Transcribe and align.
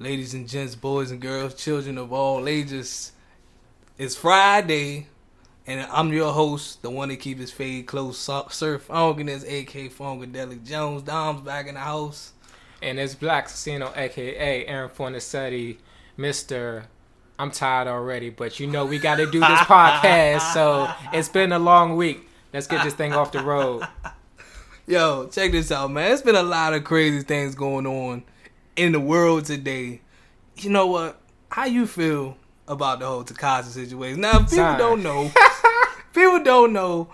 ladies 0.00 0.32
and 0.32 0.48
gents, 0.48 0.74
boys 0.74 1.10
and 1.10 1.20
girls, 1.20 1.54
children 1.54 1.98
of 1.98 2.10
all 2.10 2.48
ages. 2.48 3.12
It's 3.98 4.16
Friday, 4.16 5.08
and 5.66 5.86
I'm 5.92 6.10
your 6.10 6.32
host, 6.32 6.80
the 6.80 6.88
one 6.88 7.10
that 7.10 7.18
keep 7.18 7.38
his 7.38 7.52
fade 7.52 7.86
close, 7.86 8.18
Surf 8.18 8.88
Funkiness, 8.88 9.44
aka 9.46 9.90
Funkadelic 9.90 10.64
Jones. 10.64 11.02
Dom's 11.02 11.42
back 11.42 11.66
in 11.66 11.74
the 11.74 11.80
house. 11.80 12.32
And 12.80 12.98
it's 12.98 13.14
Black 13.14 13.44
Casino, 13.44 13.92
aka 13.94 14.64
Aaron 14.64 14.88
Fornacetti, 14.88 15.76
Mr. 16.18 16.84
I'm 17.38 17.50
tired 17.50 17.86
already, 17.86 18.30
but 18.30 18.58
you 18.58 18.66
know 18.66 18.86
we 18.86 18.98
got 18.98 19.16
to 19.16 19.30
do 19.30 19.40
this 19.40 19.48
podcast, 19.60 20.54
so 20.54 20.90
it's 21.12 21.28
been 21.28 21.52
a 21.52 21.58
long 21.58 21.96
week. 21.96 22.26
Let's 22.54 22.66
get 22.66 22.82
this 22.84 22.94
thing 22.94 23.12
off 23.12 23.32
the 23.32 23.42
road. 23.42 23.86
Yo, 24.86 25.28
check 25.28 25.52
this 25.52 25.70
out, 25.70 25.90
man. 25.90 26.10
It's 26.10 26.22
been 26.22 26.36
a 26.36 26.42
lot 26.42 26.72
of 26.72 26.84
crazy 26.84 27.22
things 27.22 27.54
going 27.54 27.86
on 27.86 28.24
in 28.80 28.92
the 28.92 29.00
world 29.00 29.44
today. 29.44 30.00
You 30.56 30.70
know 30.70 30.86
what? 30.86 31.20
How 31.50 31.66
you 31.66 31.86
feel 31.86 32.36
about 32.66 33.00
the 33.00 33.06
whole 33.06 33.24
Tekashi 33.24 33.64
situation? 33.64 34.20
Now, 34.20 34.38
people 34.38 34.48
Sorry. 34.48 34.78
don't 34.78 35.02
know. 35.02 35.30
people 36.14 36.42
don't 36.42 36.72
know. 36.72 37.08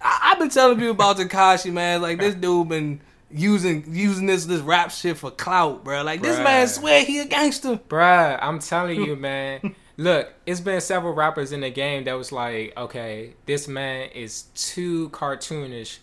I- 0.00 0.30
I've 0.32 0.38
been 0.38 0.50
telling 0.50 0.76
people 0.76 0.92
about 0.92 1.16
Tekashi, 1.16 1.72
man. 1.72 2.00
Like 2.00 2.18
this 2.20 2.34
dude 2.34 2.68
been 2.68 3.00
using 3.30 3.84
using 3.88 4.26
this 4.26 4.44
this 4.46 4.60
rap 4.60 4.90
shit 4.92 5.16
for 5.16 5.30
clout, 5.32 5.82
bro. 5.84 6.02
Like 6.02 6.22
this 6.22 6.36
Bruh. 6.38 6.44
man 6.44 6.68
swear 6.68 7.04
he 7.04 7.18
a 7.20 7.24
gangster. 7.24 7.76
Bruh, 7.88 8.38
I'm 8.40 8.60
telling 8.60 9.02
you, 9.02 9.16
man. 9.28 9.74
Look, 9.96 10.32
it's 10.44 10.60
been 10.60 10.80
several 10.80 11.14
rappers 11.14 11.52
in 11.52 11.60
the 11.60 11.70
game 11.70 12.04
that 12.04 12.14
was 12.14 12.32
like, 12.32 12.72
okay, 12.76 13.34
this 13.46 13.68
man 13.68 14.10
is 14.10 14.42
too 14.54 15.08
cartoonish. 15.10 15.98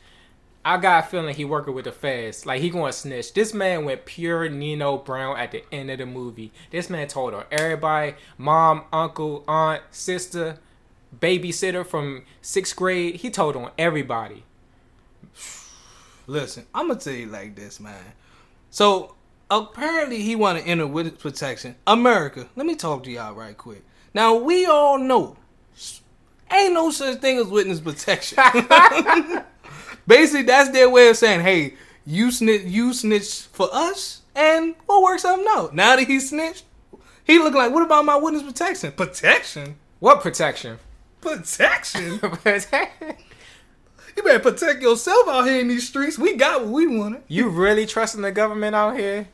I 0.63 0.77
got 0.77 1.05
a 1.05 1.07
feeling 1.07 1.35
he 1.35 1.45
working 1.45 1.73
with 1.73 1.85
the 1.85 1.91
feds. 1.91 2.45
Like 2.45 2.61
he 2.61 2.69
going 2.69 2.91
to 2.91 2.97
snitch. 2.97 3.33
This 3.33 3.53
man 3.53 3.85
went 3.85 4.05
pure 4.05 4.47
Nino 4.47 4.97
Brown 4.97 5.37
at 5.37 5.51
the 5.51 5.63
end 5.71 5.89
of 5.89 5.97
the 5.97 6.05
movie. 6.05 6.51
This 6.69 6.89
man 6.89 7.07
told 7.07 7.33
on 7.33 7.45
everybody, 7.51 8.15
mom, 8.37 8.83
uncle, 8.93 9.43
aunt, 9.47 9.81
sister, 9.91 10.59
babysitter 11.17 11.85
from 11.85 12.23
sixth 12.41 12.75
grade. 12.75 13.15
He 13.15 13.31
told 13.31 13.55
on 13.55 13.71
everybody. 13.77 14.43
Listen, 16.27 16.65
I'm 16.73 16.87
gonna 16.87 16.99
tell 16.99 17.13
you 17.13 17.25
like 17.25 17.55
this, 17.55 17.79
man. 17.79 18.13
So 18.69 19.15
apparently 19.49 20.21
he 20.21 20.35
want 20.35 20.59
to 20.59 20.65
enter 20.65 20.85
witness 20.85 21.21
protection. 21.21 21.75
America, 21.87 22.47
let 22.55 22.65
me 22.67 22.75
talk 22.75 23.03
to 23.03 23.11
y'all 23.11 23.33
right 23.33 23.57
quick. 23.57 23.83
Now 24.13 24.35
we 24.35 24.65
all 24.65 24.99
know, 24.99 25.37
ain't 26.51 26.73
no 26.73 26.91
such 26.91 27.19
thing 27.19 27.39
as 27.39 27.47
witness 27.47 27.79
protection. 27.79 28.37
Basically, 30.07 30.43
that's 30.43 30.69
their 30.69 30.89
way 30.89 31.09
of 31.09 31.17
saying, 31.17 31.41
"Hey, 31.41 31.75
you 32.05 32.31
snitch, 32.31 32.63
you 32.63 32.93
snitch 32.93 33.41
for 33.51 33.69
us, 33.71 34.21
and 34.35 34.75
we'll 34.87 35.03
work 35.03 35.19
something 35.19 35.47
out." 35.49 35.73
Now 35.75 35.95
that 35.95 36.07
he 36.07 36.19
snitched, 36.19 36.63
he 37.23 37.39
look 37.39 37.53
like, 37.53 37.71
"What 37.71 37.83
about 37.83 38.05
my 38.05 38.15
witness 38.15 38.43
protection? 38.43 38.91
Protection, 38.93 39.75
What 39.99 40.21
protection? 40.21 40.79
protection." 41.21 42.87
You 44.17 44.23
better 44.23 44.39
protect 44.39 44.81
yourself 44.81 45.25
out 45.29 45.47
here 45.47 45.61
in 45.61 45.69
these 45.69 45.87
streets. 45.87 46.19
We 46.19 46.35
got 46.35 46.61
what 46.65 46.69
we 46.73 46.85
wanted. 46.85 47.23
you 47.29 47.47
really 47.47 47.85
trusting 47.85 48.21
the 48.21 48.31
government 48.33 48.75
out 48.75 48.97
here? 48.97 49.29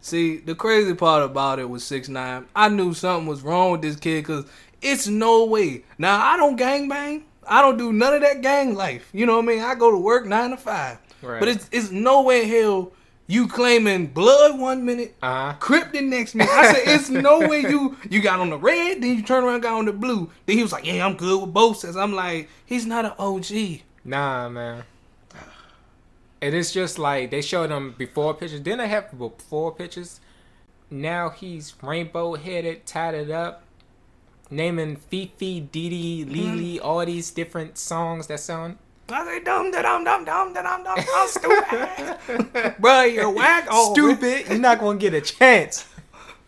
See, 0.00 0.38
the 0.38 0.54
crazy 0.54 0.94
part 0.94 1.22
about 1.22 1.58
it 1.58 1.68
was 1.68 1.84
six 1.84 2.08
nine. 2.08 2.46
I 2.56 2.68
knew 2.70 2.94
something 2.94 3.26
was 3.26 3.42
wrong 3.42 3.72
with 3.72 3.82
this 3.82 3.96
kid 3.96 4.22
because 4.22 4.46
it's 4.80 5.06
no 5.06 5.44
way. 5.44 5.84
Now 5.98 6.18
I 6.18 6.38
don't 6.38 6.56
gang 6.56 6.88
bang. 6.88 7.24
I 7.46 7.60
don't 7.62 7.76
do 7.76 7.92
none 7.92 8.14
of 8.14 8.20
that 8.22 8.40
gang 8.42 8.74
life. 8.74 9.08
You 9.12 9.26
know 9.26 9.36
what 9.36 9.44
I 9.44 9.46
mean? 9.48 9.60
I 9.62 9.74
go 9.74 9.90
to 9.90 9.98
work 9.98 10.26
nine 10.26 10.50
to 10.50 10.56
five. 10.56 10.98
Right. 11.22 11.40
But 11.40 11.48
it's 11.48 11.68
it's 11.72 11.90
no 11.90 12.22
way 12.22 12.42
in 12.42 12.48
hell 12.48 12.92
you 13.28 13.46
claiming 13.48 14.08
blood 14.08 14.58
one 14.58 14.84
minute, 14.84 15.14
Uh 15.22 15.52
huh. 15.52 15.56
Crip 15.58 15.92
the 15.92 16.00
next 16.02 16.34
minute. 16.34 16.52
I 16.52 16.72
said 16.72 16.82
it's 16.86 17.08
no 17.08 17.40
way 17.48 17.60
you 17.60 17.96
you 18.10 18.20
got 18.20 18.40
on 18.40 18.50
the 18.50 18.58
red, 18.58 19.02
then 19.02 19.16
you 19.16 19.22
turn 19.22 19.44
around 19.44 19.54
and 19.54 19.62
got 19.62 19.74
on 19.74 19.84
the 19.86 19.92
blue. 19.92 20.30
Then 20.46 20.56
he 20.56 20.62
was 20.62 20.72
like, 20.72 20.84
yeah, 20.84 21.06
I'm 21.06 21.16
good 21.16 21.40
with 21.40 21.52
both 21.52 21.78
sets. 21.78 21.96
I'm 21.96 22.12
like, 22.12 22.48
he's 22.66 22.84
not 22.86 23.04
an 23.04 23.12
OG. 23.18 23.80
Nah, 24.04 24.48
man. 24.48 24.84
And 26.40 26.54
It 26.54 26.58
is 26.58 26.72
just 26.72 26.98
like 26.98 27.30
they 27.30 27.40
showed 27.40 27.70
him 27.70 27.94
before 27.96 28.34
pictures. 28.34 28.60
Then 28.60 28.78
they 28.78 28.88
have 28.88 29.16
before 29.16 29.72
pictures. 29.74 30.20
Now 30.90 31.30
he's 31.30 31.74
rainbow 31.82 32.34
headed, 32.34 32.84
tatted 32.84 33.30
up, 33.30 33.62
naming 34.52 34.96
Fifi, 34.96 35.60
Didi, 35.60 36.24
Lily, 36.24 36.76
mm-hmm. 36.76 36.86
all 36.86 37.04
these 37.04 37.30
different 37.30 37.78
songs 37.78 38.26
that 38.28 38.40
sound. 38.40 38.78
I 39.08 39.24
say 39.24 39.40
dum 39.42 39.70
da 39.72 39.82
dum 39.82 40.04
dum 40.04 40.24
dum 40.24 40.52
da 40.54 40.62
dum 40.62 40.84
dum. 40.84 40.98
I'm 41.14 41.28
stupid, 41.28 42.74
bro. 42.78 43.02
You're 43.02 43.30
whack. 43.30 43.66
Oh, 43.70 43.92
Stupid! 43.92 44.48
You're 44.48 44.58
not 44.58 44.78
gonna 44.78 44.98
get 44.98 45.12
a 45.14 45.20
chance. 45.20 45.86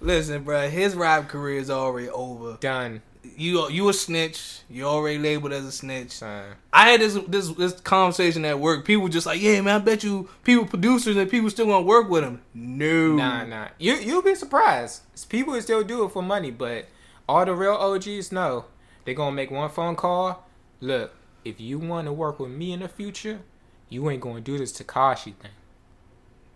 Listen, 0.01 0.43
bro, 0.45 0.69
his 0.69 0.95
rap 0.95 1.29
career 1.29 1.59
is 1.59 1.71
already 1.71 2.09
over. 2.11 2.57
Done, 2.61 3.03
You 3.37 3.69
you 3.71 3.89
a 3.89 3.93
snitch. 3.93 4.61
You 4.71 4.85
already 4.85 5.19
labeled 5.19 5.53
as 5.53 5.65
a 5.65 5.73
snitch. 5.73 6.13
son. 6.13 6.45
I 6.73 6.91
had 6.91 7.01
this 7.01 7.19
this 7.29 7.49
this 7.51 7.81
conversation 7.81 8.45
at 8.45 8.59
work. 8.61 8.85
People 8.87 9.09
just 9.09 9.27
like, 9.27 9.43
yeah, 9.43 9.61
man, 9.61 9.77
I 9.81 9.85
bet 9.85 10.05
you 10.05 10.29
people 10.45 10.65
producers 10.67 11.17
and 11.17 11.31
people 11.31 11.51
still 11.51 11.67
gonna 11.67 11.83
work 11.85 12.09
with 12.09 12.23
him. 12.25 12.41
No, 12.55 13.17
Nah, 13.17 13.45
nah. 13.45 13.69
You 13.79 13.95
you'll 13.95 14.23
be 14.23 14.35
surprised. 14.37 15.03
People 15.29 15.61
still 15.61 15.83
do 15.83 16.05
it 16.05 16.13
for 16.13 16.23
money, 16.23 16.51
but 16.51 16.87
all 17.29 17.45
the 17.45 17.55
real 17.55 17.73
OGs 17.75 18.33
know 18.33 18.67
they 19.05 19.15
gonna 19.15 19.35
make 19.35 19.51
one 19.51 19.71
phone 19.71 19.97
call. 19.97 20.47
Look, 20.81 21.13
if 21.45 21.61
you 21.61 21.79
want 21.79 22.07
to 22.07 22.13
work 22.13 22.39
with 22.41 22.51
me 22.51 22.73
in 22.73 22.81
the 22.81 22.89
future, 22.89 23.41
you 23.89 24.09
ain't 24.11 24.21
gonna 24.21 24.41
do 24.41 24.59
this 24.59 24.73
Tekashi 24.73 25.35
thing. 25.35 25.51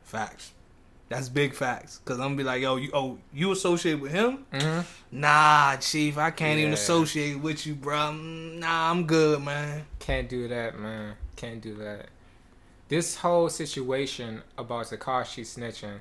facts. 0.02 0.52
That's 1.10 1.30
big 1.30 1.54
facts. 1.54 2.00
Cause 2.04 2.18
I'm 2.18 2.24
gonna 2.26 2.36
be 2.36 2.44
like, 2.44 2.60
yo, 2.60 2.76
you 2.76 2.90
oh 2.92 3.18
you 3.32 3.50
associate 3.52 3.94
with 3.94 4.12
him? 4.12 4.44
Mm-hmm. 4.52 4.80
Nah, 5.20 5.76
chief, 5.76 6.18
I 6.18 6.30
can't 6.30 6.58
even 6.58 6.74
associate 6.74 7.40
with 7.40 7.66
you, 7.66 7.74
bro. 7.74 7.96
Mm, 7.96 8.58
Nah, 8.58 8.90
I'm 8.90 9.06
good, 9.06 9.42
man. 9.42 9.86
Can't 10.00 10.28
do 10.28 10.48
that, 10.48 10.78
man. 10.78 11.14
Can't 11.36 11.62
do 11.62 11.74
that. 11.76 12.08
This 12.88 13.16
whole 13.16 13.48
situation 13.48 14.42
about 14.58 14.86
Tekashi 14.86 15.42
snitching 15.44 16.00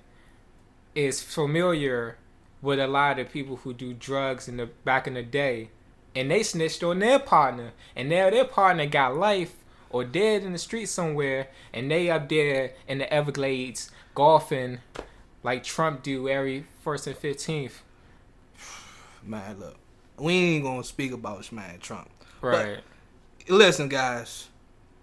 is 0.95 1.21
familiar 1.21 2.17
with 2.61 2.79
a 2.79 2.87
lot 2.87 3.19
of 3.19 3.31
people 3.31 3.57
who 3.57 3.73
do 3.73 3.93
drugs 3.93 4.47
in 4.47 4.57
the 4.57 4.65
back 4.65 5.07
in 5.07 5.13
the 5.13 5.23
day, 5.23 5.69
and 6.15 6.31
they 6.31 6.43
snitched 6.43 6.83
on 6.83 6.99
their 6.99 7.19
partner, 7.19 7.71
and 7.95 8.09
now 8.09 8.29
their 8.29 8.45
partner 8.45 8.85
got 8.85 9.15
life 9.15 9.55
or 9.89 10.03
dead 10.03 10.43
in 10.43 10.53
the 10.53 10.57
street 10.57 10.87
somewhere, 10.87 11.47
and 11.73 11.89
they 11.89 12.09
up 12.09 12.27
there 12.29 12.73
in 12.87 12.97
the 12.97 13.13
Everglades 13.13 13.91
golfing 14.15 14.79
like 15.43 15.63
Trump 15.63 16.03
do 16.03 16.27
every 16.27 16.65
first 16.83 17.07
and 17.07 17.17
fifteenth. 17.17 17.81
Man, 19.23 19.59
look, 19.59 19.77
we 20.17 20.33
ain't 20.33 20.63
gonna 20.63 20.83
speak 20.83 21.11
about 21.11 21.51
man 21.51 21.79
Trump. 21.79 22.09
Right. 22.41 22.79
listen, 23.47 23.87
guys. 23.87 24.47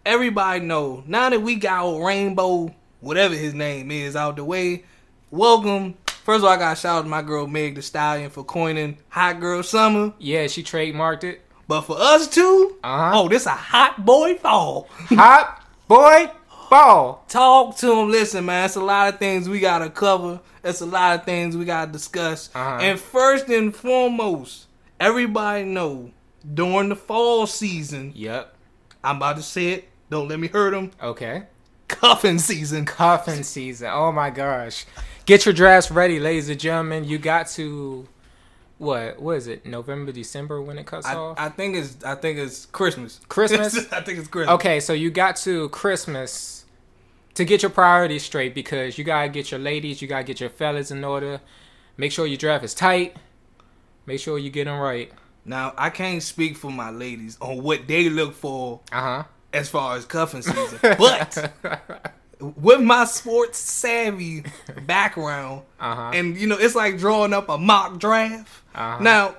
Everybody 0.06 0.60
know 0.60 1.03
now 1.06 1.31
that 1.31 1.41
we 1.41 1.54
got 1.56 1.82
old 1.82 2.04
Rainbow, 2.04 2.75
whatever 3.00 3.34
his 3.34 3.54
name 3.54 3.91
is, 3.91 4.16
out 4.16 4.36
the 4.36 4.44
way. 4.44 4.84
Welcome. 5.31 5.94
First 6.24 6.38
of 6.38 6.44
all, 6.44 6.50
I 6.50 6.56
got 6.56 6.70
to 6.74 6.80
shout 6.80 6.96
out 6.98 7.02
to 7.02 7.08
my 7.08 7.22
girl 7.22 7.46
Meg 7.46 7.74
the 7.76 7.82
Stallion 7.82 8.30
for 8.30 8.42
coining 8.44 8.98
"Hot 9.10 9.38
Girl 9.40 9.62
Summer." 9.62 10.12
yeah, 10.18 10.46
she 10.48 10.62
trademarked 10.62 11.22
it. 11.24 11.42
But 11.68 11.82
for 11.82 11.96
us 11.98 12.28
too, 12.28 12.76
Uh-huh. 12.82 13.12
oh, 13.20 13.28
this 13.28 13.46
a 13.46 13.50
hot 13.50 14.04
boy 14.04 14.34
fall. 14.34 14.88
Hot 15.10 15.62
boy 15.88 16.30
ball. 16.70 17.24
Talk 17.28 17.76
to 17.78 17.92
him. 18.00 18.10
Listen, 18.10 18.44
man. 18.46 18.66
It's 18.66 18.76
a 18.76 18.82
lot 18.82 19.12
of 19.12 19.18
things 19.18 19.48
we 19.48 19.60
gotta 19.60 19.88
cover. 19.90 20.40
It's 20.62 20.80
a 20.82 20.86
lot 20.86 21.18
of 21.18 21.24
things 21.24 21.56
we 21.56 21.64
gotta 21.64 21.90
discuss. 21.92 22.50
Uh-huh. 22.54 22.78
And 22.82 22.98
first 23.00 23.48
and 23.48 23.74
foremost, 23.74 24.66
everybody 25.00 25.64
know 25.64 26.10
during 26.54 26.88
the 26.91 26.96
fall 26.96 27.46
season, 27.46 28.12
Yep. 28.14 28.54
I'm 29.02 29.16
about 29.16 29.36
to 29.36 29.42
say 29.42 29.68
it. 29.72 29.88
Don't 30.10 30.28
let 30.28 30.38
me 30.38 30.48
hurt 30.48 30.72
him. 30.74 30.91
Okay. 31.02 31.44
Cuffing 31.88 32.38
season. 32.38 32.84
Cuffing 32.86 33.42
season. 33.42 33.88
Oh 33.92 34.12
my 34.12 34.30
gosh. 34.30 34.84
Get 35.26 35.46
your 35.46 35.54
drafts 35.54 35.90
ready, 35.90 36.20
ladies 36.20 36.50
and 36.50 36.60
gentlemen. 36.60 37.04
You 37.04 37.16
got 37.16 37.48
to 37.50 38.06
what? 38.76 39.21
What 39.21 39.36
is 39.38 39.47
it? 39.47 39.65
November, 39.65 40.12
December 40.12 40.60
when 40.60 40.76
it 40.76 40.84
cuts 40.84 41.06
I, 41.06 41.15
off? 41.15 41.38
I 41.41 41.48
think 41.48 41.76
it's 41.76 42.04
I 42.04 42.15
think 42.15 42.38
it's 42.38 42.66
Christmas. 42.66 43.21
Christmas? 43.28 43.91
I 43.91 44.03
think 44.03 44.18
it's 44.18 44.28
Christmas. 44.28 44.54
okay, 44.54 44.80
so 44.80 44.92
you 44.92 45.10
got 45.10 45.36
to 45.36 45.71
Christmas 45.71 46.66
to 47.34 47.44
get 47.47 47.62
your 47.62 47.71
priorities 47.71 48.22
straight 48.22 48.54
because 48.54 48.98
you 48.98 49.04
gotta 49.04 49.30
get 49.30 49.50
your 49.50 49.60
ladies, 49.60 50.03
you 50.03 50.09
gotta 50.09 50.24
get 50.24 50.41
your 50.41 50.50
fellas 50.50 50.91
in 50.91 51.03
order. 51.03 51.41
Make 51.97 52.12
sure 52.12 52.27
your 52.27 52.36
draft 52.36 52.62
is 52.62 52.74
tight. 52.74 53.16
Make 54.04 54.20
sure 54.20 54.38
you 54.38 54.50
get 54.50 54.66
them 54.66 54.78
right. 54.78 55.10
Now 55.47 55.72
I 55.78 55.88
can't 55.88 56.22
speak 56.22 56.59
for 56.59 56.70
my 56.70 56.91
ladies 56.91 57.38
on 57.41 57.62
what 57.62 57.88
they 57.88 58.10
look 58.10 58.34
for 58.34 58.80
uh-huh. 58.92 59.24
as 59.54 59.70
far 59.70 59.97
as 59.97 60.04
cuffing 60.04 60.42
season, 60.42 60.78
but. 60.82 62.12
With 62.56 62.80
my 62.80 63.04
sports 63.04 63.58
savvy 63.58 64.44
background, 64.86 65.62
uh 65.80 65.94
huh. 65.94 66.10
and 66.14 66.36
you 66.36 66.46
know 66.46 66.56
it's 66.58 66.74
like 66.74 66.98
drawing 66.98 67.32
up 67.32 67.48
a 67.48 67.58
mock 67.58 67.98
draft. 67.98 68.48
Uh-huh. 68.74 69.02
Now, 69.02 69.34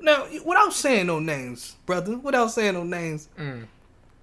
now 0.00 0.26
without 0.44 0.72
saying 0.72 1.06
no 1.06 1.18
names, 1.18 1.76
brother, 1.86 2.18
without 2.18 2.48
saying 2.50 2.74
no 2.74 2.84
names, 2.84 3.28
Mm. 3.38 3.66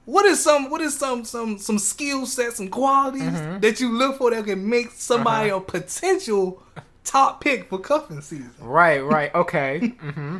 what 0.06 0.26
is 0.26 0.42
some 0.44 0.70
what 0.70 0.82
is 0.82 0.98
some 0.98 1.26
some 1.26 1.58
some 1.58 1.80
skill 1.80 2.26
sets, 2.26 2.58
some 2.58 2.70
qualities 2.70 3.24
Mm-hmm. 3.24 3.60
that 3.62 3.80
you 3.80 3.92
look 3.92 4.18
for 4.18 4.32
that 4.32 4.46
can 4.46 4.68
make 4.70 4.92
somebody 4.92 5.50
Uh-huh. 5.50 5.60
a 5.60 5.62
potential 5.62 6.62
top 7.04 7.42
pick 7.42 7.70
for 7.70 7.80
cuffing 7.80 8.22
season. 8.22 8.52
Right, 8.60 9.00
right. 9.04 9.34
Okay. 9.36 9.80
hmm 10.00 10.38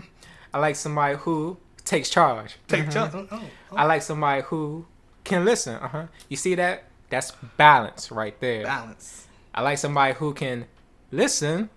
I 0.54 0.60
like 0.60 0.76
somebody 0.76 1.18
who 1.18 1.58
takes 1.84 2.10
charge. 2.10 2.56
Take 2.68 2.86
Mhm. 2.86 2.94
charge. 2.94 3.12
Oh, 3.16 3.28
oh. 3.32 3.42
I 3.76 3.86
like 3.86 4.02
somebody 4.04 4.44
who 4.44 4.86
can 5.24 5.44
listen. 5.46 5.76
Uh 5.76 5.88
huh. 5.88 6.04
You 6.30 6.38
see 6.38 6.54
that? 6.56 6.84
That's 7.14 7.32
balance 7.58 8.12
right 8.12 8.40
there. 8.40 8.64
balance. 8.64 9.28
I 9.54 9.62
like 9.62 9.78
somebody 9.78 10.16
who 10.16 10.34
can 10.34 10.66
listen, 11.12 11.70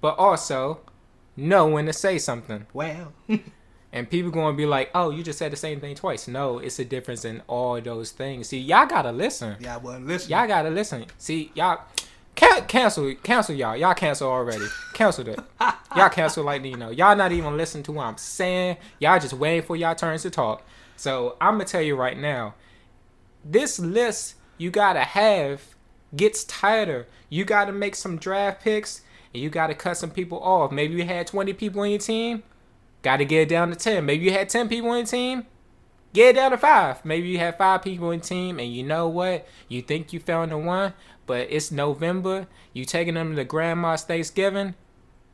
but 0.00 0.16
also 0.18 0.80
know 1.36 1.66
when 1.66 1.86
to 1.86 1.92
say 1.92 2.16
something. 2.18 2.66
Well. 2.72 3.12
And 3.94 4.08
people 4.08 4.30
going 4.30 4.54
to 4.54 4.56
be 4.56 4.64
like, 4.64 4.90
"Oh, 4.94 5.10
you 5.10 5.22
just 5.22 5.38
said 5.38 5.52
the 5.52 5.56
same 5.56 5.78
thing 5.78 5.94
twice." 5.94 6.26
No, 6.26 6.58
it's 6.58 6.78
a 6.78 6.84
difference 6.86 7.26
in 7.26 7.42
all 7.46 7.78
those 7.78 8.10
things. 8.10 8.48
See, 8.48 8.58
y'all 8.58 8.86
gotta 8.86 9.12
listen. 9.12 9.56
yeah, 9.60 9.74
I 9.74 9.76
wasn't 9.76 10.06
listening. 10.06 10.38
Y'all 10.38 10.48
gotta 10.48 10.70
listen. 10.70 11.04
See, 11.18 11.52
y'all 11.54 11.78
can- 12.34 12.64
cancel, 12.64 13.14
cancel 13.16 13.54
y'all. 13.54 13.76
Y'all 13.76 13.92
cancel 13.92 14.30
already. 14.30 14.64
Cancel 14.94 15.28
it. 15.28 15.38
Y'all 15.94 16.08
cancel 16.08 16.42
like 16.42 16.64
you 16.64 16.78
know. 16.78 16.88
Y'all 16.88 17.14
not 17.14 17.32
even 17.32 17.54
listening 17.58 17.82
to 17.84 17.92
what 17.92 18.06
I'm 18.06 18.16
saying. 18.16 18.78
Y'all 18.98 19.20
just 19.20 19.34
waiting 19.34 19.60
for 19.60 19.76
y'all 19.76 19.94
turns 19.94 20.22
to 20.22 20.30
talk. 20.30 20.66
So 20.96 21.36
I'm 21.38 21.56
gonna 21.56 21.66
tell 21.66 21.82
you 21.82 21.94
right 21.94 22.16
now, 22.18 22.54
this 23.44 23.78
list 23.78 24.36
you 24.62 24.70
gotta 24.70 25.00
have 25.00 25.74
gets 26.14 26.44
tighter. 26.44 27.06
You 27.28 27.44
gotta 27.44 27.72
make 27.72 27.96
some 27.96 28.16
draft 28.16 28.62
picks 28.62 29.02
and 29.34 29.42
you 29.42 29.50
gotta 29.50 29.74
cut 29.74 29.96
some 29.96 30.10
people 30.10 30.40
off. 30.40 30.70
Maybe 30.70 30.94
you 30.94 31.04
had 31.04 31.26
20 31.26 31.52
people 31.54 31.80
on 31.80 31.90
your 31.90 31.98
team. 31.98 32.44
Gotta 33.02 33.24
get 33.24 33.42
it 33.42 33.48
down 33.48 33.70
to 33.70 33.76
10. 33.76 34.06
Maybe 34.06 34.24
you 34.24 34.32
had 34.32 34.48
10 34.48 34.68
people 34.68 34.90
on 34.90 34.98
your 34.98 35.06
team. 35.06 35.46
Get 36.12 36.30
it 36.30 36.32
down 36.34 36.52
to 36.52 36.58
five. 36.58 37.04
Maybe 37.04 37.28
you 37.28 37.38
have 37.38 37.56
five 37.56 37.82
people 37.82 38.10
in 38.10 38.20
team, 38.20 38.60
and 38.60 38.72
you 38.72 38.82
know 38.82 39.08
what? 39.08 39.48
You 39.66 39.80
think 39.80 40.12
you 40.12 40.20
found 40.20 40.52
the 40.52 40.58
one, 40.58 40.92
but 41.26 41.48
it's 41.50 41.72
November. 41.72 42.46
You 42.74 42.84
taking 42.84 43.14
them 43.14 43.34
to 43.34 43.44
grandma's 43.44 44.02
Thanksgiving, 44.02 44.74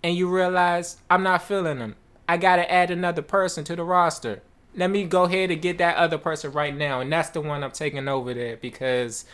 and 0.04 0.14
you 0.14 0.32
realize 0.32 0.98
I'm 1.10 1.24
not 1.24 1.42
feeling 1.42 1.80
them. 1.80 1.96
I 2.28 2.36
gotta 2.36 2.70
add 2.70 2.92
another 2.92 3.22
person 3.22 3.64
to 3.64 3.74
the 3.74 3.82
roster. 3.82 4.42
Let 4.74 4.90
me 4.90 5.04
go 5.04 5.24
ahead 5.24 5.50
and 5.50 5.60
get 5.60 5.78
that 5.78 5.96
other 5.96 6.18
person 6.18 6.52
right 6.52 6.76
now, 6.76 7.00
and 7.00 7.12
that's 7.12 7.30
the 7.30 7.40
one 7.40 7.64
I'm 7.64 7.70
taking 7.70 8.06
over 8.06 8.32
there 8.34 8.56
because 8.56 9.24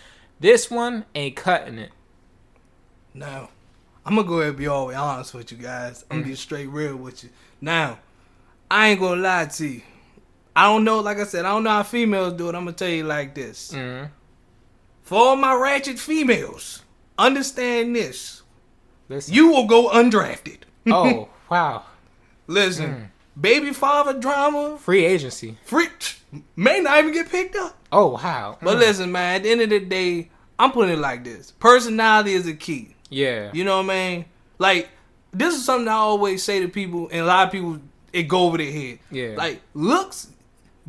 this 0.40 0.70
one 0.70 1.04
ain't 1.14 1.36
cutting 1.36 1.78
it. 1.78 1.90
Now, 3.12 3.50
I'm 4.06 4.16
gonna 4.16 4.26
go 4.26 4.34
ahead 4.34 4.48
and 4.50 4.56
be 4.58 4.66
all 4.66 4.94
honest 4.94 5.34
with 5.34 5.52
you 5.52 5.58
guys. 5.58 6.04
I'm 6.10 6.18
gonna 6.18 6.30
be 6.30 6.36
straight 6.36 6.68
real 6.68 6.96
with 6.96 7.24
you. 7.24 7.30
Now, 7.60 7.98
I 8.70 8.88
ain't 8.88 9.00
gonna 9.00 9.20
lie 9.20 9.46
to 9.46 9.66
you. 9.66 9.82
I 10.56 10.66
don't 10.66 10.84
know, 10.84 11.00
like 11.00 11.18
I 11.18 11.24
said, 11.24 11.44
I 11.44 11.50
don't 11.50 11.64
know 11.64 11.70
how 11.70 11.82
females 11.82 12.34
do 12.34 12.48
it. 12.48 12.54
I'm 12.54 12.64
gonna 12.64 12.72
tell 12.72 12.88
you 12.88 13.04
like 13.04 13.34
this. 13.34 13.72
Mm. 13.72 14.10
For 15.02 15.18
all 15.18 15.36
my 15.36 15.54
ratchet 15.54 15.98
females, 15.98 16.82
understand 17.18 17.94
this. 17.96 18.42
Listen. 19.08 19.34
You 19.34 19.48
will 19.48 19.66
go 19.66 19.90
undrafted. 19.90 20.58
oh 20.86 21.28
wow, 21.50 21.84
Listen, 22.46 23.10
baby 23.40 23.72
father 23.72 24.18
drama, 24.18 24.78
free 24.78 25.04
agency. 25.04 25.56
free, 25.64 25.88
may 26.56 26.80
not 26.80 26.98
even 26.98 27.12
get 27.12 27.28
picked 27.30 27.56
up. 27.56 27.76
Oh 27.92 28.08
wow. 28.14 28.58
But 28.62 28.76
Mm. 28.76 28.80
listen, 28.80 29.12
man, 29.12 29.36
at 29.36 29.42
the 29.44 29.50
end 29.50 29.60
of 29.62 29.70
the 29.70 29.80
day, 29.80 30.30
I'm 30.58 30.72
putting 30.72 30.94
it 30.94 30.98
like 31.00 31.24
this. 31.24 31.50
Personality 31.52 32.32
is 32.34 32.46
a 32.46 32.54
key. 32.54 32.94
yeah. 33.10 33.50
You 33.52 33.64
know 33.64 33.76
what 33.82 33.90
I 33.90 34.08
mean? 34.10 34.24
Like, 34.58 34.88
this 35.32 35.54
is 35.54 35.64
something 35.64 35.88
I 35.88 35.92
always 35.94 36.42
say 36.44 36.60
to 36.60 36.68
people, 36.68 37.08
and 37.10 37.22
a 37.22 37.24
lot 37.24 37.46
of 37.46 37.52
people, 37.52 37.78
it 38.12 38.24
go 38.24 38.44
over 38.46 38.56
their 38.58 38.70
head. 38.70 38.98
Yeah. 39.10 39.34
Like, 39.36 39.60
looks 39.74 40.28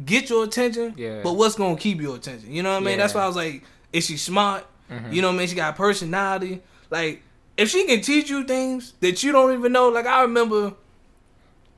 get 0.05 0.29
your 0.29 0.43
attention, 0.43 0.93
Yeah. 0.97 1.21
but 1.23 1.33
what's 1.33 1.55
going 1.55 1.75
to 1.77 1.81
keep 1.81 1.99
your 2.01 2.15
attention? 2.15 2.51
You 2.53 2.61
know 2.63 2.71
what 2.73 2.81
I 2.83 2.85
mean? 2.85 2.97
That's 2.99 3.13
why 3.15 3.21
I 3.23 3.27
was 3.27 3.35
like, 3.35 3.63
is 3.91 4.05
she 4.05 4.17
smart? 4.17 4.65
Mhm. 4.91 5.13
You 5.13 5.21
know 5.21 5.29
what 5.29 5.35
I 5.35 5.37
mean? 5.39 5.47
She 5.47 5.55
got 5.55 5.75
personality. 5.75 6.61
Like, 6.91 7.23
if 7.57 7.69
she 7.69 7.85
can 7.85 8.01
teach 8.01 8.29
you 8.29 8.43
things 8.43 8.93
that 8.99 9.23
you 9.23 9.31
don't 9.31 9.53
even 9.53 9.71
know, 9.71 9.87
like, 9.89 10.05
I 10.05 10.21
remember, 10.21 10.73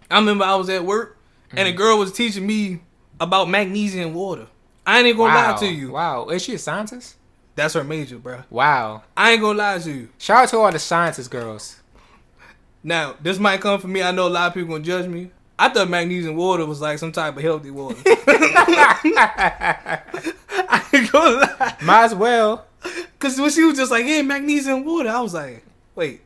I 0.09 0.19
remember 0.19 0.45
I 0.45 0.55
was 0.55 0.69
at 0.69 0.85
work, 0.85 1.17
and 1.51 1.67
a 1.67 1.71
Mm-hmm. 1.71 1.77
girl 1.77 1.97
was 1.97 2.11
teaching 2.11 2.47
me 2.47 2.79
about 3.19 3.49
magnesium 3.49 4.13
water. 4.13 4.47
I 4.85 5.01
ain't 5.01 5.17
gonna 5.17 5.33
wow. 5.33 5.51
lie 5.51 5.57
to 5.59 5.67
you. 5.67 5.91
Wow. 5.91 6.29
Is 6.29 6.43
she 6.43 6.53
a 6.55 6.59
scientist? 6.59 7.15
That's 7.55 7.73
her 7.73 7.83
major, 7.83 8.17
bro. 8.17 8.43
Wow. 8.49 9.03
I 9.17 9.31
ain't 9.31 9.41
gonna 9.41 9.57
lie 9.57 9.79
to 9.79 9.91
you. 9.91 10.09
Shout 10.17 10.43
out 10.43 10.49
to 10.49 10.57
all 10.59 10.71
the 10.71 10.79
scientist 10.79 11.29
girls. 11.31 11.77
Now, 12.83 13.15
this 13.21 13.39
might 13.39 13.59
come 13.59 13.81
from 13.81 13.91
me. 13.91 14.01
I 14.03 14.11
know 14.11 14.27
a 14.27 14.29
lot 14.29 14.47
of 14.47 14.53
people 14.53 14.69
gonna 14.69 14.83
judge 14.83 15.07
me. 15.07 15.31
I 15.59 15.69
thought 15.69 15.89
magnesium 15.89 16.35
water 16.35 16.65
was 16.65 16.79
like 16.79 16.99
some 16.99 17.11
type 17.11 17.35
of 17.35 17.41
healthy 17.41 17.71
water. 17.71 17.97
I 18.05 20.01
ain't 20.93 21.11
gonna 21.11 21.35
lie. 21.37 21.75
Might 21.81 22.03
as 22.05 22.15
well. 22.15 22.65
Cause 23.19 23.39
when 23.39 23.49
she 23.49 23.63
was 23.63 23.77
just 23.77 23.91
like, 23.91 24.05
yeah, 24.05 24.21
magnesium 24.21 24.85
water, 24.85 25.09
I 25.09 25.19
was 25.19 25.33
like, 25.33 25.65
wait? 25.95 26.21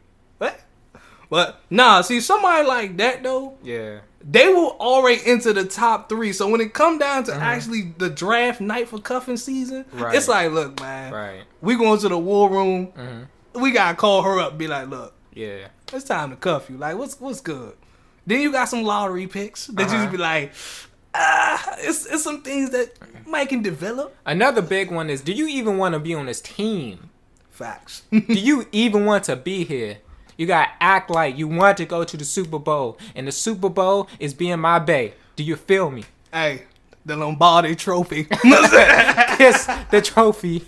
But 1.32 1.60
nah, 1.72 2.02
see, 2.02 2.20
somebody 2.20 2.68
like 2.68 2.98
that 2.98 3.24
though, 3.24 3.54
Yeah. 3.64 4.00
they 4.24 4.50
will 4.50 4.76
already 4.80 5.22
enter 5.26 5.54
the 5.54 5.64
top 5.66 6.10
three. 6.10 6.34
So 6.34 6.48
when 6.50 6.60
it 6.62 6.74
come 6.74 7.00
down 7.00 7.24
to 7.24 7.34
actually 7.34 7.94
the 7.98 8.10
draft 8.10 8.60
night 8.62 8.90
for 8.90 9.00
cuffing 9.00 9.38
season, 9.38 9.86
Right. 9.94 10.14
it's 10.14 10.28
like, 10.28 10.52
look, 10.52 10.80
man, 10.82 11.14
Right. 11.14 11.42
we 11.62 11.76
going 11.78 12.00
to 12.02 12.10
the 12.10 12.18
war 12.20 12.50
room. 12.50 12.88
hmm 12.88 13.24
We 13.62 13.72
gotta 13.72 13.96
call 13.98 14.22
her 14.24 14.40
up, 14.40 14.50
and 14.52 14.60
be 14.60 14.68
like, 14.68 14.90
look, 14.90 15.14
Yeah. 15.34 15.68
it's 15.94 16.04
time 16.06 16.30
to 16.32 16.36
cuff 16.36 16.70
you. 16.70 16.78
Like, 16.78 16.98
what's 16.98 17.20
what's 17.20 17.40
good? 17.42 17.74
Then 18.28 18.42
you 18.42 18.52
got 18.52 18.66
some 18.70 18.84
lottery 18.84 19.26
picks 19.28 19.68
that 19.68 19.84
you 19.90 19.96
Uh-huh. 19.96 19.98
just 20.04 20.12
be 20.12 20.18
like, 20.18 20.52
ah, 21.16 21.76
it's 21.80 22.06
it's 22.06 22.24
some 22.24 22.42
things 22.42 22.70
that 22.72 22.92
Mike 23.26 23.50
can 23.50 23.62
develop. 23.62 24.14
Another 24.26 24.62
big 24.62 24.92
one 24.92 25.10
is: 25.10 25.22
Do 25.22 25.32
you 25.32 25.48
even 25.48 25.78
want 25.78 25.94
to 25.94 26.00
be 26.00 26.14
on 26.14 26.26
this 26.26 26.42
team? 26.42 27.10
Facts. 27.50 28.04
Do 28.12 28.20
you 28.28 28.68
even 28.74 29.06
want 29.06 29.24
to 29.26 29.36
be 29.38 29.64
here? 29.64 29.98
You 30.42 30.48
gotta 30.48 30.72
act 30.82 31.12
like 31.12 31.38
you 31.38 31.48
want 31.48 31.78
to 31.78 31.86
go 31.86 32.04
to 32.04 32.18
the 32.18 32.26
Super 32.26 32.58
Bowl, 32.58 32.98
and 33.14 33.28
the 33.28 33.32
Super 33.32 33.70
Bowl 33.70 34.10
is 34.20 34.34
being 34.34 34.60
my 34.60 34.80
bay. 34.80 35.14
Do 35.36 35.44
you 35.44 35.56
feel 35.56 35.92
me? 35.92 36.04
hey, 36.34 36.64
the 37.06 37.16
Lombardi 37.16 37.76
Trophy. 37.76 38.24
Kiss 39.38 39.66
the 39.92 40.02
trophy. 40.04 40.66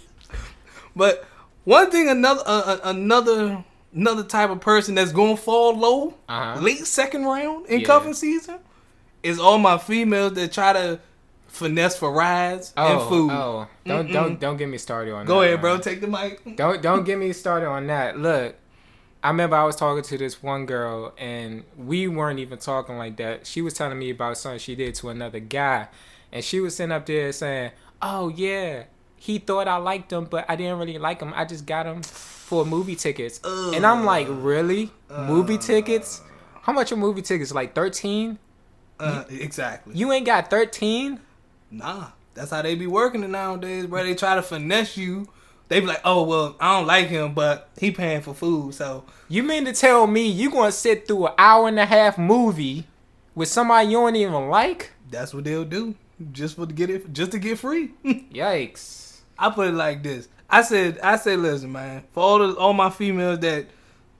but 0.96 1.26
one 1.64 1.90
thing, 1.90 2.08
another 2.08 2.44
uh, 2.46 2.62
uh, 2.68 2.78
another 2.84 3.64
another 3.96 4.24
type 4.24 4.52
of 4.52 4.60
person 4.62 4.94
that's 4.94 5.12
gonna 5.12 5.36
fall 5.36 5.76
low, 5.76 6.14
Uh-huh. 6.30 6.62
late 6.62 6.86
second 6.86 7.26
round 7.26 7.66
in 7.66 7.80
Yeah. 7.80 7.88
cuffing 7.88 8.14
season, 8.14 8.60
is 9.24 9.40
all 9.40 9.58
my 9.58 9.80
females 9.80 10.34
that 10.34 10.52
try 10.52 10.74
to 10.74 11.00
finesse 11.48 11.98
for 11.98 12.12
rides 12.12 12.74
Oh, 12.78 13.00
and 13.00 13.10
food. 13.10 13.32
oh, 13.32 13.68
don't 13.88 14.12
don't 14.12 14.40
don't 14.40 14.58
get 14.58 14.70
me 14.70 14.78
started 14.78 15.16
on 15.16 15.26
Go 15.26 15.40
that. 15.40 15.40
Go 15.40 15.42
ahead, 15.48 15.62
bro. 15.62 15.78
Take 15.80 16.00
the 16.02 16.08
mic. 16.08 16.58
Don't 16.58 16.80
don't 16.84 17.04
get 17.06 17.18
me 17.18 17.34
started 17.34 17.66
on 17.70 17.88
that. 17.88 18.20
Look, 18.20 18.56
I 19.24 19.30
remember 19.30 19.56
I 19.56 19.64
was 19.64 19.78
talking 19.78 20.04
to 20.04 20.18
this 20.18 20.44
one 20.44 20.66
girl 20.66 21.14
and 21.18 21.64
we 21.78 22.10
weren't 22.10 22.40
even 22.40 22.60
talking 22.60 22.98
like 22.98 23.16
that. 23.18 23.48
She 23.48 23.62
was 23.62 23.74
telling 23.74 23.98
me 23.98 24.10
about 24.10 24.38
something 24.38 24.60
she 24.60 24.76
did 24.76 24.96
to 24.96 25.10
another 25.10 25.40
guy, 25.40 25.88
and 26.34 26.44
she 26.44 26.60
was 26.60 26.76
sitting 26.76 26.92
up 26.92 27.06
there 27.06 27.32
saying, 27.32 27.72
"Oh 28.02 28.28
yeah, 28.28 28.84
he 29.16 29.40
thought 29.40 29.70
I 29.70 29.78
liked 29.78 30.12
him, 30.12 30.26
but 30.26 30.46
I 30.50 30.58
didn't 30.58 30.78
really 30.78 30.98
like 30.98 31.22
him. 31.22 31.32
I 31.34 31.46
just 31.46 31.66
got 31.66 31.86
him 31.86 32.04
for 32.04 32.66
movie 32.66 32.98
tickets." 32.98 33.40
and 33.46 33.86
I'm 33.86 34.04
like, 34.04 34.28
uh, 34.28 34.34
"Really? 34.34 34.92
Uh, 35.10 35.26
movie 35.26 35.56
uh, 35.56 35.60
tickets? 35.60 36.22
How 36.64 36.74
much 36.74 36.92
are 36.92 36.98
movie 36.98 37.22
tickets? 37.22 37.54
Like 37.54 37.74
13? 37.74 38.38
Uh, 39.00 39.24
exactly. 39.30 39.96
You 39.96 40.12
ain't 40.12 40.26
got 40.26 40.50
13?" 40.50 41.22
Nah, 41.72 42.08
that's 42.34 42.52
how 42.52 42.62
they 42.62 42.76
be 42.76 42.88
working 42.88 43.24
it 43.24 43.30
nowadays, 43.30 43.86
bro. 43.86 44.04
They 44.04 44.16
try 44.16 44.36
to 44.36 44.42
finesse 44.42 44.98
you. 44.98 45.30
They 45.74 45.80
be 45.80 45.88
like, 45.88 46.02
oh 46.06 46.22
well, 46.22 46.56
I 46.60 46.78
don't 46.78 46.86
like 46.86 47.08
him, 47.08 47.34
but 47.34 47.70
he 47.80 47.90
paying 47.90 48.22
for 48.22 48.36
food, 48.36 48.76
so 48.76 49.06
You 49.28 49.42
mean 49.42 49.66
to 49.66 49.74
tell 49.74 50.06
me 50.06 50.28
you 50.28 50.52
gonna 50.52 50.72
sit 50.72 51.08
through 51.08 51.28
an 51.28 51.34
hour 51.38 51.68
and 51.68 51.80
a 51.80 51.86
half 51.86 52.18
movie 52.18 52.86
with 53.34 53.48
somebody 53.48 53.88
you 53.88 53.98
don't 53.98 54.16
even 54.16 54.50
like? 54.50 54.92
that's 55.10 55.34
what 55.34 55.44
they'll 55.46 55.66
do 55.66 55.96
just 56.32 56.56
for 56.56 56.68
to 56.68 56.74
get 56.74 56.90
it, 56.90 57.12
just 57.12 57.32
to 57.32 57.40
get 57.40 57.58
free. 57.58 57.92
Yikes. 58.06 59.22
I 59.38 59.50
put 59.50 59.70
it 59.70 59.74
like 59.74 60.04
this. 60.04 60.28
I 60.48 60.62
said, 60.62 61.00
I 61.00 61.16
said, 61.16 61.40
listen, 61.40 61.72
man, 61.72 62.04
for 62.12 62.22
all 62.22 62.40
the, 62.40 62.56
all 62.56 62.74
my 62.74 62.92
females 62.92 63.40
that 63.40 63.66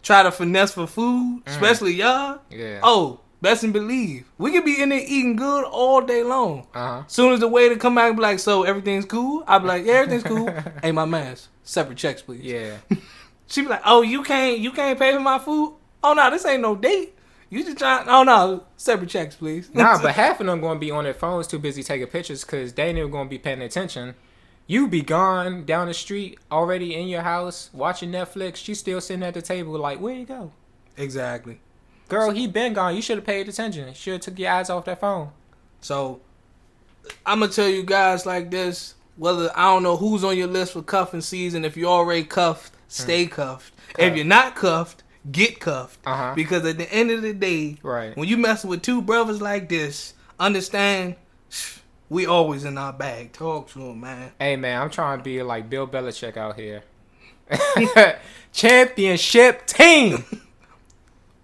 try 0.02 0.24
to 0.24 0.32
finesse 0.32 0.74
for 0.74 0.88
food, 0.88 1.44
mm. 1.46 1.52
especially 1.52 1.94
y'all. 1.94 2.40
Yeah. 2.50 2.80
Oh, 2.82 3.20
best 3.44 3.64
and 3.64 3.72
believe, 3.74 4.26
we 4.40 4.52
could 4.52 4.66
be 4.66 4.82
in 4.82 4.90
there 4.90 5.00
eating 5.00 5.36
good 5.36 5.66
all 5.66 6.02
day 6.02 6.24
long. 6.24 6.66
Uh 6.74 6.88
huh. 6.88 7.04
Soon 7.08 7.34
as 7.34 7.42
the 7.42 7.48
waiter 7.48 7.76
come 7.76 7.94
back 7.94 8.08
and 8.08 8.16
be 8.16 8.24
like, 8.24 8.40
so 8.40 8.64
everything's 8.64 9.06
cool, 9.06 9.44
I 9.46 9.60
be 9.60 9.68
like, 9.68 9.86
yeah, 9.86 9.94
everything's 9.94 10.24
cool. 10.24 10.50
hey, 10.82 10.92
my 10.92 11.06
man's 11.06 11.50
separate 11.64 12.00
checks, 12.00 12.24
please. 12.24 12.42
Yeah. 12.44 12.78
She 13.46 13.62
be 13.62 13.68
like, 13.68 13.82
"Oh, 13.86 14.02
you 14.02 14.24
can't, 14.24 14.58
you 14.58 14.72
can't 14.72 14.98
pay 14.98 15.14
for 15.14 15.20
my 15.20 15.38
food. 15.38 15.76
Oh 16.04 16.14
no, 16.14 16.32
this 16.32 16.46
ain't 16.46 16.62
no 16.62 16.76
date. 16.76 17.16
You 17.52 17.64
just 17.64 17.78
trying. 17.78 18.08
Oh 18.10 18.24
no, 18.24 18.64
separate 18.78 19.10
checks, 19.10 19.36
please." 19.36 19.70
nah, 19.74 19.98
but 20.02 20.16
half 20.16 20.40
of 20.40 20.48
them 20.48 20.60
gonna 20.60 20.80
be 20.80 20.90
on 20.90 21.04
their 21.04 21.14
phones 21.14 21.46
too 21.46 21.60
busy 21.60 21.84
taking 21.84 22.08
pictures 22.08 22.44
because 22.44 22.74
they 22.74 22.86
ain't 22.86 22.98
even 22.98 23.12
gonna 23.12 23.30
be 23.30 23.38
paying 23.38 23.62
attention. 23.62 24.16
You 24.66 24.88
be 24.88 25.02
gone 25.02 25.66
down 25.66 25.88
the 25.88 25.94
street 25.94 26.40
already 26.52 26.96
in 26.96 27.08
your 27.10 27.22
house 27.22 27.70
watching 27.74 28.12
Netflix. 28.12 28.56
She's 28.56 28.80
still 28.80 29.02
sitting 29.02 29.22
at 29.22 29.34
the 29.34 29.42
table 29.42 29.78
like, 29.78 30.00
where 30.00 30.16
you 30.16 30.26
go? 30.26 30.52
exactly. 30.98 31.60
Girl, 32.14 32.30
he 32.30 32.46
been 32.46 32.74
gone. 32.74 32.96
You 32.96 33.02
should 33.02 33.18
have 33.18 33.26
paid 33.26 33.50
attention. 33.50 33.92
Should 33.96 34.14
have 34.14 34.22
took 34.22 34.38
your 34.38 34.52
eyes 34.52 34.70
off 34.70 34.86
that 34.86 35.00
phone. 35.00 35.32
So, 35.82 36.22
I'm 37.26 37.40
gonna 37.40 37.52
tell 37.52 37.68
you 37.68 37.82
guys 37.84 38.26
like 38.28 38.52
this. 38.52 38.94
Whether 39.18 39.52
I 39.56 39.64
don't 39.74 39.82
know 39.82 39.98
who's 39.98 40.24
on 40.24 40.38
your 40.38 40.48
list 40.48 40.74
for 40.74 40.84
cuffing 40.84 41.22
season. 41.22 41.66
If 41.66 41.76
you're 41.76 41.90
already 41.90 42.24
cuffed, 42.24 42.74
stay 42.88 43.26
cuffed. 43.26 43.74
If 43.98 44.16
you're 44.16 44.26
not 44.26 44.56
cuffed, 44.56 45.02
get 45.32 45.60
cuffed. 45.60 46.00
Uh-huh. 46.06 46.34
Because 46.36 46.64
at 46.66 46.78
the 46.78 46.92
end 46.94 47.10
of 47.10 47.24
the 47.24 47.34
day, 47.34 47.78
Right. 47.82 48.16
when 48.16 48.28
you 48.28 48.38
messing 48.38 48.70
with 48.70 48.84
two 48.84 49.02
brothers 49.02 49.42
like 49.42 49.70
this, 49.70 50.14
understand 50.40 51.16
we 52.10 52.28
always 52.28 52.64
in 52.64 52.78
our 52.78 52.94
bag. 52.94 53.34
Talk 53.34 53.70
to 53.70 53.80
him, 53.80 54.02
man. 54.02 54.32
Hey 54.40 54.56
man, 54.56 54.82
I'm 54.84 54.90
trying 54.92 55.18
to 55.18 55.24
be 55.24 55.42
like 55.42 55.68
Bill 55.70 55.88
Belichick 55.88 56.38
out 56.38 56.60
here. 56.60 56.84
Championship 58.52 59.66
team. 59.66 60.24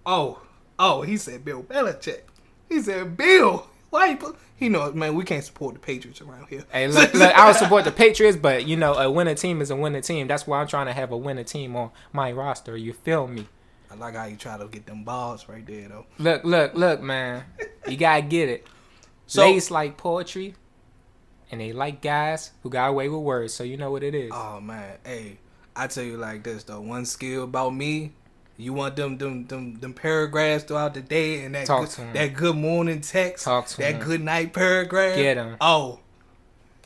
Oh, 0.06 0.40
oh, 0.80 1.02
he 1.02 1.16
said 1.16 1.44
Bill 1.44 1.62
Belichick. 1.62 2.22
He 2.68 2.80
said 2.82 3.16
Bill. 3.16 3.66
Why 3.90 4.06
you 4.06 4.16
put? 4.16 4.36
He 4.56 4.68
knows, 4.68 4.94
man. 4.94 5.14
We 5.14 5.24
can't 5.24 5.42
support 5.44 5.74
the 5.74 5.80
Patriots 5.80 6.20
around 6.20 6.46
here. 6.48 6.64
Hey, 6.72 6.86
look, 6.88 7.14
look, 7.14 7.32
I 7.34 7.46
would 7.46 7.56
support 7.56 7.84
the 7.84 7.90
Patriots, 8.04 8.36
but 8.36 8.66
you 8.66 8.76
know, 8.76 8.94
a 8.94 9.10
winning 9.10 9.34
team 9.36 9.60
is 9.60 9.70
a 9.70 9.76
winning 9.76 10.02
team. 10.02 10.26
That's 10.28 10.46
why 10.46 10.60
I'm 10.60 10.66
trying 10.66 10.86
to 10.86 10.92
have 10.92 11.12
a 11.12 11.16
winning 11.16 11.44
team 11.44 11.76
on 11.76 11.90
my 12.12 12.30
roster. 12.32 12.76
You 12.76 12.92
feel 12.92 13.26
me? 13.26 13.46
I 13.90 13.94
like 13.96 14.14
how 14.14 14.24
you 14.26 14.36
try 14.36 14.56
to 14.58 14.66
get 14.68 14.86
them 14.86 15.02
balls 15.04 15.48
right 15.48 15.66
there, 15.66 15.88
though. 15.88 16.06
Look, 16.18 16.44
look, 16.44 16.74
look, 16.74 17.00
man. 17.00 17.44
You 17.88 17.96
gotta 17.96 18.22
get 18.22 18.48
it. 18.48 18.66
So- 19.26 19.42
Ladies 19.42 19.70
like 19.70 19.96
poetry, 19.96 20.54
and 21.52 21.60
they 21.60 21.72
like 21.72 22.02
guys 22.02 22.50
who 22.64 22.70
got 22.70 22.88
away 22.90 23.08
with 23.08 23.20
words. 23.20 23.54
So 23.54 23.62
you 23.64 23.76
know 23.76 23.90
what 23.92 24.02
it 24.02 24.12
is. 24.14 24.30
Oh 24.34 24.60
man, 24.60 24.98
hey, 25.04 25.38
I 25.76 25.86
tell 25.86 26.02
you 26.04 26.16
like 26.16 26.42
this 26.42 26.64
though. 26.64 26.80
One 26.80 27.04
skill 27.06 27.44
about 27.44 27.70
me, 27.74 28.12
you 28.62 28.72
want 28.72 28.96
them 28.96 29.18
them 29.18 29.46
them 29.46 29.74
them 29.80 29.94
paragraphs 29.94 30.64
throughout 30.64 30.94
the 30.94 31.00
day 31.00 31.44
and 31.44 31.54
that 31.54 31.66
Talk 31.66 31.94
good, 31.94 32.12
that 32.14 32.34
good 32.34 32.56
morning 32.56 33.00
text, 33.00 33.44
that 33.44 33.80
'em. 33.80 34.00
good 34.00 34.20
night 34.22 34.52
paragraph. 34.52 35.16
Get 35.16 35.38
'em. 35.38 35.56
Oh, 35.60 36.00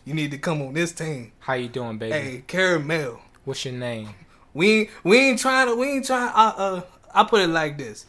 you 0.05 0.15
need 0.15 0.31
to 0.33 0.39
come 0.39 0.61
on 0.63 0.75
this 0.75 0.93
team. 0.93 1.33
How 1.41 1.55
you 1.55 1.69
doing, 1.69 1.99
baby? 1.99 2.13
Hey, 2.13 2.45
caramel. 2.47 3.21
What's 3.45 3.65
your 3.65 3.75
name? 3.75 4.11
We 4.53 4.71
ain't, 4.73 4.91
we 5.03 5.19
ain't 5.19 5.39
trying 5.39 5.69
to 5.69 5.75
we 5.75 5.89
ain't 5.89 6.07
trying. 6.07 6.29
Uh, 6.35 6.53
uh, 6.57 6.81
I 7.15 7.25
put 7.25 7.41
it 7.43 7.49
like 7.49 7.77
this. 7.79 8.07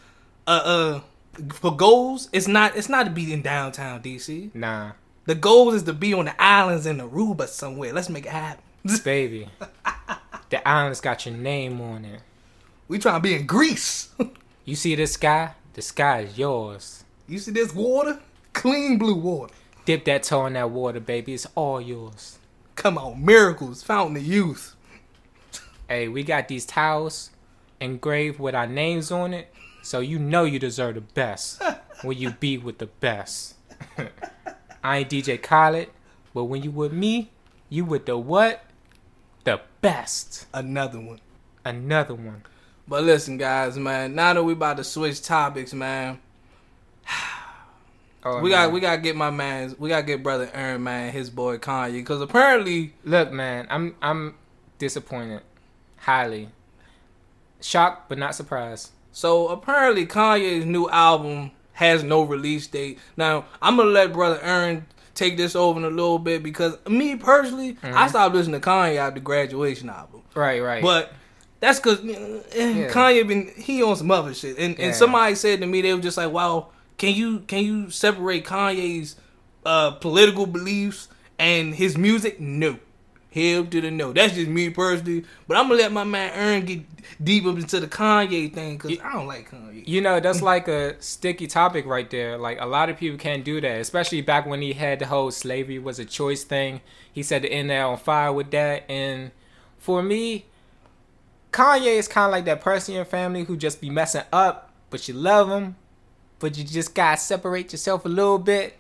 Uh, 0.48 0.52
uh, 0.64 1.02
for 1.54 1.76
goals, 1.76 2.30
it's 2.32 2.48
not 2.48 2.76
it's 2.76 2.90
not 2.90 3.06
to 3.06 3.12
be 3.12 3.34
in 3.34 3.42
downtown 3.42 4.02
DC. 4.02 4.54
Nah, 4.54 4.92
The 5.26 5.36
goal 5.36 5.74
is 5.74 5.84
to 5.84 5.94
be 5.94 6.14
on 6.14 6.26
the 6.26 6.42
islands 6.42 6.86
in 6.86 6.98
Aruba 7.00 7.48
somewhere. 7.48 7.94
Let's 7.94 8.10
make 8.10 8.26
it 8.26 8.32
happen. 8.32 8.64
baby. 9.04 9.50
the 10.50 10.68
island's 10.68 11.02
got 11.02 11.26
your 11.26 11.36
name 11.36 11.82
on 11.82 12.06
it. 12.06 12.22
We 12.88 13.00
trying 13.00 13.16
to 13.16 13.20
be 13.22 13.36
in 13.36 13.46
Greece. 13.46 14.10
You 14.68 14.76
see 14.76 14.96
this 14.96 15.14
sky? 15.14 15.52
The 15.74 15.84
sky 15.84 16.22
is 16.22 16.40
yours. 16.40 17.04
you 17.28 17.38
see 17.38 17.52
this 17.52 17.72
water? 17.72 18.20
Clean 18.54 18.98
blue 18.98 19.14
water. 19.14 19.54
Dip 19.86 20.06
that 20.06 20.24
toe 20.24 20.48
in 20.48 20.54
that 20.54 20.72
water, 20.72 21.00
baby. 21.00 21.36
It's 21.36 21.46
all 21.54 21.80
yours. 21.80 22.40
Come 22.74 22.98
on, 22.98 23.24
miracles, 23.24 23.84
fountain 23.84 24.18
of 24.18 24.26
youth. 24.26 24.76
Hey, 25.88 26.08
we 26.08 26.24
got 26.24 26.48
these 26.48 26.66
towels 26.66 27.30
engraved 27.80 28.40
with 28.40 28.56
our 28.56 28.66
names 28.66 29.12
on 29.12 29.36
it, 29.36 29.54
so 29.84 30.00
you 30.00 30.18
know 30.18 30.46
you 30.46 30.58
deserve 30.58 30.96
the 30.96 31.02
best 31.02 31.62
when 32.02 32.18
you 32.18 32.32
be 32.32 32.58
with 32.58 32.80
the 32.80 32.88
best. 32.88 33.54
I 34.84 34.98
ain't 34.98 35.10
DJ 35.12 35.40
Khaled, 35.40 35.90
but 36.34 36.46
when 36.46 36.64
you 36.64 36.72
with 36.72 36.92
me, 36.92 37.30
you 37.70 37.86
with 37.86 38.08
the 38.08 38.18
what? 38.18 38.64
The 39.44 39.62
best. 39.82 40.48
Another 40.56 41.00
one. 41.00 41.20
Another 41.64 42.16
one. 42.16 42.42
But 42.88 43.04
listen, 43.04 43.38
guys, 43.38 43.78
man. 43.78 44.16
Now 44.16 44.34
that 44.34 44.44
we 44.44 44.54
about 44.54 44.78
to 44.78 44.84
switch 44.84 45.22
topics, 45.22 45.74
man, 45.74 46.20
Oh, 48.28 48.40
we 48.40 48.50
got 48.50 48.72
we 48.72 48.80
got 48.80 48.96
to 48.96 49.02
get 49.02 49.16
my 49.16 49.30
man. 49.30 49.76
We 49.78 49.90
got 49.90 50.02
to 50.02 50.06
get 50.06 50.24
brother 50.24 50.50
Aaron, 50.52 50.84
man, 50.84 51.12
his 51.14 51.30
boy 51.30 51.60
Kanye, 51.60 51.94
because 51.94 52.22
apparently 52.22 52.94
Look, 53.04 53.32
man, 53.32 53.68
I'm 53.70 53.96
I'm 54.02 54.36
disappointed. 54.80 55.42
Highly. 55.98 56.50
Shocked 57.62 58.10
but 58.10 58.18
not 58.18 58.34
surprised. 58.34 58.90
So 59.12 59.48
apparently 59.50 60.08
Kanye's 60.08 60.66
new 60.66 60.90
album 60.90 61.52
has 61.74 62.04
no 62.04 62.24
release 62.24 62.66
date. 62.66 62.98
Now 63.16 63.46
I'm 63.62 63.78
gonna 63.78 63.92
let 63.92 64.12
brother 64.12 64.40
Aaron 64.42 64.88
take 65.14 65.38
this 65.38 65.56
over 65.56 65.80
in 65.80 65.86
a 65.86 65.90
little 65.90 66.20
bit 66.20 66.42
because 66.42 66.78
me 66.88 67.16
personally, 67.16 67.78
I 67.84 67.88
mm-hmm. 67.88 68.10
stopped 68.10 68.34
listening 68.34 68.60
to 68.60 68.68
Kanye 68.68 68.96
after 68.96 69.20
the 69.20 69.24
graduation 69.24 69.88
album. 69.88 70.24
Right, 70.34 70.64
right. 70.64 70.82
But 70.82 71.14
that's 71.60 71.80
because 71.80 72.00
Kanye 72.00 73.28
been 73.28 73.52
he 73.56 73.82
on 73.84 73.96
some 73.96 74.12
other 74.12 74.34
shit, 74.34 74.58
and 74.58 74.78
Yeah. 74.78 74.86
and 74.88 74.96
somebody 74.96 75.36
said 75.36 75.62
to 75.62 75.68
me 75.68 75.82
they 75.82 75.94
were 75.94 76.02
just 76.02 76.18
like, 76.18 76.32
"Wow, 76.32 76.68
can 76.98 77.14
you 77.14 77.40
can 77.42 77.64
you 77.64 77.90
separate 77.90 78.46
Kanye's 78.46 79.16
uh, 79.66 79.92
political 79.92 80.46
beliefs 80.46 81.08
and 81.40 81.76
his 81.76 81.98
music?" 81.98 82.40
No, 82.40 82.80
hell 83.32 83.66
to 83.66 83.82
the 83.82 83.92
no. 83.92 84.14
That's 84.14 84.34
just 84.36 84.50
me 84.50 84.70
personally. 84.70 85.26
But 85.48 85.58
I'm 85.58 85.68
gonna 85.68 85.82
let 85.82 85.92
my 85.92 86.04
man 86.04 86.32
Aaron 86.34 86.66
get 86.66 86.82
deep 87.24 87.46
up 87.46 87.58
into 87.58 87.80
the 87.80 87.88
Kanye 87.88 88.54
thing 88.54 88.78
because 88.78 89.00
I 89.00 89.14
don't 89.14 89.28
like 89.28 89.50
Kanye. 89.50 89.88
You 89.88 90.02
know, 90.02 90.20
that's 90.20 90.42
like 90.54 90.68
a 90.68 91.02
sticky 91.02 91.48
topic 91.48 91.86
right 91.86 92.10
there. 92.10 92.38
Like 92.38 92.60
a 92.60 92.66
lot 92.66 92.90
of 92.90 92.98
people 92.98 93.18
can't 93.18 93.44
do 93.44 93.62
that, 93.62 93.80
especially 93.82 94.22
back 94.22 94.46
when 94.46 94.62
he 94.62 94.74
had 94.74 95.00
the 95.00 95.08
whole 95.08 95.32
slavery 95.32 95.80
was 95.80 96.00
a 96.00 96.06
choice 96.06 96.44
thing. 96.44 96.82
He 97.12 97.24
said 97.24 97.42
to 97.44 97.50
end 97.50 97.70
that 97.70 97.82
on 97.82 97.98
fire 97.98 98.34
with 98.34 98.52
that. 98.52 98.84
And 98.90 99.32
for 99.78 100.04
me, 100.04 100.46
Kanye 101.56 101.96
is 101.96 102.10
kind 102.10 102.26
of 102.26 102.32
like 102.34 102.44
that 102.44 102.60
person 102.60 102.92
in 102.92 102.96
your 102.98 103.06
family 103.06 103.46
who 103.46 103.56
just 103.56 103.80
be 103.80 103.90
messing 103.90 104.24
up, 104.34 104.74
but 104.90 105.08
you 105.08 105.14
love 105.14 105.50
him, 105.50 105.78
but 106.38 106.58
you 106.58 106.66
just 106.66 106.94
gotta 106.94 107.16
separate 107.16 107.72
yourself 107.72 108.04
a 108.04 108.10
little 108.10 108.38
bit, 108.38 108.78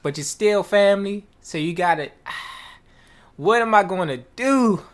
but 0.00 0.16
you're 0.16 0.22
still 0.22 0.62
family. 0.62 1.26
So 1.40 1.58
you 1.58 1.74
gotta, 1.74 2.12
what 3.36 3.62
am 3.62 3.74
I 3.74 3.82
going 3.82 4.06
to 4.06 4.18
do? 4.36 4.84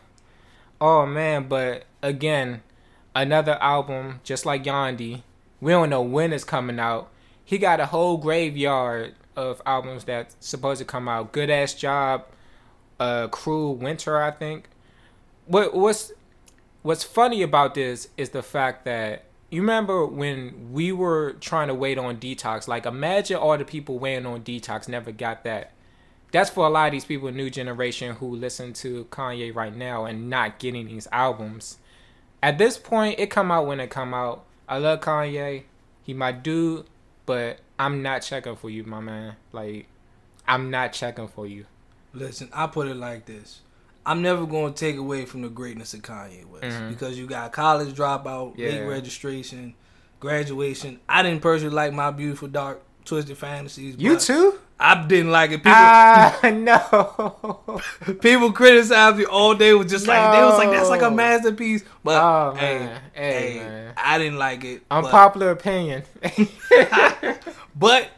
Oh 0.80 1.04
man, 1.04 1.46
but 1.46 1.84
again, 2.00 2.62
another 3.14 3.58
album 3.60 4.20
just 4.24 4.46
like 4.46 4.64
Yandhi. 4.64 5.20
We 5.60 5.72
don't 5.72 5.90
know 5.90 6.00
when 6.00 6.32
it's 6.32 6.42
coming 6.42 6.80
out. 6.80 7.10
He 7.44 7.58
got 7.58 7.80
a 7.80 7.86
whole 7.86 8.16
graveyard 8.16 9.14
of 9.36 9.60
albums 9.66 10.04
that's 10.04 10.36
supposed 10.40 10.78
to 10.78 10.86
come 10.86 11.06
out. 11.06 11.32
Good 11.32 11.50
ass 11.50 11.74
job, 11.74 12.24
uh, 12.98 13.28
Cruel 13.28 13.74
Winter, 13.74 14.22
I 14.22 14.30
think. 14.30 14.70
What 15.44 15.74
what's 15.74 16.12
what's 16.82 17.04
funny 17.04 17.42
about 17.42 17.74
this 17.74 18.08
is 18.16 18.30
the 18.30 18.42
fact 18.42 18.84
that 18.84 19.24
you 19.50 19.60
remember 19.60 20.06
when 20.06 20.72
we 20.72 20.92
were 20.92 21.32
trying 21.40 21.68
to 21.68 21.74
wait 21.74 21.98
on 21.98 22.18
detox. 22.18 22.68
Like 22.68 22.86
imagine 22.86 23.36
all 23.36 23.58
the 23.58 23.64
people 23.64 23.98
waiting 23.98 24.26
on 24.26 24.42
detox 24.42 24.88
never 24.88 25.12
got 25.12 25.44
that. 25.44 25.72
That's 26.32 26.50
for 26.50 26.64
a 26.64 26.70
lot 26.70 26.86
of 26.86 26.92
these 26.92 27.04
people, 27.04 27.30
new 27.32 27.50
generation 27.50 28.14
who 28.14 28.36
listen 28.36 28.72
to 28.74 29.06
Kanye 29.06 29.54
right 29.54 29.74
now 29.74 30.04
and 30.04 30.30
not 30.30 30.60
getting 30.60 30.86
these 30.86 31.08
albums. 31.10 31.78
At 32.42 32.56
this 32.56 32.78
point, 32.78 33.18
it 33.18 33.30
come 33.30 33.50
out 33.50 33.66
when 33.66 33.80
it 33.80 33.90
come 33.90 34.14
out. 34.14 34.44
I 34.68 34.78
love 34.78 35.00
Kanye. 35.00 35.64
He 36.04 36.14
my 36.14 36.30
dude, 36.30 36.86
but 37.26 37.58
I'm 37.78 38.02
not 38.02 38.22
checking 38.22 38.54
for 38.54 38.70
you, 38.70 38.84
my 38.84 39.00
man. 39.00 39.34
Like, 39.52 39.86
I'm 40.46 40.70
not 40.70 40.92
checking 40.92 41.26
for 41.26 41.46
you. 41.46 41.66
Listen, 42.14 42.48
I 42.52 42.68
put 42.68 42.86
it 42.86 42.96
like 42.96 43.26
this. 43.26 43.60
I'm 44.10 44.22
never 44.22 44.44
going 44.46 44.72
to 44.74 44.78
take 44.78 44.96
away 44.96 45.24
from 45.24 45.42
the 45.42 45.48
greatness 45.48 45.94
of 45.94 46.02
Kanye 46.02 46.44
West 46.44 46.64
Mhm. 46.64 46.88
because 46.88 47.16
you 47.18 47.26
got 47.26 47.52
college 47.52 47.94
dropout, 47.94 48.58
late 48.58 48.82
registration, 48.86 49.74
graduation. 50.18 50.98
I 51.08 51.22
didn't 51.22 51.42
personally 51.42 51.74
like 51.74 51.92
my 51.92 52.10
beautiful 52.10 52.48
dark 52.48 52.82
twisted 53.04 53.38
fantasies. 53.38 53.94
You 53.98 54.16
too? 54.18 54.58
I 54.82 55.06
didn't 55.06 55.30
like 55.30 55.50
it. 55.50 55.58
People, 55.58 55.72
Ah, 55.74 56.40
no. 56.52 57.80
people 58.20 58.50
criticized 58.52 59.16
me 59.18 59.26
all 59.26 59.54
day. 59.54 59.74
Was 59.74 59.90
just 59.90 60.06
like 60.08 60.32
they 60.32 60.42
was 60.42 60.58
like 60.58 60.70
that's 60.70 60.88
like 60.88 61.02
a 61.02 61.10
masterpiece. 61.10 61.84
But 62.02 62.20
Oh, 62.22 62.54
hey, 62.56 62.78
man. 62.78 63.00
Hey, 63.12 63.32
hey, 63.52 63.58
man. 63.58 63.94
I 63.96 64.18
didn't 64.18 64.38
like 64.38 64.64
it. 64.64 64.82
but- 64.88 65.04
Unpopular 65.04 65.50
opinion. 65.52 66.02
But 67.76 68.08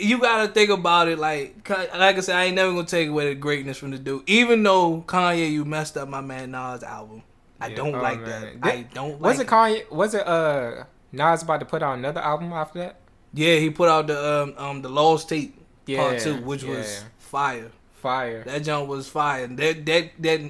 you 0.00 0.18
gotta 0.18 0.48
think 0.48 0.70
about 0.70 1.08
it 1.08 1.18
like 1.18 1.68
like 1.68 2.16
I 2.16 2.20
said, 2.20 2.36
I 2.36 2.44
ain't 2.44 2.56
never 2.56 2.72
gonna 2.72 2.86
take 2.86 3.08
away 3.08 3.28
the 3.28 3.34
greatness 3.34 3.78
from 3.78 3.90
the 3.90 3.98
dude. 3.98 4.22
Even 4.28 4.62
though 4.62 5.02
Kanye, 5.06 5.50
you 5.50 5.64
messed 5.64 5.96
up 5.96 6.08
my 6.08 6.20
man 6.20 6.50
Nas 6.52 6.82
album. 6.82 7.22
I 7.60 7.68
Yeah. 7.68 7.76
don't 7.76 7.94
Oh, 7.94 8.02
like 8.02 8.20
man. 8.20 8.60
that. 8.60 8.68
I 8.68 8.82
don't. 8.94 9.18
was 9.20 9.38
like 9.38 9.46
it 9.46 9.50
Kanye? 9.50 9.90
Was 9.90 10.14
it 10.14 10.26
uh 10.26 10.84
Nas 11.12 11.42
about 11.42 11.60
to 11.60 11.66
put 11.66 11.82
out 11.82 11.98
another 11.98 12.20
album 12.20 12.52
after 12.52 12.78
that? 12.80 13.00
Yeah, 13.32 13.56
he 13.56 13.70
put 13.70 13.88
out 13.88 14.06
the 14.06 14.42
um, 14.42 14.54
um 14.56 14.82
the 14.82 14.88
Lost 14.88 15.28
Tape 15.28 15.58
Yeah, 15.86 15.98
Part 15.98 16.18
Two, 16.20 16.36
which 16.42 16.62
was 16.64 17.04
fire. 17.18 17.70
Fire. 17.94 18.44
That 18.44 18.62
jump 18.62 18.88
was 18.88 19.08
fire. 19.08 19.46
That 19.46 19.84
that 19.86 20.10
that 20.20 20.40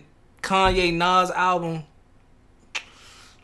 Kanye 0.43 0.93
Nas 0.93 1.31
album 1.31 1.85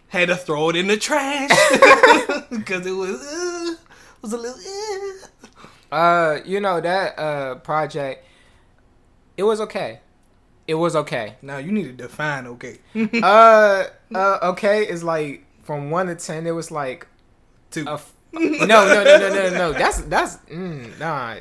had 0.08 0.28
to 0.28 0.36
throw 0.36 0.68
it 0.70 0.76
in 0.76 0.86
the 0.88 0.96
trash 0.96 1.48
because 2.50 2.86
it 2.86 2.90
was 2.92 3.20
uh, 3.22 3.74
was 4.20 4.32
a 4.32 4.36
little. 4.36 4.58
Uh. 4.58 4.91
Uh, 5.92 6.40
you 6.46 6.58
know 6.58 6.80
that 6.80 7.18
uh 7.18 7.54
project. 7.56 8.24
It 9.36 9.42
was 9.42 9.60
okay. 9.60 10.00
It 10.66 10.74
was 10.74 10.96
okay. 10.96 11.36
Now 11.42 11.58
you 11.58 11.70
need 11.70 11.84
to 11.84 11.92
define 11.92 12.46
okay. 12.46 12.78
uh, 13.22 13.84
uh, 14.14 14.38
okay 14.42 14.88
is 14.88 15.04
like 15.04 15.44
from 15.62 15.90
one 15.90 16.06
to 16.06 16.14
ten. 16.14 16.46
It 16.46 16.52
was 16.52 16.70
like 16.70 17.06
Two. 17.70 17.86
f- 17.88 18.12
no, 18.32 18.40
no, 18.40 19.04
no, 19.04 19.04
no, 19.04 19.28
no, 19.28 19.50
no. 19.50 19.72
That's 19.72 20.00
that's 20.02 20.36
mm, 20.50 20.98
nah. 20.98 21.36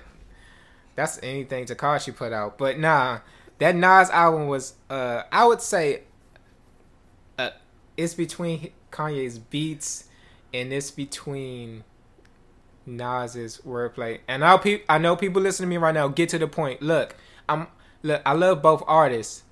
That's 0.96 1.20
anything 1.24 1.66
Tekashi 1.66 2.16
put 2.16 2.34
out, 2.34 2.58
but 2.58 2.78
nah. 2.78 3.20
That 3.60 3.76
Nas 3.76 4.10
album 4.10 4.48
was 4.48 4.74
uh, 4.90 5.24
I 5.32 5.46
would 5.46 5.62
say, 5.62 6.02
uh, 7.38 7.52
it's 7.96 8.16
between 8.16 8.72
Kanye's 8.92 9.38
beats, 9.38 10.06
and 10.52 10.74
it's 10.74 10.90
between 10.90 11.84
Nas's 12.86 13.62
wordplay. 13.66 14.20
And 14.28 14.44
I 14.44 14.58
pe- 14.58 14.82
I 14.90 14.98
know 14.98 15.16
people 15.16 15.42
listening 15.42 15.70
to 15.70 15.70
me 15.70 15.78
right 15.78 15.94
now. 15.94 16.08
Get 16.08 16.30
to 16.30 16.40
the 16.40 16.48
point. 16.48 16.82
Look, 16.82 17.16
I'm 17.48 17.68
look. 18.04 18.22
I 18.26 18.34
love 18.34 18.62
both 18.62 18.84
artists. 18.88 19.44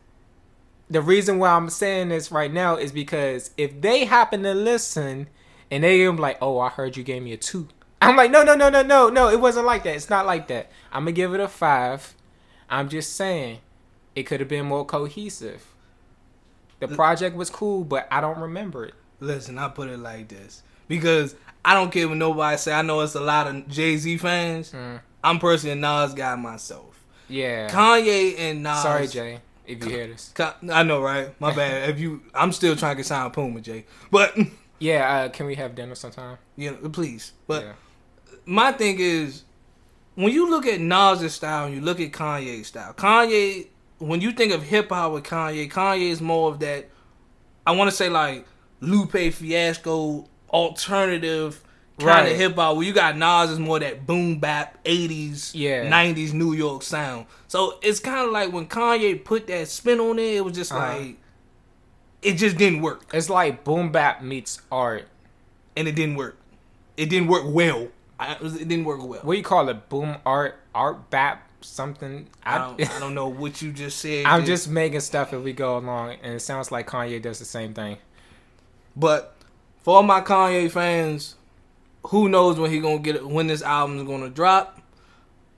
The 0.89 1.01
reason 1.01 1.37
why 1.37 1.51
I'm 1.51 1.69
saying 1.69 2.09
this 2.09 2.31
right 2.31 2.51
now 2.51 2.75
is 2.75 2.91
because 2.91 3.51
if 3.57 3.79
they 3.81 4.05
happen 4.05 4.41
to 4.43 4.53
listen 4.53 5.27
and 5.69 5.83
they 5.83 6.05
am 6.05 6.17
like, 6.17 6.37
"Oh, 6.41 6.59
I 6.59 6.69
heard 6.69 6.97
you 6.97 7.03
gave 7.03 7.21
me 7.21 7.33
a 7.33 7.37
two. 7.37 7.67
I'm 8.01 8.15
like, 8.15 8.31
"No, 8.31 8.43
no, 8.43 8.55
no, 8.55 8.69
no, 8.69 8.81
no, 8.81 9.09
no. 9.09 9.29
It 9.29 9.39
wasn't 9.39 9.65
like 9.65 9.83
that. 9.83 9.95
It's 9.95 10.09
not 10.09 10.25
like 10.25 10.47
that. 10.47 10.71
I'm 10.91 11.03
gonna 11.03 11.11
give 11.11 11.33
it 11.33 11.39
a 11.39 11.47
five. 11.47 12.15
I'm 12.69 12.89
just 12.89 13.15
saying, 13.15 13.59
it 14.15 14.23
could 14.23 14.39
have 14.39 14.49
been 14.49 14.65
more 14.65 14.85
cohesive. 14.85 15.65
The 16.79 16.87
project 16.87 17.35
was 17.35 17.49
cool, 17.49 17.83
but 17.83 18.07
I 18.11 18.21
don't 18.21 18.39
remember 18.39 18.85
it. 18.85 18.93
Listen, 19.19 19.57
I 19.57 19.67
put 19.67 19.89
it 19.89 19.97
like 19.99 20.29
this 20.29 20.63
because 20.87 21.35
I 21.63 21.73
don't 21.73 21.91
care 21.91 22.07
what 22.07 22.17
nobody 22.17 22.57
say. 22.57 22.73
I 22.73 22.81
know 22.81 23.01
it's 23.01 23.15
a 23.15 23.19
lot 23.21 23.47
of 23.47 23.67
Jay 23.67 23.97
Z 23.97 24.17
fans. 24.17 24.71
Mm. 24.71 25.01
I'm 25.23 25.39
personally 25.39 25.73
a 25.73 25.75
Nas 25.75 26.13
guy 26.13 26.35
myself. 26.35 27.03
Yeah. 27.27 27.69
Kanye 27.69 28.39
and 28.39 28.63
Nas. 28.63 28.81
Sorry, 28.81 29.07
Jay, 29.07 29.39
if 29.67 29.83
you 29.83 29.89
hear 29.89 30.07
this. 30.07 30.31
Ka- 30.33 30.55
I 30.71 30.83
know, 30.83 31.01
right? 31.01 31.39
My 31.39 31.53
bad. 31.55 31.89
if 31.89 31.99
you, 31.99 32.21
I'm 32.33 32.51
still 32.51 32.75
trying 32.75 32.97
to 32.97 33.03
sign 33.03 33.29
Puma, 33.31 33.61
Jay. 33.61 33.85
But 34.09 34.37
Yeah, 34.79 35.13
uh, 35.25 35.29
can 35.29 35.45
we 35.45 35.55
have 35.55 35.75
dinner 35.75 35.95
sometime? 35.95 36.37
Yeah, 36.55 36.71
please. 36.91 37.33
But 37.47 37.63
yeah. 37.63 37.73
my 38.45 38.71
thing 38.71 38.95
is, 38.99 39.43
when 40.15 40.33
you 40.33 40.49
look 40.49 40.65
at 40.65 40.79
Nas' 40.79 41.33
style 41.33 41.65
and 41.65 41.75
you 41.75 41.81
look 41.81 41.99
at 41.99 42.11
Kanye's 42.11 42.67
style, 42.67 42.93
Kanye, 42.93 43.67
when 43.99 44.21
you 44.21 44.31
think 44.31 44.53
of 44.53 44.63
hip 44.63 44.89
hop 44.89 45.11
with 45.11 45.25
Kanye, 45.25 45.69
Kanye 45.69 46.09
is 46.09 46.21
more 46.21 46.49
of 46.49 46.59
that. 46.61 46.89
I 47.67 47.71
want 47.71 47.89
to 47.89 47.95
say 47.95 48.09
like 48.09 48.45
Lupe 48.79 49.33
Fiasco 49.33 50.27
alternative 50.51 51.63
kind 51.99 52.07
Right. 52.25 52.31
of 52.31 52.37
hip 52.37 52.55
hop. 52.55 52.77
Where 52.77 52.85
you 52.85 52.93
got 52.93 53.17
Nas 53.17 53.49
is 53.51 53.59
more 53.59 53.79
that 53.79 54.05
boom 54.07 54.39
bap 54.39 54.77
'80s, 54.85 55.53
Yeah. 55.53 55.87
'90s 55.89 56.33
New 56.33 56.53
York 56.53 56.81
sound. 56.83 57.25
So 57.47 57.77
it's 57.81 57.99
kind 57.99 58.25
of 58.25 58.31
like 58.31 58.53
when 58.53 58.67
Kanye 58.67 59.23
put 59.23 59.47
that 59.47 59.67
spin 59.67 59.99
on 59.99 60.17
it, 60.19 60.35
it 60.35 60.45
was 60.45 60.53
just 60.55 60.71
Uh-huh. 60.71 60.97
like 60.97 61.17
it 62.21 62.33
just 62.33 62.57
didn't 62.57 62.81
work, 62.81 63.05
It's 63.13 63.29
like 63.29 63.63
boom 63.63 63.91
bap 63.91 64.21
meets 64.21 64.61
art. 64.71 65.07
and 65.77 65.87
it 65.87 65.95
didn't 65.95 66.15
work. 66.15 66.37
It 66.97 67.09
didn't 67.09 67.27
work 67.29 67.43
well. 67.45 67.87
I, 68.19 68.33
it 68.33 68.67
didn't 68.67 68.83
work 68.83 68.99
well. 69.01 69.21
What 69.21 69.33
do 69.33 69.37
you 69.37 69.43
call 69.43 69.69
it? 69.69 69.87
Boom 69.87 70.17
art, 70.25 70.59
art 70.75 71.09
bap, 71.09 71.47
something. 71.61 72.27
I 72.43 72.57
don't, 72.57 72.81
I 72.95 72.99
don't 72.99 73.13
know 73.15 73.29
what 73.29 73.61
you 73.61 73.71
just 73.71 73.99
said. 73.99 74.25
I'm 74.25 74.43
just 74.45 74.67
making 74.69 74.99
stuff 74.99 75.31
as 75.31 75.41
we 75.41 75.53
go 75.53 75.77
along, 75.77 76.17
and 76.21 76.33
it 76.33 76.41
sounds 76.41 76.69
like 76.71 76.87
Kanye 76.89 77.21
does 77.21 77.39
the 77.39 77.45
same 77.45 77.73
thing. 77.73 77.97
But 78.97 79.35
for 79.81 79.95
all 79.97 80.03
my 80.03 80.21
Kanye 80.21 80.69
fans, 80.71 81.35
who 82.07 82.29
knows 82.29 82.59
when 82.59 82.71
he 82.71 82.79
gonna 82.79 82.99
get 82.99 83.15
it, 83.17 83.27
when 83.27 83.47
this 83.47 83.61
album 83.61 83.97
is 83.99 84.03
gonna 84.03 84.29
drop? 84.29 84.79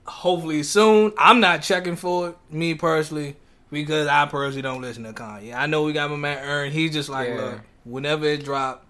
Hopefully 0.06 0.62
soon. 0.62 1.12
I'm 1.16 1.40
not 1.40 1.62
checking 1.62 1.96
for 1.96 2.30
it, 2.30 2.36
me 2.50 2.74
personally, 2.74 3.36
because 3.70 4.08
I 4.08 4.26
personally 4.26 4.62
don't 4.62 4.80
listen 4.82 5.04
to 5.04 5.12
Kanye. 5.12 5.54
I 5.54 5.66
know 5.66 5.84
we 5.84 5.92
got 5.92 6.10
my 6.10 6.16
man 6.16 6.44
Ern. 6.44 6.72
He's 6.72 6.92
just 6.92 7.08
like, 7.08 7.28
Yeah. 7.28 7.36
look, 7.36 7.60
whenever 7.84 8.24
it 8.26 8.44
drop, 8.44 8.84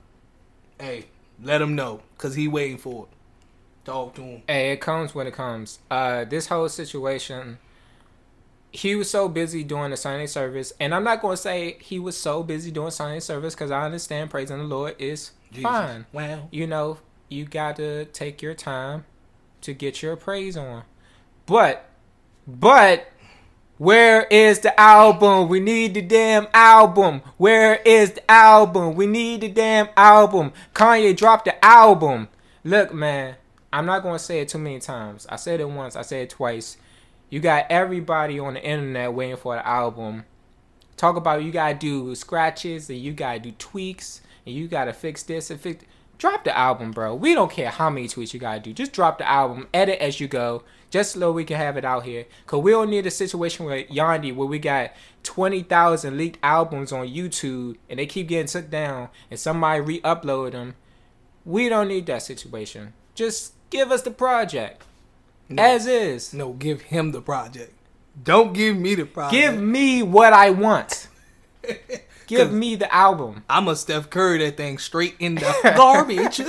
hey, 0.81 1.07
let 1.43 1.61
him 1.61 1.75
know, 1.75 2.01
cause 2.19 2.35
he 2.35 2.49
waiting 2.49 2.79
for 2.79 3.05
it. 3.05 3.17
Talk 3.85 4.15
to 4.15 4.23
him. 4.23 4.43
Hey, 4.47 4.73
it 4.73 4.81
comes 4.81 5.15
when 5.15 5.27
it 5.27 5.35
comes. 5.35 5.81
Uh, 5.91 6.25
this 6.25 6.47
whole 6.47 6.69
situation, 6.69 7.59
he 8.73 8.97
was 8.97 9.11
so 9.11 9.29
busy 9.29 9.63
doing 9.63 9.91
the 9.91 9.97
Sunday 9.97 10.27
service, 10.27 10.73
and 10.81 10.95
I'm 10.95 11.05
not 11.05 11.21
going 11.21 11.37
to 11.37 11.43
say 11.43 11.77
he 11.81 11.99
was 11.99 12.17
so 12.17 12.43
busy 12.43 12.71
doing 12.71 12.91
Sunday 12.91 13.21
service 13.21 13.55
because 13.55 13.71
I 13.71 13.85
understand 13.85 14.31
praising 14.31 14.59
the 14.59 14.65
Lord 14.65 14.97
is 14.99 15.33
Jesus. 15.51 15.63
fine. 15.63 16.07
Wow. 16.13 16.49
You 16.51 16.67
know, 16.67 16.99
you 17.29 17.45
got 17.45 17.77
to 17.77 18.07
take 18.07 18.41
your 18.41 18.55
time 18.55 19.05
to 19.61 19.75
get 19.75 20.03
your 20.03 20.17
praise 20.17 20.57
on. 20.57 20.85
But, 21.45 21.89
but, 22.47 23.09
where 23.77 24.25
is 24.25 24.61
the 24.61 24.79
album? 24.81 25.49
We 25.49 25.61
need 25.61 25.95
the 25.95 26.03
damn 26.03 26.47
album. 26.55 27.21
Where 27.37 27.77
is 27.85 28.13
the 28.13 28.31
album? 28.31 28.95
We 28.95 29.07
need 29.07 29.43
the 29.43 29.49
damn 29.49 29.89
album. 29.97 30.53
Kanye 30.75 31.17
dropped 31.17 31.45
the 31.45 31.65
album. 31.65 32.29
Look, 32.65 32.95
man, 32.95 33.37
I'm 33.73 33.85
not 33.85 34.03
going 34.03 34.19
to 34.19 34.25
say 34.25 34.41
it 34.41 34.49
too 34.49 34.59
many 34.59 34.79
times. 34.79 35.27
I 35.29 35.37
said 35.37 35.61
it 35.61 35.69
once, 35.69 35.97
I 35.97 36.03
said 36.03 36.23
it 36.23 36.31
twice. 36.31 36.77
You 37.33 37.41
got 37.41 37.65
everybody 37.71 38.39
on 38.39 38.53
the 38.53 38.63
internet 38.63 39.15
waiting 39.15 39.39
for 39.39 39.55
the 39.57 39.67
album. 39.67 40.27
Talk 40.99 41.17
about 41.17 41.43
you 41.43 41.51
gotta 41.51 41.75
do 41.75 42.15
scratches 42.15 42.91
and 42.91 42.99
you 42.99 43.15
gotta 43.15 43.39
do 43.39 43.53
tweaks 43.53 44.21
and 44.45 44.55
you 44.55 44.69
gotta 44.69 44.93
fix 44.93 45.23
this 45.23 45.49
and 45.51 45.59
fix. 45.59 45.83
Drop 46.19 46.45
the 46.45 46.55
album, 46.55 46.91
bro. 46.91 47.15
We 47.15 47.33
don't 47.33 47.51
care 47.51 47.71
how 47.71 47.89
many 47.89 48.07
tweets 48.07 48.35
you 48.35 48.39
gotta 48.39 48.61
do. 48.61 48.75
Just 48.75 48.93
drop 48.93 49.17
the 49.17 49.27
album, 49.27 49.67
edit 49.73 49.99
as 49.99 50.21
you 50.21 50.29
go, 50.29 50.63
just 50.91 51.13
so 51.13 51.33
we 51.33 51.47
can 51.47 51.57
have 51.57 51.79
it 51.79 51.87
out 51.87 52.05
here. 52.05 52.27
Cause 52.45 52.61
we 52.61 52.73
don't 52.73 52.91
need 52.91 53.07
a 53.07 53.11
situation 53.11 53.65
with 53.65 53.89
Yandhi 53.89 54.37
where 54.37 54.47
we 54.47 54.59
got 54.59 54.91
twenty 55.23 55.63
thousand 55.63 56.19
leaked 56.19 56.39
albums 56.43 56.93
on 56.93 57.09
YouTube 57.09 57.79
and 57.89 57.99
they 57.99 58.05
keep 58.05 58.29
getting 58.29 58.47
took 58.47 58.69
down 58.69 59.09
and 59.31 59.41
somebody 59.41 59.81
re-upload 59.81 60.53
them. 60.53 60.75
We 61.47 61.71
don't 61.71 61.89
need 61.89 62.05
that 62.09 62.21
situation. 62.25 62.93
Just 63.15 63.55
give 63.71 63.91
us 63.91 64.03
the 64.03 64.11
project 64.11 64.83
No. 65.53 65.63
as 65.63 65.87
is. 65.87 66.35
No, 66.35 66.53
give 66.53 66.83
him 66.83 67.13
the 67.13 67.21
project. 67.21 67.73
Don't 68.23 68.53
give 68.53 68.77
me 68.77 68.95
the 68.95 69.07
project. 69.07 69.33
Give 69.33 69.61
me 69.61 70.03
what 70.03 70.33
I 70.33 70.51
want. 70.51 71.09
give 72.27 72.53
me 72.53 72.77
the 72.77 72.93
album. 72.95 73.45
I'm 73.49 73.69
a 73.69 73.77
Steph 73.77 74.11
Curry 74.11 74.39
that 74.39 74.57
thing 74.57 74.79
straight 74.79 75.15
in 75.19 75.37
the 75.37 75.73
garbage. 75.77 76.41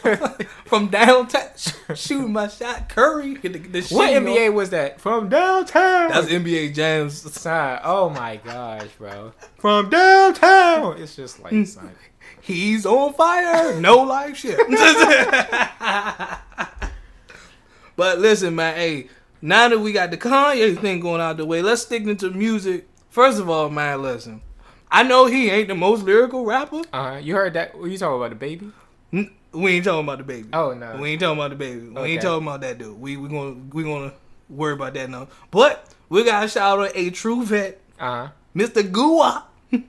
From 0.64 0.88
downtown, 0.88 1.48
sh- 1.56 1.72
shooting 1.94 2.32
my 2.32 2.48
shot. 2.48 2.88
Curry, 2.88 3.34
the, 3.36 3.48
the 3.48 3.82
What 3.94 4.14
on. 4.14 4.24
NBA 4.24 4.52
was 4.52 4.70
that? 4.70 5.00
From 5.00 5.28
downtown. 5.28 6.10
That's 6.10 6.28
NBA 6.28 6.74
Jams. 6.74 7.20
son. 7.32 7.80
Oh 7.84 8.08
my 8.08 8.36
gosh, 8.36 8.88
bro. 8.98 9.32
From 9.58 9.90
downtown. 9.90 11.00
It's 11.00 11.16
just 11.16 11.40
like 11.40 11.52
mm. 11.52 11.66
son. 11.66 11.90
He's 12.40 12.86
on 12.86 13.12
fire. 13.14 13.78
No 13.80 13.98
life 13.98 14.36
shit. 14.36 14.58
But 18.00 18.18
listen, 18.18 18.54
man. 18.54 18.76
Hey, 18.76 19.08
now 19.42 19.68
that 19.68 19.78
we 19.78 19.92
got 19.92 20.10
the 20.10 20.16
Kanye 20.16 20.78
thing 20.80 21.00
going 21.00 21.20
out 21.20 21.36
the 21.36 21.44
way, 21.44 21.60
let's 21.60 21.82
stick 21.82 22.04
into 22.04 22.30
music. 22.30 22.88
First 23.10 23.38
of 23.38 23.50
all, 23.50 23.68
man, 23.68 24.00
listen. 24.00 24.40
I 24.90 25.02
know 25.02 25.26
he 25.26 25.50
ain't 25.50 25.68
the 25.68 25.74
most 25.74 26.02
lyrical 26.04 26.46
rapper. 26.46 26.80
Uh, 26.94 27.20
you 27.22 27.34
heard 27.34 27.52
that? 27.52 27.78
What 27.78 27.90
you 27.90 27.98
talking 27.98 28.16
about 28.16 28.30
the 28.30 28.36
baby? 28.36 28.72
N- 29.12 29.30
We 29.52 29.72
ain't 29.72 29.84
talking 29.84 30.00
about 30.04 30.16
the 30.18 30.24
baby. 30.24 30.48
Oh 30.54 30.72
no. 30.72 30.96
We 30.96 31.10
ain't 31.10 31.20
talking 31.20 31.38
about 31.38 31.50
the 31.50 31.56
baby. 31.56 31.80
We 31.88 31.96
Okay. 32.00 32.12
ain't 32.12 32.22
talking 32.22 32.46
about 32.46 32.62
that 32.62 32.78
dude. 32.78 32.98
We 32.98 33.18
we 33.18 33.28
gonna 33.28 33.56
we 33.74 33.82
gonna 33.84 34.12
worry 34.48 34.72
about 34.72 34.94
that 34.94 35.10
now. 35.10 35.28
But 35.50 35.86
we 36.08 36.24
gotta 36.24 36.48
shout 36.48 36.78
out 36.80 36.92
a 36.94 37.10
true 37.10 37.44
vet, 37.44 37.80
Uh 38.00 38.26
huh. 38.26 38.28
Mr. 38.56 38.82
Gua, 38.90 39.44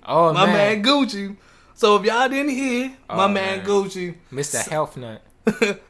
Oh 0.06 0.34
my 0.34 0.46
man. 0.48 0.82
man. 0.82 0.84
Gucci. 0.84 1.38
So 1.76 1.96
if 1.96 2.04
y'all 2.06 2.28
didn't 2.30 2.50
hear, 2.52 2.90
my 3.10 3.26
Oh, 3.26 3.28
man, 3.30 3.60
man. 3.60 3.66
Gucci, 3.66 4.16
Mr. 4.34 4.68
Health 4.68 4.98
Nut. 4.98 5.22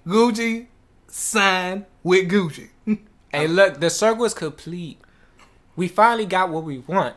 Gucci 0.08 0.68
signed 1.12 1.86
with 2.04 2.30
Gucci. 2.30 2.70
Hey, 3.34 3.48
look, 3.48 3.80
the 3.80 3.90
circle's 3.90 4.34
complete. 4.34 5.00
We 5.78 5.88
finally 5.88 6.26
got 6.26 6.50
what 6.50 6.66
we 6.66 6.80
want. 6.80 7.16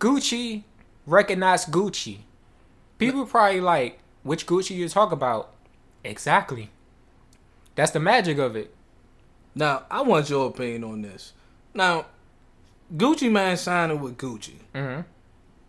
Gucci 0.00 0.62
recognized 1.06 1.70
Gucci. 1.70 2.20
People 2.96 3.26
probably 3.26 3.60
like, 3.60 3.98
which 4.22 4.46
Gucci 4.46 4.74
you 4.74 4.88
talk 4.88 5.12
about? 5.12 5.52
Exactly. 6.02 6.70
That's 7.74 7.90
the 7.90 8.00
magic 8.00 8.38
of 8.38 8.56
it. 8.56 8.74
Now 9.54 9.82
I 9.90 10.00
want 10.00 10.30
your 10.30 10.48
opinion 10.48 10.84
on 10.84 11.02
this. 11.02 11.34
Now, 11.74 12.06
Gucci 12.96 13.30
Mane 13.30 13.58
signing 13.58 14.00
with 14.00 14.16
Gucci. 14.16 14.54
hmm 14.74 15.02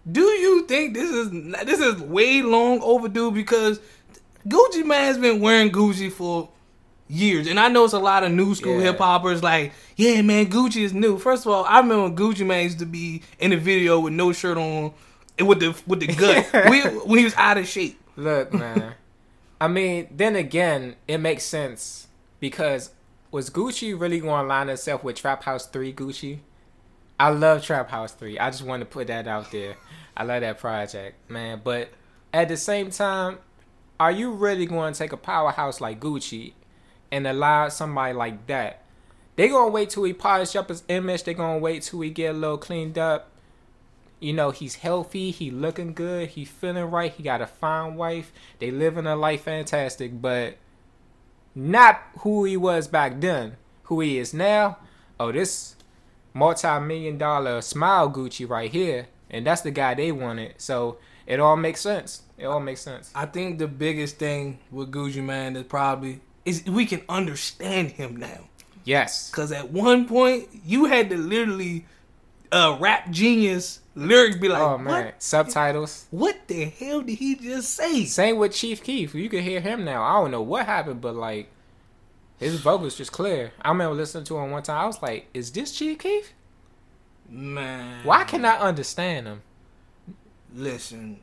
Do 0.09 0.21
you 0.21 0.65
think 0.65 0.93
this 0.93 1.09
is 1.11 1.29
this 1.65 1.81
is 1.81 2.01
way 2.01 2.41
long 2.41 2.79
overdue 2.81 3.31
because 3.31 3.81
Gucci 4.47 4.85
Mane's 4.85 5.17
been 5.17 5.41
wearing 5.41 5.71
Gucci 5.71 6.09
for 6.09 6.47
years, 7.09 7.47
and 7.47 7.59
I 7.59 7.67
know 7.69 7.83
it's 7.85 7.93
a 7.93 7.99
lot 7.99 8.23
of 8.23 8.31
new 8.31 8.53
school 8.55 8.77
Yeah. 8.79 8.91
hip 8.91 8.97
hoppers 8.97 9.41
like, 9.43 9.73
yeah, 9.95 10.21
man, 10.21 10.47
Gucci 10.47 10.83
is 10.83 10.93
new. 10.93 11.17
First 11.17 11.45
of 11.45 11.51
all, 11.51 11.63
I 11.65 11.79
remember 11.79 12.15
Gucci 12.15 12.45
Mane 12.45 12.63
used 12.65 12.79
to 12.79 12.85
be 12.85 13.21
in 13.39 13.51
the 13.51 13.57
video 13.57 13.99
with 13.99 14.13
no 14.13 14.31
shirt 14.33 14.57
on, 14.57 14.93
and 15.39 15.47
with 15.47 15.59
the 15.59 15.75
with 15.87 15.99
the 16.01 16.07
gut 16.07 16.49
we, 16.69 16.81
when 16.81 17.19
he 17.19 17.23
was 17.25 17.35
out 17.35 17.57
of 17.57 17.67
shape. 17.67 17.99
Look, 18.15 18.53
man. 18.53 18.93
I 19.59 19.67
mean, 19.67 20.07
then 20.11 20.35
again, 20.35 20.95
it 21.07 21.17
makes 21.19 21.43
sense 21.43 22.07
because 22.39 22.91
was 23.31 23.49
Gucci 23.49 23.99
really 23.99 24.19
going 24.19 24.43
to 24.43 24.47
line 24.47 24.69
itself 24.69 25.03
with 25.03 25.15
Trap 25.17 25.43
House 25.43 25.65
3 25.67 25.93
Gucci? 25.93 26.39
I 27.19 27.29
love 27.29 27.63
Trap 27.63 27.89
House 27.89 28.11
3. 28.13 28.37
I 28.39 28.51
just 28.51 28.63
want 28.63 28.81
to 28.81 28.85
put 28.85 29.07
that 29.07 29.27
out 29.27 29.51
there. 29.51 29.75
I 30.15 30.23
love 30.23 30.41
that 30.41 30.59
project, 30.59 31.29
man. 31.29 31.61
But 31.63 31.89
at 32.33 32.47
the 32.49 32.57
same 32.57 32.91
time, 32.91 33.39
are 33.99 34.11
you 34.11 34.31
really 34.31 34.65
going 34.67 34.93
to 34.93 34.97
take 34.99 35.11
a 35.11 35.17
powerhouse 35.17 35.81
like 35.81 35.99
Gucci 35.99 36.53
and 37.11 37.27
allow 37.27 37.69
somebody 37.69 38.13
like 38.13 38.47
that? 38.47 38.83
They 39.35 39.49
to 39.49 39.67
wait 39.67 39.91
till 39.91 40.03
he 40.03 40.13
polish 40.13 40.55
up 40.55 40.69
his 40.69 40.83
image. 40.87 41.23
They 41.23 41.35
to 41.35 41.57
wait 41.59 41.83
till 41.83 42.01
he 42.01 42.09
get 42.09 42.35
a 42.35 42.37
little 42.37 42.57
cleaned 42.57 42.97
up. 42.97 43.29
You 44.19 44.33
know, 44.33 44.49
he's 44.49 44.75
healthy, 44.75 45.29
he 45.29 45.51
looking 45.51 45.93
good, 45.93 46.29
he 46.29 46.43
feeling 46.43 46.85
right, 46.85 47.11
he 47.11 47.21
got 47.21 47.39
a 47.39 47.45
fine 47.45 47.93
wife, 47.95 48.31
they 48.57 48.71
living 48.71 49.05
a 49.05 49.15
life 49.15 49.43
fantastic, 49.43 50.19
but 50.19 50.57
not 51.53 52.01
who 52.19 52.43
he 52.43 52.57
was 52.57 52.87
back 52.87 53.21
then. 53.21 53.57
Who 53.83 53.99
he 53.99 54.17
is 54.17 54.33
now, 54.33 54.79
oh 55.19 55.31
this 55.31 55.75
multi-million 56.33 57.19
dollar 57.19 57.61
smile 57.61 58.09
Gucci 58.09 58.49
right 58.49 58.71
here, 58.71 59.07
and 59.29 59.45
that's 59.45 59.61
the 59.61 59.71
guy 59.71 59.93
they 59.93 60.11
wanted. 60.11 60.55
So 60.57 60.97
it 61.27 61.39
all 61.39 61.55
makes 61.55 61.81
sense. 61.81 62.23
It 62.39 62.45
all 62.45 62.59
makes 62.59 62.81
sense. 62.81 63.11
I 63.13 63.27
think 63.27 63.59
the 63.59 63.67
biggest 63.67 64.17
thing 64.17 64.59
with 64.71 64.91
Gucci 64.91 65.23
Mane 65.23 65.55
is 65.55 65.63
probably 65.65 66.21
is 66.47 66.65
we 66.65 66.85
can 66.85 67.01
understand 67.09 67.91
him 67.91 68.15
now. 68.15 68.49
Yes. 68.83 69.29
Cause 69.31 69.51
at 69.51 69.69
one 69.71 70.07
point 70.07 70.47
you 70.65 70.85
had 70.85 71.09
to 71.09 71.17
literally 71.17 71.85
uh 72.51 72.77
rap 72.79 73.09
genius 73.11 73.81
lyrics 73.95 74.37
be 74.37 74.47
like, 74.47 74.61
oh 74.61 74.77
man, 74.77 75.05
what? 75.05 75.21
subtitles. 75.21 76.05
What 76.09 76.47
the 76.47 76.65
hell 76.65 77.01
did 77.01 77.15
he 77.17 77.35
just 77.35 77.73
say? 77.73 78.05
Same 78.05 78.37
with 78.37 78.53
Chief 78.53 78.81
Keef. 78.81 79.13
You 79.13 79.29
can 79.29 79.43
hear 79.43 79.59
him 79.59 79.83
now. 79.83 80.03
I 80.03 80.21
don't 80.21 80.31
know 80.31 80.41
what 80.41 80.65
happened, 80.65 81.01
but 81.01 81.15
like 81.15 81.49
his 82.37 82.59
vocals 82.61 82.95
just 82.95 83.11
clear. 83.11 83.51
I 83.61 83.69
remember 83.69 83.95
listening 83.95 84.23
to 84.25 84.37
him 84.37 84.51
one 84.51 84.63
time. 84.63 84.83
I 84.83 84.85
was 84.87 85.01
like, 85.01 85.27
"Is 85.33 85.51
this 85.51 85.71
Chief 85.77 85.97
Keef?" 85.99 86.33
Man, 87.29 88.05
Why 88.05 88.23
can 88.23 88.45
I 88.45 88.57
understand 88.57 89.27
him? 89.27 89.41
listen? 90.53 91.19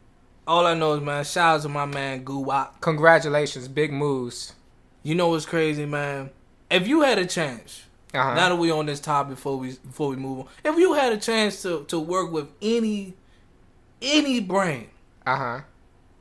All 0.46 0.66
I 0.66 0.74
know 0.74 0.92
is, 0.92 1.00
man, 1.00 1.24
shout 1.24 1.56
out 1.56 1.62
to 1.62 1.68
my 1.70 1.86
man 1.86 2.24
Guwap. 2.24 2.80
Congratulations, 2.82 3.68
big 3.68 3.90
moves. 3.90 4.52
You 5.04 5.14
know 5.14 5.28
what's 5.28 5.46
crazy, 5.46 5.86
man? 5.86 6.30
If 6.70 6.88
you 6.88 7.02
had 7.02 7.18
a 7.18 7.26
chance, 7.26 7.82
Uh-huh. 8.12 8.34
now 8.34 8.48
that 8.48 8.56
we 8.56 8.70
on 8.72 8.86
this 8.86 8.98
topic 9.00 9.36
before 9.36 9.58
we 9.58 9.74
before 9.74 10.08
we 10.08 10.16
move 10.16 10.40
on, 10.40 10.46
if 10.64 10.76
you 10.76 10.94
had 10.94 11.12
a 11.12 11.18
chance 11.18 11.62
to 11.62 11.84
to 11.84 12.00
work 12.00 12.32
with 12.32 12.48
any 12.60 13.14
any 14.02 14.40
brand, 14.40 14.88
Uh 15.26 15.36
huh. 15.36 15.60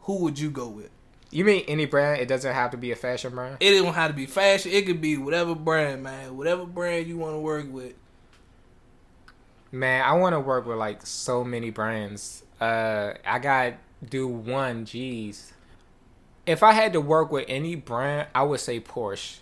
who 0.02 0.18
would 0.20 0.38
you 0.38 0.50
go 0.52 0.68
with? 0.68 0.90
You 1.32 1.46
mean 1.46 1.64
any 1.68 1.86
brand? 1.86 2.22
It 2.22 2.28
doesn't 2.28 2.54
have 2.54 2.70
to 2.72 2.78
be 2.78 2.92
a 2.92 2.96
fashion 2.96 3.34
brand. 3.34 3.58
It 3.60 3.82
don't 3.82 3.94
have 3.96 4.12
to 4.12 4.16
be 4.16 4.28
fashion. 4.28 4.72
It 4.72 4.86
could 4.86 5.02
be 5.02 5.18
whatever 5.18 5.56
brand, 5.56 6.04
man. 6.04 6.38
Whatever 6.38 6.66
brand 6.66 7.08
you 7.08 7.18
want 7.18 7.34
to 7.34 7.40
work 7.40 7.72
with. 7.72 7.94
Man, 9.72 10.04
I 10.06 10.14
want 10.14 10.34
to 10.34 10.40
work 10.40 10.68
with 10.68 10.78
like 10.78 11.06
so 11.08 11.44
many 11.44 11.72
brands. 11.72 12.44
Uh, 12.62 13.14
I 13.26 13.40
got 13.40 13.74
do 14.08 14.28
one. 14.28 14.86
Jeez. 14.86 15.52
If 16.46 16.62
I 16.62 16.74
had 16.74 16.94
to 16.94 17.02
work 17.02 17.32
with 17.32 17.46
any 17.48 17.76
brand, 17.76 18.28
I 18.36 18.44
would 18.44 18.60
say 18.60 18.80
Porsche. 18.80 19.38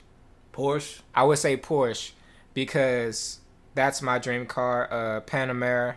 Porsche. 0.53 1.01
I 1.15 1.23
would 1.23 1.39
say 1.39 1.57
Porsche 1.57 2.11
because 2.53 3.39
that's 3.73 4.01
my 4.01 4.19
dream 4.19 4.45
car. 4.45 4.87
Uh, 4.91 5.21
Panamera. 5.21 5.95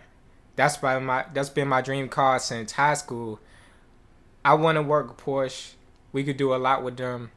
That's 0.56 0.76
by 0.76 0.98
my 0.98 1.26
that's 1.34 1.50
been 1.50 1.68
my 1.68 1.82
dream 1.82 2.08
car 2.08 2.38
since 2.38 2.72
high 2.72 2.94
school. 2.94 3.40
I 4.44 4.54
want 4.54 4.76
to 4.76 4.82
work 4.82 5.08
with 5.08 5.16
Porsche. 5.18 5.72
We 6.12 6.22
could 6.22 6.36
do 6.36 6.54
a 6.54 6.56
lot 6.56 6.84
with 6.84 6.96
them, 6.96 7.32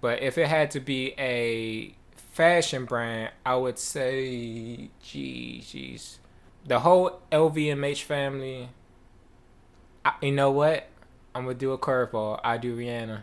but 0.00 0.22
if 0.22 0.38
it 0.38 0.46
had 0.46 0.70
to 0.72 0.80
be 0.80 1.14
a 1.18 1.94
fashion 2.14 2.84
brand, 2.84 3.32
I 3.44 3.56
would 3.56 3.78
say, 3.78 4.90
geez, 5.02 5.72
geez, 5.72 6.18
the 6.64 6.80
whole 6.80 7.20
LVMH 7.32 8.02
family. 8.02 8.68
I, 10.04 10.12
you 10.22 10.32
know 10.32 10.50
what? 10.50 10.86
I'm 11.40 11.46
gonna 11.46 11.56
do 11.56 11.72
a 11.72 11.78
curveball. 11.78 12.38
I 12.44 12.58
do 12.58 12.76
Rihanna, 12.76 13.22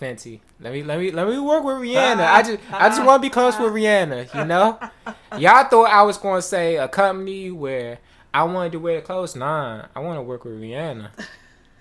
Fenty. 0.00 0.40
Let 0.60 0.72
me 0.72 0.82
let 0.82 0.98
me 0.98 1.10
let 1.10 1.28
me 1.28 1.38
work 1.38 1.62
with 1.62 1.76
Rihanna. 1.76 2.26
I 2.26 2.42
just 2.42 2.58
I 2.72 2.88
just 2.88 3.04
want 3.04 3.22
to 3.22 3.28
be 3.28 3.30
close 3.30 3.58
with 3.58 3.74
Rihanna. 3.74 4.34
You 4.34 4.46
know, 4.46 4.80
y'all 5.38 5.68
thought 5.68 5.90
I 5.90 6.00
was 6.02 6.16
gonna 6.16 6.40
say 6.40 6.76
a 6.76 6.88
company 6.88 7.50
where 7.50 7.98
I 8.32 8.44
wanted 8.44 8.72
to 8.72 8.78
wear 8.78 8.96
the 8.96 9.02
clothes. 9.02 9.36
Nah, 9.36 9.88
I 9.94 10.00
want 10.00 10.16
to 10.16 10.22
work 10.22 10.46
with 10.46 10.58
Rihanna, 10.58 11.10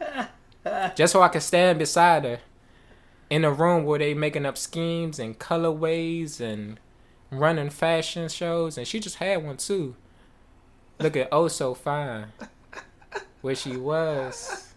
just 0.95 1.13
so 1.13 1.21
I 1.21 1.29
can 1.29 1.39
stand 1.39 1.79
beside 1.79 2.25
her 2.25 2.41
in 3.29 3.45
a 3.45 3.51
room 3.53 3.85
where 3.85 3.99
they 3.99 4.13
making 4.13 4.45
up 4.45 4.57
schemes 4.57 5.17
and 5.17 5.39
colorways 5.39 6.41
and 6.41 6.77
running 7.31 7.69
fashion 7.69 8.27
shows, 8.27 8.77
and 8.77 8.85
she 8.85 8.99
just 8.99 9.15
had 9.15 9.45
one 9.45 9.55
too. 9.55 9.95
Look 10.99 11.15
at 11.15 11.29
oh 11.31 11.47
so 11.47 11.73
fine, 11.73 12.33
where 13.39 13.55
she 13.55 13.77
was. 13.77 14.68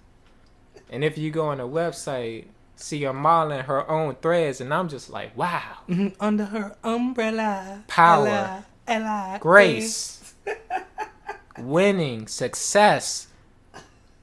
And 0.92 1.02
if 1.02 1.16
you 1.16 1.30
go 1.30 1.48
on 1.48 1.58
the 1.58 1.66
website, 1.66 2.44
see 2.76 3.02
her 3.02 3.14
modeling 3.14 3.64
her 3.64 3.90
own 3.90 4.14
threads, 4.16 4.60
and 4.60 4.72
I'm 4.72 4.88
just 4.88 5.08
like, 5.10 5.36
wow, 5.36 5.78
mm-hmm. 5.88 6.08
Under 6.20 6.44
her 6.44 6.76
umbrella. 6.84 7.82
Power. 7.88 8.64
Ella, 8.86 9.38
grace, 9.40 10.34
winning, 11.58 12.26
success. 12.26 13.28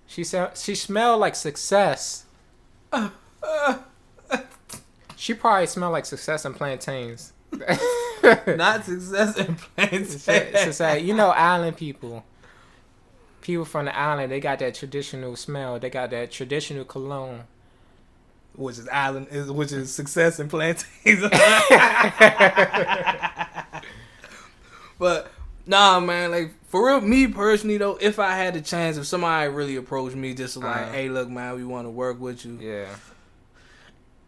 She 0.06 0.24
said 0.24 0.58
she 0.58 0.76
smelled 0.76 1.22
like 1.22 1.36
success. 1.36 2.26
She 5.16 5.34
probably 5.34 5.68
smelled 5.68 5.94
like 5.94 6.06
success 6.06 6.46
and 6.46 6.56
plantains. 6.56 7.34
Not 8.48 8.86
success 8.86 9.38
in 9.38 9.56
plans. 9.76 10.22
Society, 10.22 11.06
you 11.06 11.14
know, 11.14 11.30
island 11.30 11.78
people. 11.78 12.24
People 13.42 13.66
from 13.66 13.86
the 13.86 13.98
island, 13.98 14.32
they 14.32 14.40
got 14.40 14.60
that 14.60 14.76
traditional 14.76 15.36
smell. 15.36 15.80
They 15.80 15.90
got 15.90 16.10
that 16.12 16.32
traditional 16.32 16.84
cologne. 16.86 17.44
which 18.56 18.78
is 18.78 18.88
island, 18.90 19.28
which 19.56 19.72
is 19.72 19.94
success 19.94 20.40
in 20.40 20.50
plantains. 20.50 21.22
but 25.00 25.32
nah, 25.66 26.00
man, 26.00 26.32
like 26.32 26.54
for 26.68 26.88
real, 26.88 27.02
me 27.02 27.28
personally 27.28 27.78
though, 27.78 27.98
if 28.02 28.20
I 28.20 28.36
had 28.36 28.54
the 28.54 28.62
chance, 28.62 28.98
if 28.98 29.06
somebody 29.06 29.50
really 29.50 29.76
approached 29.76 30.16
me, 30.16 30.34
just 30.34 30.58
like, 30.58 30.76
Uh-huh. 30.76 30.92
hey, 30.92 31.10
look, 31.10 31.30
man, 31.30 31.56
we 31.56 31.64
want 31.64 31.86
to 31.86 31.92
work 31.92 32.20
with 32.20 32.46
you, 32.46 32.58
Yeah. 32.62 32.88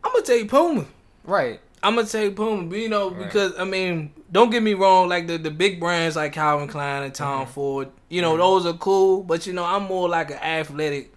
I'm 0.04 0.12
gonna 0.14 0.26
take 0.26 0.50
Puma. 0.50 0.86
Right. 1.24 1.60
I'm 1.84 1.96
gonna 1.96 2.08
take 2.08 2.36
Puma, 2.36 2.76
you 2.78 2.90
know, 2.90 3.10
Right. 3.10 3.24
because 3.24 3.54
I 3.58 3.64
mean, 3.64 4.14
don't 4.32 4.50
get 4.52 4.62
me 4.62 4.74
wrong, 4.76 5.10
like 5.10 5.28
the, 5.28 5.38
the 5.38 5.50
big 5.52 5.80
brands 5.80 6.16
like 6.16 6.34
Calvin 6.34 6.68
Klein 6.68 7.04
and 7.04 7.14
Tom 7.14 7.44
Mm-hmm. 7.46 7.52
Ford, 7.54 7.90
you 8.10 8.22
know, 8.22 8.38
those 8.38 8.66
are 8.68 8.74
cool, 8.78 9.24
but 9.24 9.48
you 9.48 9.54
know, 9.54 9.66
I'm 9.66 9.84
more 9.84 10.08
like 10.10 10.30
an 10.32 10.38
athletic 10.38 11.14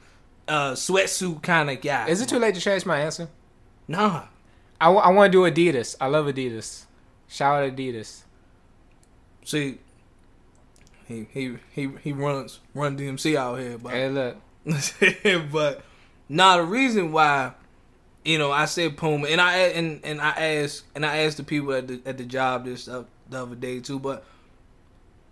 uh 0.49 0.73
sweatsuit 0.73 1.43
kind 1.43 1.71
of 1.71 1.81
guy. 1.81 2.09
Is 2.09 2.21
it 2.23 2.29
too 2.29 2.39
late 2.39 2.55
to 2.55 2.61
change 2.61 2.85
my 2.87 3.01
answer? 3.01 3.29
Nah. 3.89 4.25
I, 4.81 4.89
want 4.89 5.33
to 5.33 5.39
do 5.39 5.51
Adidas. 5.51 5.97
I 6.01 6.07
love 6.09 6.27
Adidas. 6.27 6.85
Shout 7.29 7.63
out 7.65 7.75
Adidas. 7.77 8.23
See, 9.45 9.79
he 11.07 11.27
he 11.33 11.57
he 11.73 11.91
he 12.03 12.13
runs 12.13 12.61
run 12.75 12.97
DMC 12.99 13.35
out 13.37 13.59
here, 13.59 13.79
but 13.79 13.93
Hey, 13.93 14.09
look. 14.09 14.37
but 15.53 15.83
nah, 16.29 16.57
the 16.59 16.65
reason 16.65 17.13
why, 17.13 17.53
you 18.25 18.39
know, 18.39 18.51
I 18.51 18.65
said 18.65 18.97
Puma, 18.97 19.29
and 19.29 19.41
I 19.41 19.57
and 19.57 20.01
and 20.03 20.21
I 20.21 20.31
asked 20.31 20.85
and 20.95 21.05
I 21.05 21.19
asked 21.19 21.37
the 21.37 21.45
people 21.45 21.73
at 21.75 21.89
the 21.89 22.01
at 22.07 22.19
the 22.19 22.25
job 22.25 22.65
this 22.65 22.89
uh, 22.89 23.05
the 23.29 23.43
other 23.43 23.55
day 23.55 23.81
too, 23.81 23.99
but 23.99 24.25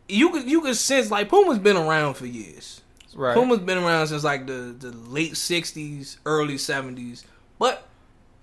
you 0.08 0.30
could 0.30 0.48
you 0.48 0.60
could 0.60 0.76
sense 0.76 1.10
like 1.10 1.28
Puma's 1.28 1.58
been 1.58 1.76
around 1.76 2.14
for 2.14 2.26
years. 2.26 2.82
Right. 3.14 3.34
Puma's 3.34 3.60
been 3.60 3.78
around 3.78 4.08
since 4.08 4.24
like 4.24 4.46
the 4.46 4.74
the 4.78 4.92
late 4.92 5.32
'60s, 5.32 6.18
early 6.26 6.54
'70s. 6.54 7.24
But 7.58 7.86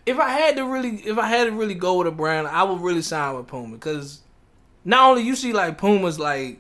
if 0.06 0.18
I 0.20 0.30
had 0.30 0.56
to 0.56 0.66
really, 0.66 0.96
if 1.06 1.18
I 1.18 1.28
had 1.28 1.46
to 1.46 1.52
really 1.52 1.76
go 1.76 1.98
with 1.98 2.08
a 2.08 2.12
brand, 2.12 2.48
I 2.48 2.64
would 2.64 2.82
really 2.82 3.02
sign 3.02 3.36
with 3.36 3.48
Puma 3.48 3.76
because 3.76 4.22
not 4.84 5.10
only 5.10 5.24
you 5.24 5.36
see 5.36 5.54
like 5.54 5.78
Puma's 5.78 6.20
like 6.20 6.60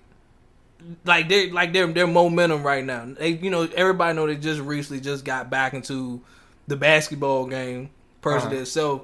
like 1.05 1.27
they 1.27 1.49
like 1.49 1.73
their 1.73 1.87
their 1.87 2.07
momentum 2.07 2.63
right 2.63 2.83
now. 2.83 3.05
They 3.17 3.29
you 3.29 3.49
know 3.49 3.67
everybody 3.75 4.15
know 4.15 4.27
they 4.27 4.35
just 4.35 4.61
recently 4.61 5.01
just 5.01 5.25
got 5.25 5.49
back 5.49 5.73
into 5.73 6.21
the 6.69 6.75
basketball 6.77 7.45
game 7.47 7.89
person 8.21 8.51
Uh-huh. 8.51 8.61
itself. 8.61 9.01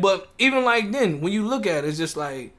But 0.00 0.28
even 0.38 0.64
like 0.64 0.92
then, 0.92 1.20
when 1.20 1.32
you 1.32 1.46
look 1.46 1.66
at 1.66 1.84
it, 1.84 1.88
it's 1.88 1.98
just 1.98 2.16
like 2.16 2.52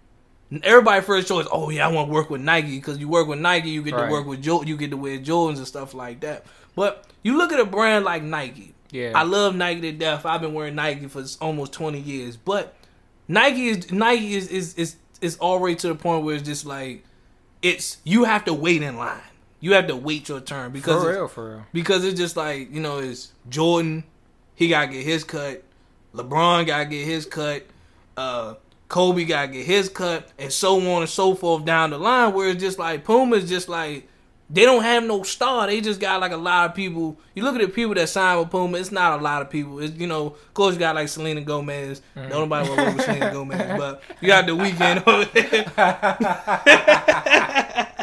everybody 0.63 1.01
first 1.01 1.27
choice. 1.27 1.47
Oh 1.51 1.69
yeah, 1.69 1.87
I 1.87 1.91
want 1.91 2.09
to 2.09 2.13
work 2.13 2.29
with 2.29 2.41
Nike 2.41 2.75
because 2.77 2.97
you 2.97 3.07
work 3.07 3.27
with 3.27 3.39
Nike, 3.39 3.69
you 3.69 3.83
get 3.83 3.93
Right. 3.93 4.07
to 4.07 4.11
work 4.11 4.25
with 4.25 4.41
Jo- 4.41 4.63
you 4.63 4.75
get 4.77 4.89
to 4.91 4.97
wear 4.97 5.17
Jordans 5.19 5.57
and 5.57 5.67
stuff 5.67 5.93
like 5.93 6.19
that. 6.21 6.45
But 6.75 7.05
you 7.23 7.37
look 7.37 7.51
at 7.53 7.59
a 7.59 7.65
brand 7.65 8.05
like 8.05 8.23
Nike. 8.23 8.73
Yeah. 8.91 9.11
I 9.13 9.23
love 9.23 9.55
Nike 9.55 9.81
to 9.81 9.91
death. 9.91 10.25
I've 10.25 10.41
been 10.41 10.53
wearing 10.53 10.75
Nike 10.75 11.07
for 11.07 11.23
almost 11.39 11.71
twenty 11.73 11.99
years, 11.99 12.35
but 12.35 12.73
Nike 13.27 13.67
is 13.69 13.91
Nike 13.91 14.33
is 14.33 14.47
is 14.47 14.73
is 14.75 14.95
is 15.21 15.37
already 15.39 15.75
to 15.75 15.89
the 15.89 15.95
point 15.95 16.23
where 16.25 16.33
it's 16.35 16.43
just 16.45 16.65
like 16.65 17.03
it's 17.61 17.97
you 18.03 18.23
have 18.23 18.45
to 18.45 18.53
wait 18.53 18.81
in 18.81 18.97
line. 18.97 19.21
You 19.59 19.73
have 19.73 19.87
to 19.87 19.95
wait 19.95 20.29
your 20.29 20.39
turn 20.39 20.71
because 20.71 21.03
for 21.03 21.11
real, 21.11 21.27
for 21.27 21.49
real. 21.49 21.65
because 21.73 22.03
it's 22.05 22.17
just 22.17 22.35
like 22.37 22.73
you 22.73 22.79
know 22.79 22.97
it's 22.97 23.31
Jordan, 23.49 24.05
he 24.59 24.67
gotta 24.67 24.87
get 24.87 25.05
his 25.05 25.23
cut. 25.23 25.63
LeBron 26.13 26.67
gotta 26.67 26.83
get 26.83 27.05
his 27.05 27.25
cut. 27.25 27.65
Uh, 28.17 28.55
Kobe 28.89 29.23
gotta 29.23 29.47
get 29.47 29.65
his 29.65 29.87
cut, 29.87 30.29
and 30.37 30.51
so 30.51 30.75
on 30.91 31.01
and 31.01 31.09
so 31.09 31.33
forth 31.33 31.63
down 31.63 31.91
the 31.91 31.97
line. 31.97 32.33
Where 32.33 32.49
it's 32.49 32.59
just 32.59 32.77
like 32.77 33.05
Puma's 33.05 33.47
just 33.47 33.69
like 33.69 34.09
they 34.49 34.63
don't 34.63 34.83
have 34.83 35.05
no 35.05 35.23
star. 35.23 35.67
They 35.67 35.79
just 35.79 36.01
got 36.01 36.19
like 36.19 36.33
a 36.33 36.37
lot 36.37 36.69
of 36.69 36.75
people. 36.75 37.17
You 37.35 37.43
look 37.43 37.55
at 37.55 37.61
the 37.61 37.69
people 37.69 37.93
that 37.95 38.09
sign 38.09 38.37
with 38.37 38.49
Puma. 38.49 38.77
It's 38.77 38.91
not 38.91 39.17
a 39.17 39.23
lot 39.23 39.41
of 39.41 39.49
people. 39.49 39.79
It's 39.79 39.95
you 39.95 40.07
know, 40.07 40.25
of 40.25 40.53
course 40.53 40.73
you 40.73 40.79
got 40.79 40.93
like 40.93 41.07
Selena 41.07 41.39
Gomez. 41.39 42.01
Mm-hmm. 42.17 42.29
Don't 42.29 42.49
nobody 42.49 42.67
want 42.67 42.81
to 42.81 42.85
work 42.85 42.95
with 42.97 43.05
Selena 43.05 43.31
Gomez, 43.31 43.77
but 43.77 44.03
you 44.19 44.27
got 44.27 44.45
the 44.45 44.51
Weeknd 44.51 45.07
over 45.07 45.23
there. 46.65 47.95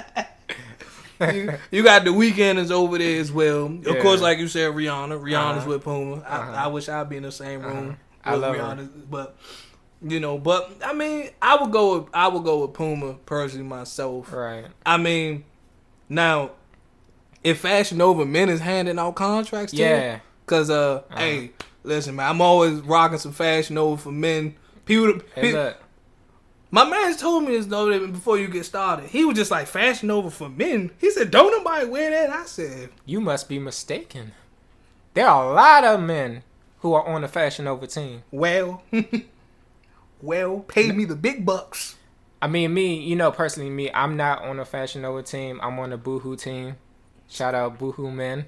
you, 1.20 1.52
you 1.70 1.82
got 1.82 2.04
the 2.04 2.10
weekenders 2.10 2.70
over 2.70 2.98
there 2.98 3.20
as 3.20 3.30
well. 3.32 3.66
Of 3.66 3.86
Yeah. 3.86 4.02
course, 4.02 4.20
like 4.20 4.38
you 4.38 4.48
said, 4.48 4.72
Rihanna. 4.72 5.20
Rihanna's 5.20 5.58
Uh-huh. 5.58 5.68
with 5.70 5.84
Puma. 5.84 6.22
I, 6.26 6.36
Uh-huh. 6.36 6.52
I 6.52 6.66
wish 6.68 6.88
I'd 6.88 7.08
be 7.08 7.16
in 7.16 7.22
the 7.24 7.32
same 7.32 7.62
room. 7.62 7.88
Uh-huh. 7.90 7.96
I 8.24 8.32
with 8.32 8.40
love 8.42 8.56
her. 8.56 8.62
Rihanna, 8.62 8.88
but 9.10 9.36
you 10.02 10.20
know, 10.20 10.36
but 10.38 10.72
I 10.84 10.92
mean, 10.92 11.30
I 11.40 11.56
would 11.56 11.72
go. 11.72 11.98
With, 11.98 12.08
I 12.14 12.28
would 12.28 12.44
go 12.44 12.58
with 12.62 12.74
Puma 12.74 13.14
personally 13.26 13.66
myself. 13.66 14.32
Right. 14.32 14.66
I 14.84 14.96
mean, 14.98 15.44
now 16.08 16.50
if 17.42 17.60
Fashion 17.60 17.98
Nova 17.98 18.24
men 18.26 18.48
is 18.48 18.60
handing 18.60 18.98
out 18.98 19.14
contracts, 19.14 19.72
too, 19.72 19.78
Yeah. 19.78 20.18
Cause 20.46 20.68
uh, 20.70 21.02
Uh-huh. 21.10 21.18
hey, 21.18 21.50
listen, 21.84 22.16
man, 22.16 22.28
I'm 22.30 22.40
always 22.40 22.80
rocking 22.80 23.18
some 23.18 23.32
Fashion 23.32 23.74
Nova 23.76 23.96
for 24.00 24.12
men. 24.12 24.54
People, 24.84 25.20
Hey, 25.34 25.40
pe- 25.42 25.52
look. 25.52 25.76
My 26.76 26.84
man 26.84 27.16
told 27.16 27.44
me 27.44 27.56
this 27.56 27.64
though 27.64 28.06
before 28.06 28.36
you 28.36 28.48
get 28.48 28.66
started. 28.66 29.08
He 29.08 29.24
was 29.24 29.34
just 29.34 29.50
like 29.50 29.66
Fashion 29.66 30.08
Nova 30.08 30.30
for 30.30 30.50
men. 30.50 30.90
He 30.98 31.10
said, 31.10 31.30
"Don't 31.30 31.50
nobody 31.50 31.86
wear 31.86 32.10
that." 32.10 32.28
I 32.28 32.44
said, 32.44 32.90
You 33.06 33.18
must 33.18 33.48
be 33.48 33.58
mistaken. 33.58 34.32
There 35.14 35.26
are 35.26 35.50
a 35.50 35.54
lot 35.54 35.84
of 35.84 36.02
men 36.02 36.42
who 36.80 36.92
are 36.92 37.02
on 37.06 37.22
the 37.22 37.28
Fashion 37.28 37.64
Nova 37.64 37.86
team. 37.86 38.24
"Well, 38.30 38.82
well, 40.20 40.66
pay 40.68 40.92
me 40.92 41.06
the 41.06 41.16
big 41.16 41.46
bucks." 41.46 41.96
I 42.42 42.46
mean, 42.46 42.74
me, 42.74 43.00
you 43.00 43.16
know, 43.16 43.32
personally, 43.32 43.70
me, 43.70 43.90
I'm 43.94 44.18
not 44.18 44.42
on 44.42 44.58
the 44.58 44.66
Fashion 44.66 45.00
Nova 45.00 45.22
team. 45.22 45.58
I'm 45.62 45.78
on 45.78 45.88
the 45.88 45.96
Boohoo 45.96 46.36
team. 46.36 46.76
Shout 47.26 47.54
out 47.54 47.78
Boohoo 47.78 48.10
Men. 48.10 48.44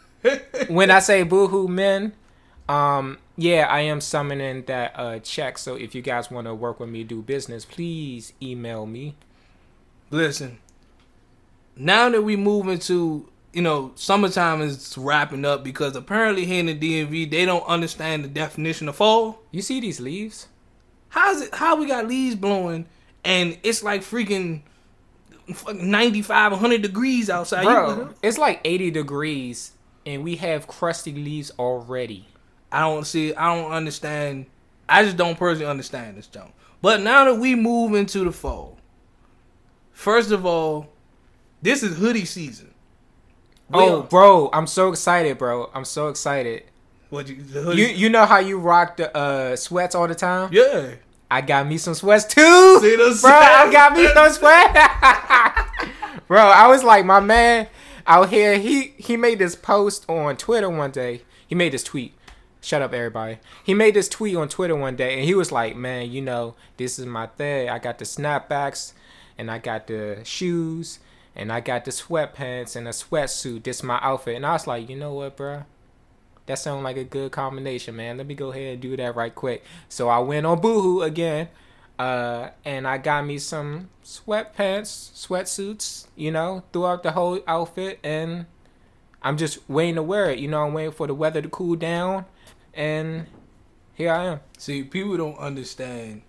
when 0.66 0.90
I 0.90 0.98
say 0.98 1.22
Boohoo 1.22 1.68
Men, 1.68 2.12
um, 2.68 3.18
yeah, 3.36 3.66
I 3.68 3.80
am 3.80 4.00
summoning 4.00 4.62
that 4.66 4.92
uh, 4.96 5.18
check. 5.20 5.58
So 5.58 5.74
if 5.74 5.94
you 5.94 6.02
guys 6.02 6.30
want 6.30 6.46
to 6.46 6.54
work 6.54 6.80
with 6.80 6.88
me, 6.88 7.04
do 7.04 7.22
business, 7.22 7.64
please 7.64 8.32
email 8.42 8.86
me. 8.86 9.14
Listen, 10.10 10.58
now 11.76 12.08
that 12.08 12.22
we 12.22 12.36
move 12.36 12.68
into 12.68 13.28
you 13.52 13.62
know 13.62 13.92
summertime 13.94 14.60
is 14.62 14.96
wrapping 14.98 15.44
up 15.44 15.64
because 15.64 15.96
apparently 15.96 16.44
here 16.44 16.60
in 16.60 16.66
the 16.66 16.74
DMV 16.78 17.30
they 17.30 17.44
don't 17.44 17.66
understand 17.66 18.24
the 18.24 18.28
definition 18.28 18.88
of 18.88 18.96
fall. 18.96 19.40
You 19.50 19.62
see 19.62 19.80
these 19.80 20.00
leaves? 20.00 20.48
How's 21.08 21.40
it? 21.42 21.54
How 21.54 21.76
we 21.76 21.86
got 21.86 22.06
leaves 22.06 22.36
blowing 22.36 22.86
and 23.24 23.58
it's 23.62 23.82
like 23.82 24.02
freaking 24.02 24.62
95, 25.72 26.52
100 26.52 26.82
degrees 26.82 27.30
outside. 27.30 27.62
You- 27.62 27.68
Bro, 27.70 28.08
it's 28.22 28.38
like 28.38 28.60
80 28.64 28.90
degrees 28.90 29.72
and 30.04 30.22
we 30.22 30.36
have 30.36 30.66
crusty 30.66 31.12
leaves 31.12 31.50
already. 31.58 32.26
I 32.70 32.80
don't 32.80 33.04
see. 33.06 33.34
I 33.34 33.54
don't 33.54 33.72
understand. 33.72 34.46
I 34.88 35.04
just 35.04 35.16
don't 35.16 35.38
personally 35.38 35.66
understand 35.70 36.16
this 36.16 36.26
jump. 36.26 36.52
But 36.82 37.00
now 37.00 37.24
that 37.24 37.36
we 37.36 37.54
move 37.54 37.94
into 37.94 38.24
the 38.24 38.32
fall, 38.32 38.78
first 39.92 40.30
of 40.30 40.44
all, 40.44 40.88
this 41.62 41.82
is 41.82 41.96
hoodie 41.96 42.24
season. 42.24 42.74
Oh, 43.72 44.02
bro, 44.02 44.48
I'm 44.52 44.66
so 44.66 44.90
excited, 44.90 45.38
bro. 45.38 45.70
I'm 45.74 45.84
so 45.84 46.08
excited. 46.08 46.64
what 47.10 47.28
you? 47.28 47.42
You 47.72 47.86
you 47.86 48.08
know 48.08 48.26
how 48.26 48.38
you 48.38 48.58
rock 48.58 48.96
the 48.96 49.16
uh, 49.16 49.56
sweats 49.56 49.94
all 49.94 50.06
the 50.06 50.14
time? 50.14 50.50
yeah. 50.52 50.94
I 51.28 51.40
got 51.40 51.66
me 51.66 51.76
some 51.76 51.94
sweats 51.94 52.24
too. 52.24 52.78
See 52.80 52.94
the 52.94 53.18
bro, 53.20 53.32
I 53.32 53.72
got 53.72 53.94
me 53.94 54.06
some 54.14 54.30
sweats. 54.32 56.22
bro, 56.28 56.40
I 56.40 56.68
was 56.68 56.84
like, 56.84 57.04
my 57.04 57.18
man 57.18 57.66
out 58.06 58.30
here, 58.30 58.58
he 58.58 58.94
he 58.96 59.16
made 59.16 59.40
this 59.40 59.56
post 59.56 60.08
on 60.08 60.36
Twitter 60.36 60.70
one 60.70 60.92
day. 60.92 61.22
He 61.46 61.54
made 61.54 61.72
this 61.72 61.82
tweet. 61.82 62.15
Shut 62.66 62.82
up, 62.82 62.92
everybody. 62.92 63.38
He 63.62 63.74
made 63.74 63.94
this 63.94 64.08
tweet 64.08 64.34
on 64.34 64.48
Twitter 64.48 64.74
one 64.74 64.96
day, 64.96 65.14
and 65.14 65.22
he 65.22 65.36
was 65.36 65.52
like, 65.52 65.76
"Man, 65.76 66.10
you 66.10 66.20
know, 66.20 66.56
this 66.78 66.98
is 66.98 67.06
my 67.06 67.28
thing. 67.28 67.70
I 67.70 67.78
got 67.78 67.98
the 67.98 68.04
snapbacks, 68.04 68.92
and 69.38 69.52
I 69.52 69.58
got 69.58 69.86
the 69.86 70.18
shoes, 70.24 70.98
and 71.36 71.52
I 71.52 71.60
got 71.60 71.84
the 71.84 71.92
sweatpants 71.92 72.74
and 72.74 72.88
a 72.88 72.90
sweatsuit. 72.90 73.62
This 73.62 73.76
is 73.76 73.82
my 73.84 74.00
outfit." 74.02 74.34
And 74.34 74.44
I 74.44 74.54
was 74.54 74.66
like, 74.66 74.88
"You 74.88 74.96
know 74.96 75.14
what, 75.14 75.36
bro? 75.36 75.62
That 76.46 76.58
sounds 76.58 76.82
like 76.82 76.96
a 76.96 77.04
good 77.04 77.30
combination, 77.30 77.94
man. 77.94 78.16
Let 78.16 78.26
me 78.26 78.34
go 78.34 78.50
ahead 78.50 78.72
and 78.72 78.82
do 78.82 78.96
that 78.96 79.14
right 79.14 79.32
quick." 79.32 79.62
So 79.88 80.08
I 80.08 80.18
went 80.18 80.44
on 80.44 80.60
Boohoo 80.60 81.02
again, 81.02 81.46
uh, 82.00 82.48
and 82.64 82.88
I 82.88 82.98
got 82.98 83.24
me 83.24 83.38
some 83.38 83.90
sweatpants, 84.04 85.12
sweatsuits, 85.14 86.08
you 86.16 86.32
know, 86.32 86.64
throughout 86.72 87.04
the 87.04 87.12
whole 87.12 87.38
outfit, 87.46 88.00
and 88.02 88.46
I'm 89.22 89.36
just 89.36 89.58
waiting 89.70 89.94
to 89.94 90.02
wear 90.02 90.30
it. 90.30 90.40
You 90.40 90.48
know, 90.48 90.66
I'm 90.66 90.74
waiting 90.74 90.90
for 90.90 91.06
the 91.06 91.14
weather 91.14 91.40
to 91.40 91.48
cool 91.48 91.76
down, 91.76 92.24
and 92.76 93.26
here 93.94 94.12
I 94.12 94.24
am. 94.26 94.40
See, 94.58 94.82
people 94.84 95.16
don't 95.16 95.38
understand 95.38 96.22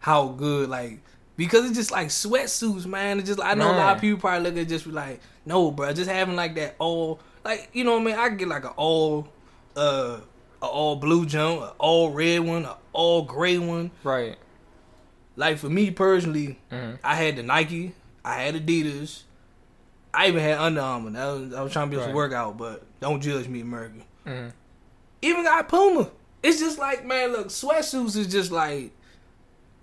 how 0.00 0.28
good 0.28 0.68
like 0.68 1.00
because 1.36 1.64
it's 1.66 1.76
just 1.76 1.90
like 1.90 2.08
sweatsuits, 2.08 2.86
man. 2.86 3.18
It's 3.18 3.28
just 3.28 3.40
I 3.40 3.54
know 3.54 3.70
a 3.70 3.76
lot 3.76 3.96
of 3.96 4.00
people 4.00 4.20
probably 4.20 4.44
look 4.50 4.54
at 4.58 4.62
it 4.62 4.68
just 4.68 4.84
be 4.84 4.90
like, 4.92 5.20
no, 5.46 5.70
bro, 5.70 5.92
just 5.92 6.10
having 6.10 6.36
like 6.36 6.54
that 6.56 6.74
all 6.78 7.20
like 7.44 7.70
you 7.72 7.84
know 7.84 7.92
what 7.94 8.02
I 8.02 8.04
mean. 8.04 8.14
I 8.16 8.28
get 8.30 8.48
like 8.48 8.64
an 8.64 8.72
all 8.76 9.28
uh 9.76 10.18
a 10.62 10.66
all 10.66 10.96
blue 10.96 11.26
jump, 11.26 11.62
an 11.62 11.68
all 11.78 12.10
red 12.10 12.40
one, 12.40 12.64
an 12.64 12.72
all 12.92 13.22
gray 13.22 13.58
one. 13.58 13.90
Right. 14.02 14.36
Like 15.36 15.58
for 15.58 15.68
me 15.68 15.90
personally, 15.90 16.58
Mhm. 16.70 16.98
I 17.02 17.14
had 17.16 17.36
the 17.36 17.42
Nike, 17.42 17.94
I 18.24 18.34
had 18.42 18.54
Adidas, 18.54 19.22
I 20.12 20.28
even 20.28 20.40
had 20.40 20.58
Under 20.58 20.80
Armour. 20.80 21.10
That 21.10 21.26
was, 21.26 21.54
I 21.54 21.62
was 21.62 21.72
trying 21.72 21.86
to 21.86 21.90
be 21.90 21.96
able 21.96 22.04
to 22.04 22.08
Right. 22.10 22.14
work 22.16 22.32
out, 22.32 22.56
but 22.56 22.84
don't 23.00 23.20
judge 23.20 23.48
me, 23.48 23.60
America. 23.62 23.96
Mhm. 24.24 24.52
Even 25.24 25.44
got 25.44 25.68
Puma. 25.68 26.10
It's 26.42 26.60
just 26.60 26.78
like 26.78 27.04
man, 27.04 27.32
look, 27.32 27.48
sweatsuits 27.48 28.16
is 28.16 28.26
just 28.26 28.50
like. 28.50 28.92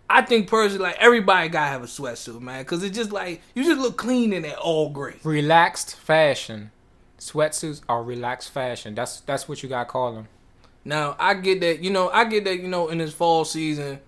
I 0.10 0.22
think 0.24 0.50
personally, 0.50 0.84
like 0.84 0.98
everybody 1.00 1.48
gotta 1.48 1.70
have 1.70 1.84
a 1.84 1.88
sweatsuit, 1.88 2.42
man, 2.42 2.64
because 2.64 2.84
it's 2.84 2.96
just 2.96 3.12
like 3.12 3.42
you 3.56 3.64
just 3.64 3.80
look 3.80 3.98
clean 3.98 4.34
in 4.34 4.42
that 4.42 4.58
all 4.58 4.90
gray. 4.90 5.16
Relaxed 5.24 5.96
fashion. 5.96 6.72
Sweatsuits 7.18 7.82
are 7.88 8.04
relaxed 8.04 8.52
fashion. 8.52 8.94
That's 8.94 9.22
that's 9.22 9.48
what 9.48 9.64
you 9.64 9.70
gotta 9.70 9.90
call 9.90 10.14
them. 10.14 10.28
Now 10.84 11.16
I 11.18 11.36
get 11.36 11.62
that, 11.62 11.82
you 11.82 11.92
know, 11.92 12.10
I 12.10 12.26
get 12.26 12.44
that, 12.44 12.60
you 12.60 12.68
know, 12.68 12.90
in 12.90 12.98
this 12.98 13.14
fall 13.14 13.46
season, 13.46 14.00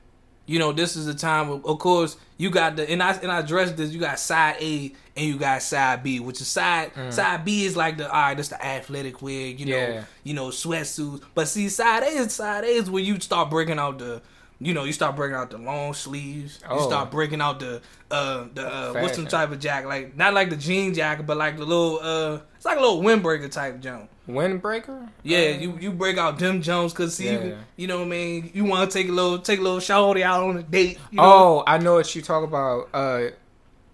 you 0.45 0.59
know, 0.59 0.71
this 0.73 0.95
is 0.95 1.05
the 1.05 1.13
time 1.13 1.49
of, 1.49 1.65
of 1.65 1.79
course, 1.79 2.17
you 2.37 2.49
got 2.49 2.75
the 2.75 2.89
and 2.89 3.01
I 3.01 3.13
and 3.13 3.31
I 3.31 3.39
addressed 3.39 3.77
this, 3.77 3.91
you 3.91 3.99
got 3.99 4.19
side 4.19 4.57
A 4.59 4.93
and 5.15 5.25
you 5.27 5.37
got 5.37 5.61
side 5.61 6.03
B, 6.03 6.19
which 6.19 6.41
is 6.41 6.47
side 6.47 6.91
side 7.09 7.45
B 7.45 7.65
is 7.65 7.77
like 7.77 7.97
the 7.97 8.07
all 8.07 8.13
right, 8.21 8.33
that's 8.35 8.49
the 8.49 8.63
athletic 8.65 9.21
wear, 9.21 9.47
you 9.47 9.65
know, 9.67 9.77
Yeah. 9.77 10.03
you 10.23 10.33
know, 10.33 10.47
sweatsuits. 10.47 11.21
But 11.33 11.47
see, 11.47 11.69
side 11.69 12.03
A 12.03 12.07
is 12.07 12.33
side 12.33 12.63
A 12.65 12.67
is 12.67 12.89
where 12.89 13.03
you 13.03 13.19
start 13.19 13.49
breaking 13.49 13.79
out 13.79 13.99
the 13.99 14.21
you 14.59 14.73
know, 14.73 14.85
you 14.85 14.93
start 14.93 15.15
breaking 15.17 15.35
out 15.35 15.49
the 15.49 15.57
long 15.57 15.93
sleeves. 15.93 16.59
You 16.61 16.67
Oh. 16.71 16.87
start 16.87 17.11
breaking 17.11 17.41
out 17.41 17.59
the 17.59 17.81
uh 18.11 18.45
the 18.53 18.67
uh 18.67 18.93
what's 19.01 19.15
some 19.15 19.27
type 19.27 19.51
of 19.51 19.59
jacket 19.59 19.87
like 19.87 20.15
not 20.17 20.33
like 20.33 20.49
the 20.49 20.55
jean 20.57 20.93
jacket, 20.93 21.25
but 21.25 21.37
like 21.37 21.57
the 21.57 21.65
little 21.65 21.99
uh 22.01 22.39
it's 22.55 22.65
like 22.65 22.77
a 22.77 22.81
little 22.81 23.01
windbreaker 23.01 23.49
type 23.51 23.79
jump. 23.79 24.09
Windbreaker? 24.27 25.09
Yeah, 25.23 25.39
Uh, 25.39 25.41
you 25.59 25.77
you 25.81 25.91
break 25.91 26.17
out 26.17 26.39
Jim 26.39 26.61
Jones 26.61 26.93
because 26.93 27.15
see, 27.15 27.25
Yeah. 27.25 27.43
you, 27.43 27.57
you 27.75 27.87
know 27.87 27.97
what 27.99 28.05
I 28.05 28.09
mean. 28.09 28.51
You 28.53 28.63
want 28.65 28.89
to 28.89 28.97
take 28.97 29.09
a 29.09 29.11
little 29.11 29.39
take 29.39 29.59
a 29.59 29.61
little 29.61 29.79
shawty 29.79 30.21
out 30.21 30.43
on 30.43 30.57
a 30.57 30.63
date. 30.63 30.97
You 31.11 31.17
know? 31.17 31.23
Oh, 31.23 31.63
I 31.67 31.77
know 31.77 31.95
what 31.95 32.15
you 32.15 32.21
talk 32.21 32.43
about. 32.43 32.87
Uh, 32.93 33.29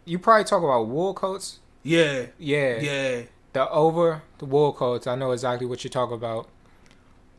you 0.06 0.20
probably 0.20 0.44
talk 0.44 0.64
about 0.64 0.88
wool 0.88 1.14
coats. 1.14 1.60
yeah, 1.84 2.28
Yeah, 2.38 2.80
yeah. 2.80 3.22
the 3.54 3.70
over 3.72 4.22
the 4.38 4.46
wool 4.46 4.72
coats. 4.74 5.08
I 5.08 5.16
know 5.16 5.32
exactly 5.32 5.66
what 5.66 5.84
you 5.84 5.90
talk 5.90 6.12
about. 6.12 6.48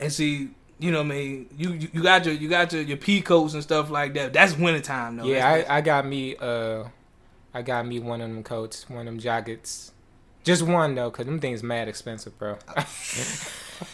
And 0.01 0.13
see, 0.13 0.51
you 0.81 0.91
know 0.91 0.99
what 0.99 1.07
I 1.07 1.11
mean. 1.11 1.49
You 1.57 1.73
you, 1.75 1.89
you 1.93 2.03
got 2.03 2.25
your 2.25 2.35
you 2.35 2.49
got 2.49 2.73
your 2.73 2.83
your 2.83 2.97
pea 2.97 3.21
coats 3.23 3.55
and 3.55 3.63
stuff 3.63 3.91
like 3.91 4.15
that. 4.15 4.33
That's 4.33 4.57
wintertime 4.57 5.17
though. 5.19 5.25
yeah, 5.27 5.49
That's- 5.59 5.71
I, 5.71 5.77
I 5.77 5.81
got 5.81 6.07
me. 6.07 6.35
Uh, 6.37 6.85
I 7.55 7.63
got 7.63 7.87
me 7.87 7.99
one 8.01 8.21
of 8.21 8.29
them 8.31 8.43
coats, 8.43 8.89
one 8.89 9.01
of 9.01 9.07
them 9.07 9.19
jackets. 9.19 9.93
Just 10.51 10.63
one 10.63 10.97
though, 10.97 11.13
cause 11.13 11.27
them 11.27 11.39
things 11.39 11.63
mad 11.63 11.87
expensive, 11.87 12.37
bro. 12.37 12.59
I'm 12.77 12.85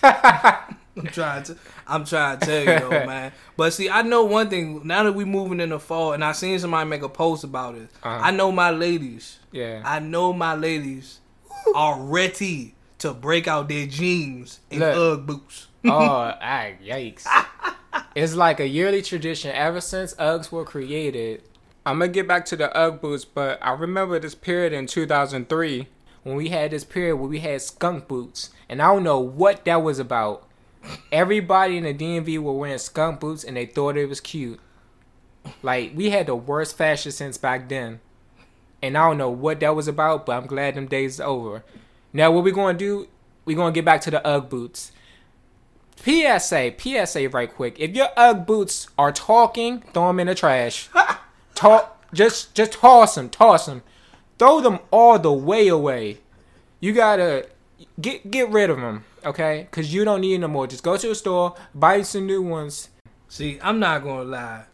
trying 1.08 1.42
to 1.42 1.58
I'm 1.86 2.06
trying 2.06 2.38
to 2.38 2.46
tell 2.46 2.60
you 2.60 2.80
though, 2.80 2.88
man. 3.06 3.32
But 3.58 3.74
see, 3.74 3.90
I 3.90 4.00
know 4.00 4.24
one 4.24 4.48
thing. 4.48 4.80
Now 4.86 5.02
that 5.02 5.12
we 5.12 5.26
moving 5.26 5.60
in 5.60 5.68
the 5.68 5.78
fall, 5.78 6.14
and 6.14 6.24
I 6.24 6.32
seen 6.32 6.58
somebody 6.58 6.88
make 6.88 7.02
a 7.02 7.10
post 7.10 7.44
about 7.44 7.74
it. 7.74 7.90
Uh-huh. 8.02 8.20
I 8.24 8.30
know 8.30 8.50
my 8.50 8.70
ladies. 8.70 9.38
yeah. 9.52 9.82
I 9.84 9.98
know 9.98 10.32
my 10.32 10.54
ladies 10.54 11.20
are 11.74 12.00
ready 12.00 12.74
to 13.00 13.12
break 13.12 13.46
out 13.46 13.68
their 13.68 13.86
jeans 13.86 14.60
and 14.70 14.80
Look. 14.80 15.18
UGG 15.18 15.26
boots. 15.26 15.66
oh, 15.84 15.90
ah, 16.40 16.68
yikes. 16.82 17.26
it's 18.14 18.32
like 18.34 18.60
a 18.60 18.66
yearly 18.66 19.02
tradition 19.02 19.50
ever 19.54 19.82
since 19.82 20.14
Uggs 20.14 20.50
were 20.50 20.64
created. 20.64 21.42
I'm 21.84 21.98
gonna 21.98 22.10
get 22.10 22.26
back 22.26 22.46
to 22.46 22.56
the 22.56 22.74
Ugg 22.74 23.02
boots, 23.02 23.26
but 23.26 23.58
I 23.60 23.72
remember 23.72 24.18
this 24.18 24.34
period 24.34 24.72
in 24.72 24.86
2003 24.86 25.88
when 26.26 26.34
we 26.34 26.48
had 26.48 26.72
this 26.72 26.82
period 26.82 27.18
where 27.18 27.28
we 27.28 27.38
had 27.38 27.62
skunk 27.62 28.08
boots, 28.08 28.50
and 28.68 28.82
I 28.82 28.92
don't 28.92 29.04
know 29.04 29.20
what 29.20 29.64
that 29.64 29.80
was 29.84 30.00
about. 30.00 30.44
Everybody 31.12 31.76
in 31.76 31.84
the 31.84 31.94
DMV 31.94 32.40
were 32.40 32.52
wearing 32.52 32.78
skunk 32.78 33.20
boots, 33.20 33.44
and 33.44 33.56
they 33.56 33.64
thought 33.64 33.96
it 33.96 34.08
was 34.08 34.20
cute. 34.20 34.58
Like 35.62 35.92
we 35.94 36.10
had 36.10 36.26
the 36.26 36.34
worst 36.34 36.76
fashion 36.76 37.12
sense 37.12 37.38
back 37.38 37.68
then, 37.68 38.00
and 38.82 38.98
I 38.98 39.06
don't 39.06 39.18
know 39.18 39.30
what 39.30 39.60
that 39.60 39.76
was 39.76 39.86
about, 39.86 40.26
but 40.26 40.36
I'm 40.36 40.48
glad 40.48 40.74
them 40.74 40.88
days 40.88 41.20
are 41.20 41.28
over. 41.28 41.62
Now 42.12 42.32
what 42.32 42.42
we 42.42 42.50
gonna 42.50 42.76
do? 42.76 43.06
We 43.44 43.54
gonna 43.54 43.70
get 43.70 43.84
back 43.84 44.00
to 44.00 44.10
the 44.10 44.26
UGG 44.26 44.48
boots. 44.48 44.90
PSA, 46.04 46.74
PSA, 46.76 47.28
right 47.28 47.54
quick. 47.54 47.78
If 47.78 47.94
your 47.94 48.08
UGG 48.16 48.46
boots 48.46 48.88
are 48.98 49.12
talking, 49.12 49.82
throw 49.92 50.08
them 50.08 50.18
in 50.18 50.26
the 50.26 50.34
trash. 50.34 50.88
Talk, 51.54 52.04
just, 52.12 52.52
just 52.56 52.72
toss 52.72 53.14
them, 53.14 53.28
toss 53.28 53.66
them. 53.66 53.84
Throw 54.38 54.60
them 54.60 54.78
all 54.90 55.18
the 55.18 55.32
way 55.32 55.68
away. 55.68 56.18
You 56.80 56.92
gotta 56.92 57.46
get 58.00 58.30
get 58.30 58.48
rid 58.50 58.70
of 58.70 58.78
them, 58.78 59.04
okay? 59.24 59.68
Cause 59.70 59.92
you 59.92 60.04
don't 60.04 60.20
need 60.20 60.40
no 60.40 60.48
more. 60.48 60.66
Just 60.66 60.82
go 60.82 60.96
to 60.96 61.08
the 61.08 61.14
store, 61.14 61.54
buy 61.74 62.02
some 62.02 62.26
new 62.26 62.42
ones. 62.42 62.88
See, 63.28 63.58
I'm 63.62 63.78
not 63.78 64.04
gonna 64.04 64.24
lie. 64.24 64.64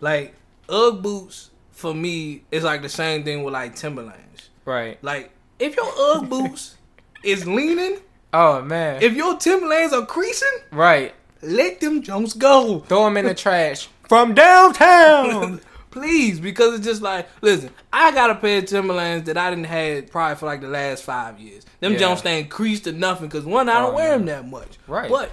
Like 0.00 0.34
UGG 0.68 1.02
boots 1.02 1.50
for 1.70 1.94
me 1.94 2.42
is 2.50 2.64
like 2.64 2.82
the 2.82 2.88
same 2.88 3.24
thing 3.24 3.42
with 3.42 3.52
like 3.54 3.74
Timberlands. 3.76 4.50
Right. 4.64 5.02
Like 5.02 5.30
if 5.58 5.76
your 5.76 5.86
UGG 6.16 6.28
boots 6.30 6.76
is 7.24 7.46
leaning, 7.46 7.98
Oh 8.32 8.62
man. 8.62 9.02
if 9.02 9.14
your 9.14 9.36
Timberlands 9.36 9.92
are 9.92 10.06
creasing, 10.06 10.48
right. 10.70 11.12
let 11.42 11.80
them 11.80 12.00
Jones 12.02 12.32
go. 12.34 12.80
Throw 12.80 13.04
them 13.04 13.16
in 13.16 13.26
the 13.26 13.34
trash 13.34 13.88
from 14.08 14.34
downtown. 14.34 15.60
Please, 15.90 16.38
because 16.38 16.74
it's 16.76 16.84
just 16.86 17.02
like, 17.02 17.28
listen, 17.42 17.70
I 17.92 18.12
got 18.12 18.30
a 18.30 18.36
pair 18.36 18.58
of 18.58 18.66
Timberlands 18.66 19.26
that 19.26 19.36
I 19.36 19.50
didn't 19.50 19.64
have 19.66 20.08
probably 20.08 20.36
for 20.36 20.46
like 20.46 20.60
the 20.60 20.68
last 20.68 21.02
five 21.02 21.40
years. 21.40 21.66
Them 21.80 21.94
Yeah. 21.94 21.98
Jones 21.98 22.24
ain't 22.24 22.48
creased 22.48 22.86
or 22.86 22.92
nothing 22.92 23.26
because 23.26 23.44
one, 23.44 23.68
I 23.68 23.80
don't 23.80 23.92
Oh, 23.92 23.96
wear 23.96 24.10
them 24.16 24.26
that 24.26 24.48
much. 24.48 24.78
Right. 24.86 25.10
But 25.10 25.30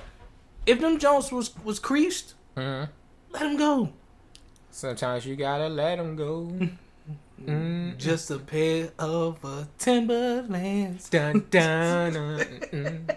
if 0.65 0.79
them 0.79 0.97
Jones 0.97 1.31
was 1.31 1.51
was 1.63 1.77
creased, 1.79 2.33
hmm 2.55 2.85
let 3.31 3.41
them 3.41 3.57
go. 3.57 3.89
Sometimes 4.71 5.25
you 5.25 5.35
gotta 5.35 5.67
let 5.69 5.97
them 5.97 6.15
go. 6.15 6.51
Mm. 7.43 7.97
Just 7.97 8.31
a 8.31 8.39
pair 8.39 8.89
of 8.97 9.43
uh, 9.45 9.65
Timberlands. 9.77 11.09
Dun, 11.09 11.45
dun, 11.51 12.13
dun, 12.13 12.39
mm. 12.71 13.15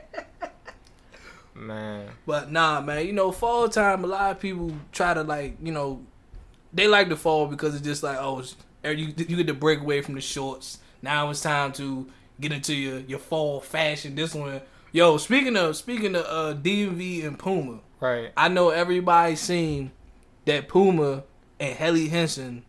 Man. 1.55 2.09
But 2.27 2.51
nah, 2.51 2.81
man, 2.81 3.07
you 3.07 3.13
know, 3.13 3.33
fall 3.33 3.69
time. 3.69 4.05
A 4.05 4.07
lot 4.07 4.31
of 4.33 4.41
people 4.41 4.73
try 4.93 5.15
to 5.15 5.23
like, 5.23 5.57
you 5.63 5.73
know, 5.73 6.01
they 6.73 6.87
like 6.87 7.09
the 7.09 7.17
fall 7.17 7.47
because 7.47 7.75
it's 7.75 7.85
just 7.85 8.03
like, 8.03 8.19
oh, 8.21 8.43
er, 8.85 8.93
you 8.93 9.07
you 9.17 9.37
get 9.37 9.47
to 9.49 9.55
break 9.55 9.81
away 9.81 10.03
from 10.03 10.15
the 10.15 10.21
shorts. 10.21 10.79
Now 11.03 11.31
it's 11.31 11.41
time 11.43 11.73
to 11.73 12.09
get 12.41 12.53
into 12.53 12.75
your 12.75 12.99
your 13.01 13.19
fall 13.19 13.61
fashion. 13.61 14.15
This 14.15 14.35
one, 14.35 14.61
yo. 14.93 15.17
Speaking 15.17 15.57
of 15.57 15.77
speaking 15.77 16.15
of 16.17 16.25
uh, 16.27 16.59
DMV 16.61 17.27
and 17.27 17.39
Puma, 17.39 17.81
Right. 18.01 18.33
I 18.37 18.49
know 18.49 18.71
everybody 18.71 19.37
seen 19.37 19.93
that 20.47 20.69
Puma 20.69 21.25
and 21.59 21.77
Helly 21.77 22.09
Hansen 22.09 22.65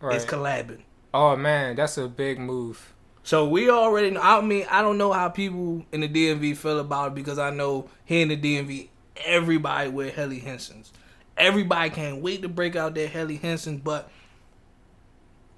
Right. 0.00 0.16
is 0.16 0.26
collabing. 0.26 0.82
oh 1.14 1.36
man, 1.36 1.76
that's 1.76 1.96
a 1.96 2.08
big 2.08 2.38
move. 2.38 2.92
So 3.22 3.48
we 3.48 3.70
already 3.70 4.10
know. 4.10 4.20
I 4.20 4.42
mean, 4.42 4.66
I 4.70 4.82
don't 4.82 4.98
know 4.98 5.12
how 5.12 5.30
people 5.30 5.86
in 5.92 6.00
the 6.02 6.08
DMV 6.08 6.56
feel 6.58 6.78
about 6.80 7.08
it 7.12 7.14
because 7.14 7.38
I 7.38 7.48
know 7.48 7.88
here 8.04 8.20
in 8.20 8.28
the 8.28 8.36
DMV, 8.36 8.88
everybody 9.24 9.88
wear 9.88 10.10
Helly 10.10 10.40
Hansens. 10.40 10.90
Everybody 11.36 11.90
can't 11.90 12.22
wait 12.22 12.42
to 12.42 12.48
break 12.48 12.76
out 12.76 12.94
their 12.94 13.08
Helly 13.08 13.36
Hansen, 13.36 13.78
but 13.78 14.10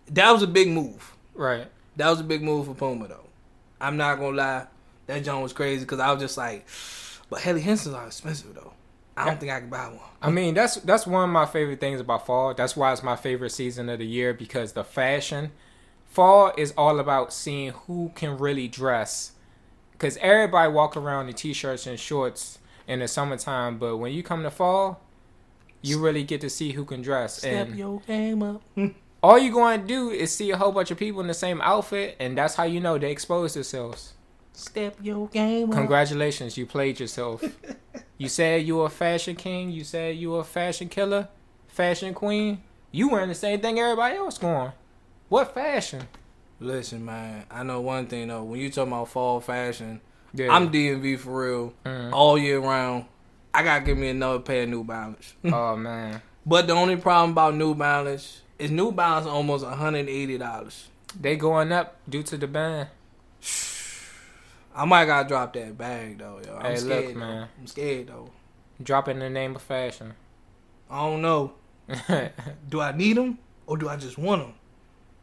that 0.09 0.31
was 0.31 0.43
a 0.43 0.47
big 0.47 0.69
move. 0.69 1.15
Right. 1.35 1.67
That 1.97 2.11
was 2.11 2.21
a 2.21 2.25
big 2.25 2.43
move 2.43 2.67
for 2.67 2.75
Puma, 2.75 3.09
though. 3.09 3.27
I'm 3.81 3.97
not 3.97 4.19
gonna 4.19 4.37
lie, 4.37 4.67
that 5.07 5.25
joint 5.25 5.43
was 5.43 5.53
crazy 5.53 5.85
because 5.85 6.01
I 6.01 6.11
was 6.13 6.23
just 6.23 6.37
like, 6.37 6.67
but 7.29 7.41
Helly 7.41 7.63
Hansens 7.63 7.95
are 7.95 8.07
expensive 8.07 8.55
though. 8.55 8.73
I 9.17 9.25
don't 9.25 9.41
think 9.41 9.51
I 9.51 9.61
can 9.61 9.71
buy 9.71 9.89
one. 9.89 9.99
I 10.21 10.31
mean, 10.31 10.55
that's 10.55 10.77
that's 10.77 11.07
one 11.07 11.25
of 11.25 11.31
my 11.31 11.47
favorite 11.47 11.81
things 11.81 12.01
about 12.01 12.27
fall. 12.27 12.53
That's 12.55 12.77
why 12.77 12.93
it's 12.93 13.03
my 13.03 13.17
favorite 13.17 13.51
season 13.51 13.89
of 13.89 13.99
the 13.99 14.07
year 14.07 14.35
because 14.35 14.73
the 14.73 14.85
fashion. 14.85 15.53
Fall 16.09 16.53
is 16.57 16.73
all 16.79 16.99
about 16.99 17.33
seeing 17.33 17.73
who 17.73 18.11
can 18.15 18.39
really 18.39 18.69
dress. 18.69 19.33
Cause 19.99 20.17
everybody 20.21 20.73
walk 20.73 20.97
around 20.97 21.29
in 21.29 21.35
t-shirts 21.35 21.87
and 21.87 21.99
shorts 21.99 22.59
in 22.87 23.01
the 23.01 23.09
summertime, 23.09 23.79
but 23.79 23.97
when 23.97 24.13
you 24.13 24.23
come 24.23 24.43
to 24.43 24.51
fall, 24.51 25.01
you 25.87 25.99
really 26.01 26.25
get 26.25 26.41
to 26.43 26.51
see 26.51 26.73
who 26.73 26.85
can 26.85 27.03
dress. 27.03 27.39
Step 27.39 27.69
and 27.69 27.79
your 27.79 28.01
game 28.01 28.43
up. 28.43 28.63
all 29.23 29.39
you're 29.39 29.53
going 29.53 29.81
to 29.83 29.87
do 29.87 30.11
is 30.11 30.33
see 30.33 30.51
a 30.51 30.57
whole 30.57 30.73
bunch 30.73 30.91
of 30.91 30.99
people 30.99 31.21
in 31.21 31.27
the 31.27 31.35
same 31.35 31.61
outfit, 31.61 32.17
and 32.21 32.37
that's 32.37 32.55
how 32.55 32.65
you 32.65 32.81
know 32.81 32.99
they 32.99 33.11
expose 33.11 33.55
themselves. 33.55 34.15
Step 34.53 34.97
your 35.03 35.29
game 35.29 35.71
up. 35.71 35.77
Congratulations, 35.77 36.57
you 36.57 36.65
played 36.67 36.99
yourself. 36.99 37.45
you 38.19 38.29
said 38.29 38.67
you 38.67 38.77
were 38.77 38.87
a 38.87 38.91
fashion 38.91 39.37
king. 39.37 39.71
You 39.71 39.85
said 39.85 40.17
you 40.17 40.31
were 40.31 40.41
a 40.41 40.45
fashion 40.45 40.89
killer, 40.89 41.29
fashion 41.69 42.15
queen. 42.15 42.63
You 42.91 43.09
wearing 43.11 43.29
the 43.29 43.35
same 43.35 43.61
thing 43.61 43.79
everybody 43.79 44.17
else 44.17 44.39
going. 44.39 44.73
What 45.29 45.53
fashion? 45.53 46.09
Listen, 46.59 47.05
man. 47.05 47.45
I 47.51 47.63
know 47.65 47.83
one 47.83 48.07
thing 48.07 48.29
though. 48.29 48.45
When 48.45 48.59
you 48.61 48.71
talk 48.71 48.87
about 48.87 49.09
fall 49.09 49.41
fashion, 49.41 50.01
Yeah. 50.33 50.55
I'm 50.55 50.71
DMV 50.71 51.19
for 51.19 51.43
real, 51.47 51.75
Mm. 51.85 52.13
all 52.13 52.39
year 52.39 52.59
round. 52.61 53.05
I 53.59 53.63
gotta 53.63 53.85
give 53.85 53.97
me 53.97 54.09
another 54.09 54.39
pair 54.41 54.65
of 54.65 54.69
New 54.69 54.85
Balance. 54.85 55.35
oh 55.45 55.77
man, 55.77 56.21
but 56.45 56.67
the 56.67 56.75
only 56.75 56.97
problem 56.97 57.31
about 57.31 57.55
New 57.55 57.75
Balance 57.75 58.43
is 58.59 58.71
New 58.71 58.93
Balance 58.93 59.27
almost 59.27 59.65
180 59.65 60.39
dollars. 60.39 60.89
they 61.19 61.37
going 61.37 61.73
up 61.73 61.97
due 62.09 62.23
to 62.25 62.37
the 62.37 62.47
ban. 62.47 62.89
I 64.75 64.85
might 64.85 65.07
gotta 65.07 65.27
drop 65.29 65.53
that 65.55 65.77
bag 65.79 66.19
though, 66.19 66.41
yo. 66.45 66.57
I'm 66.57 66.63
Hey, 66.73 66.77
scared, 66.77 67.05
look, 67.07 67.15
though. 67.15 67.21
man. 67.21 67.49
I'm 67.59 67.67
scared 67.67 68.07
though. 68.09 68.31
Dropping 68.83 69.19
the 69.21 69.31
name 69.31 69.57
of 69.57 69.63
fashion. 69.63 70.13
I 70.91 71.01
don't 71.09 71.23
know. 71.23 71.53
Do 72.69 72.81
I 72.81 72.93
need 72.93 73.17
them 73.17 73.39
or 73.67 73.77
do 73.79 73.89
I 73.89 73.97
just 73.97 74.19
want 74.19 74.55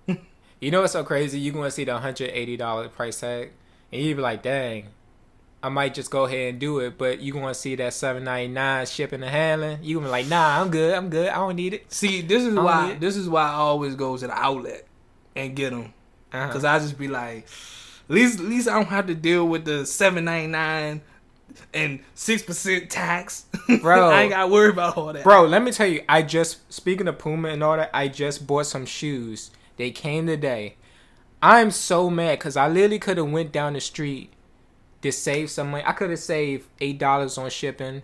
them? 0.07 0.17
you 0.59 0.71
know 0.71 0.81
what's 0.81 0.93
so 0.93 1.03
crazy? 1.03 1.39
You 1.39 1.51
gonna 1.51 1.69
see 1.71 1.83
the 1.83 1.97
hundred 1.97 2.31
eighty 2.31 2.57
dollar 2.57 2.87
price 2.89 3.19
tag, 3.19 3.51
and 3.91 4.01
you 4.01 4.15
be 4.15 4.21
like, 4.21 4.41
dang. 4.41 4.87
I 5.63 5.69
might 5.69 5.93
just 5.93 6.11
go 6.11 6.25
ahead 6.25 6.49
and 6.49 6.59
do 6.59 6.79
it, 6.79 6.97
but 6.97 7.21
you 7.21 7.31
gonna 7.31 7.53
see 7.53 7.75
that 7.75 7.93
seven 7.93 8.25
ninety 8.25 8.53
nine 8.53 8.85
shipping 8.85 9.23
and 9.23 9.31
handling. 9.31 9.79
You 9.81 9.95
gonna 9.95 10.07
be 10.07 10.11
like, 10.11 10.27
nah, 10.27 10.59
I'm 10.59 10.69
good, 10.69 10.93
I'm 10.93 11.09
good, 11.09 11.29
I 11.29 11.35
don't 11.35 11.55
need 11.55 11.73
it. 11.73 11.91
See, 11.91 12.19
this 12.19 12.43
is 12.43 12.53
why 12.53 12.97
this 12.99 13.15
is 13.15 13.29
why 13.29 13.43
I 13.43 13.53
always 13.53 13.95
go 13.95 14.17
to 14.17 14.27
the 14.27 14.33
outlet 14.33 14.85
and 15.37 15.55
get 15.55 15.69
them. 15.69 15.93
Uh-huh. 16.33 16.51
Cause 16.51 16.65
I 16.65 16.79
just 16.79 16.97
be 16.97 17.07
like, 17.07 17.47
at 18.09 18.13
least 18.13 18.39
at 18.41 18.45
least 18.45 18.67
I 18.67 18.73
don't 18.73 18.89
have 18.89 19.07
to 19.07 19.15
deal 19.15 19.47
with 19.47 19.63
the 19.63 19.85
seven 19.85 20.25
ninety 20.25 20.47
nine 20.47 21.01
and 21.73 22.01
six 22.13 22.43
percent 22.43 22.89
tax. 22.89 23.45
Bro. 23.81 24.09
I 24.09 24.23
ain't 24.23 24.31
gotta 24.31 24.51
worry 24.51 24.69
about 24.69 24.97
all 24.97 25.13
that. 25.13 25.23
Bro, 25.23 25.45
let 25.45 25.63
me 25.63 25.71
tell 25.71 25.87
you, 25.87 26.03
I 26.09 26.23
just 26.23 26.73
speaking 26.73 27.07
of 27.07 27.17
Puma 27.17 27.47
and 27.47 27.63
all 27.63 27.77
that, 27.77 27.89
I 27.93 28.09
just 28.09 28.45
bought 28.45 28.65
some 28.65 28.85
shoes. 28.85 29.49
They 29.77 29.91
came 29.91 30.27
today. 30.27 30.75
I'm 31.41 31.71
so 31.71 32.09
mad 32.09 32.39
because 32.39 32.57
I 32.57 32.67
literally 32.67 32.99
could 32.99 33.15
have 33.15 33.31
went 33.31 33.53
down 33.53 33.73
the 33.73 33.81
street 33.81 34.32
to 35.03 35.11
save 35.11 35.49
some 35.51 35.71
money. 35.71 35.83
I 35.85 35.91
could 35.93 36.09
have 36.09 36.19
saved 36.19 36.67
eight 36.81 36.97
dollars 36.97 37.37
on 37.37 37.49
shipping, 37.49 38.01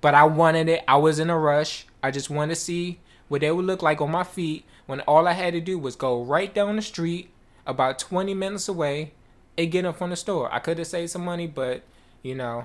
but 0.00 0.14
I 0.14 0.24
wanted 0.24 0.68
it. 0.68 0.82
I 0.88 0.96
was 0.96 1.18
in 1.18 1.30
a 1.30 1.38
rush. 1.38 1.86
I 2.02 2.10
just 2.10 2.30
wanted 2.30 2.54
to 2.54 2.60
see 2.60 3.00
what 3.28 3.40
they 3.42 3.50
would 3.52 3.64
look 3.64 3.82
like 3.82 4.00
on 4.00 4.10
my 4.10 4.24
feet 4.24 4.64
when 4.86 5.00
all 5.02 5.28
I 5.28 5.32
had 5.32 5.52
to 5.54 5.60
do 5.60 5.78
was 5.78 5.94
go 5.96 6.22
right 6.22 6.52
down 6.52 6.76
the 6.76 6.82
street, 6.82 7.30
about 7.66 7.98
20 7.98 8.34
minutes 8.34 8.68
away, 8.68 9.12
and 9.56 9.70
get 9.70 9.82
them 9.82 9.94
from 9.94 10.10
the 10.10 10.16
store. 10.16 10.52
I 10.52 10.58
could 10.58 10.78
have 10.78 10.86
saved 10.86 11.10
some 11.10 11.24
money, 11.24 11.46
but 11.46 11.82
you 12.22 12.34
know, 12.34 12.64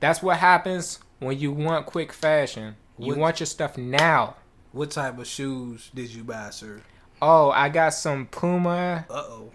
that's 0.00 0.22
what 0.22 0.38
happens 0.38 1.00
when 1.18 1.38
you 1.38 1.52
want 1.52 1.86
quick 1.86 2.12
fashion. 2.12 2.76
You 2.98 3.08
What- 3.12 3.18
want 3.18 3.40
your 3.40 3.46
stuff 3.46 3.76
now. 3.78 4.36
What 4.72 4.90
type 4.90 5.18
of 5.18 5.26
shoes 5.26 5.90
did 5.94 6.10
you 6.14 6.24
buy, 6.24 6.50
sir? 6.50 6.82
Oh, 7.22 7.50
I 7.50 7.68
got 7.68 7.94
some 7.94 8.26
Puma. 8.26 9.06
Uh 9.08 9.14
oh. 9.14 9.50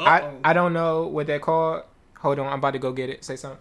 I 0.00 0.30
I 0.44 0.52
don't 0.52 0.72
know 0.72 1.06
what 1.06 1.26
they're 1.26 1.38
called. 1.40 1.82
Hold 2.18 2.38
on, 2.38 2.46
I'm 2.46 2.58
about 2.58 2.72
to 2.72 2.78
go 2.78 2.92
get 2.92 3.10
it. 3.10 3.24
Say 3.24 3.36
something. 3.36 3.60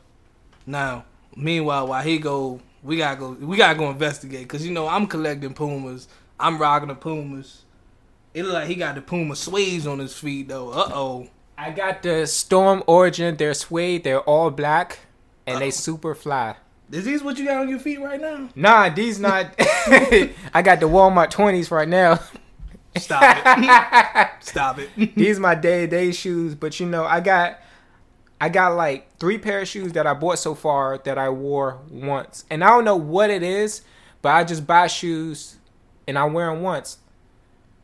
Now, 0.65 1.06
meanwhile, 1.36 1.88
while 1.88 2.04
he 2.04 2.17
go, 2.17 2.60
we 2.84 2.98
gotta 2.98 3.17
go. 3.20 3.32
We 3.32 3.58
gotta 3.58 3.78
go 3.78 3.89
investigate 3.89 4.41
because 4.43 4.65
you 4.65 4.74
know 4.74 4.88
I'm 4.88 5.08
collecting 5.08 5.54
Pumas. 5.54 6.08
I'm 6.39 6.58
rocking 6.58 6.89
the 6.89 6.96
Pumas. 6.96 7.63
It 8.34 8.43
look 8.43 8.54
like 8.54 8.67
he 8.67 8.76
got 8.76 8.96
the 8.96 9.02
Puma 9.02 9.34
suedes 9.36 9.88
on 9.91 10.00
his 10.00 10.17
feet 10.17 10.48
though. 10.48 10.72
Uh 10.72 10.89
oh. 10.93 11.28
I 11.58 11.72
got 11.72 12.04
the 12.04 12.28
Storm 12.28 12.84
Origin. 12.86 13.36
They're 13.36 13.56
suede. 13.56 14.04
They're 14.04 14.20
all 14.22 14.52
black, 14.52 15.00
and 15.48 15.60
they 15.60 15.67
Uh-oh. 15.67 15.72
super 15.72 16.13
fly. 16.15 16.56
Is 16.91 17.04
these 17.04 17.24
what 17.24 17.38
you 17.38 17.46
got 17.46 17.58
on 17.62 17.70
your 17.70 17.80
feet 17.80 18.00
right 18.00 18.22
now? 18.22 18.50
Nah, 18.56 18.89
these 18.89 19.20
not. 19.20 19.54
I 19.60 20.62
got 20.63 20.80
the 20.80 20.88
Walmart 20.88 21.32
twenties 21.32 21.72
right 21.72 21.88
now. 21.88 22.20
Stop 22.98 23.22
it. 23.46 24.30
Stop 24.39 24.80
it. 24.80 25.16
these 25.16 25.39
my 25.39 25.53
day 25.55 25.82
to 25.82 25.88
day 25.88 26.12
shoes, 26.12 26.55
but 26.55 26.80
you 26.80 26.86
know 26.86 27.05
I 27.05 27.20
got. 27.22 27.60
I 28.40 28.50
got 28.50 28.76
like 28.76 29.18
three 29.18 29.38
pair 29.38 29.62
of 29.62 29.68
shoes 29.68 29.94
that 29.94 30.06
I 30.06 30.14
bought 30.14 30.40
so 30.40 30.54
far 30.54 31.00
that 31.00 31.18
I 31.18 31.30
wore 31.30 31.80
once, 31.90 32.46
and 32.50 32.64
I 32.64 32.70
don't 32.70 32.86
know 32.86 32.96
what 32.96 33.30
it 33.30 33.44
is, 33.44 33.82
but 34.22 34.30
I 34.30 34.44
just 34.44 34.68
buy 34.68 34.88
shoes 34.88 35.58
and 36.08 36.18
I 36.18 36.26
wear 36.26 36.50
them 36.52 36.62
once, 36.62 36.98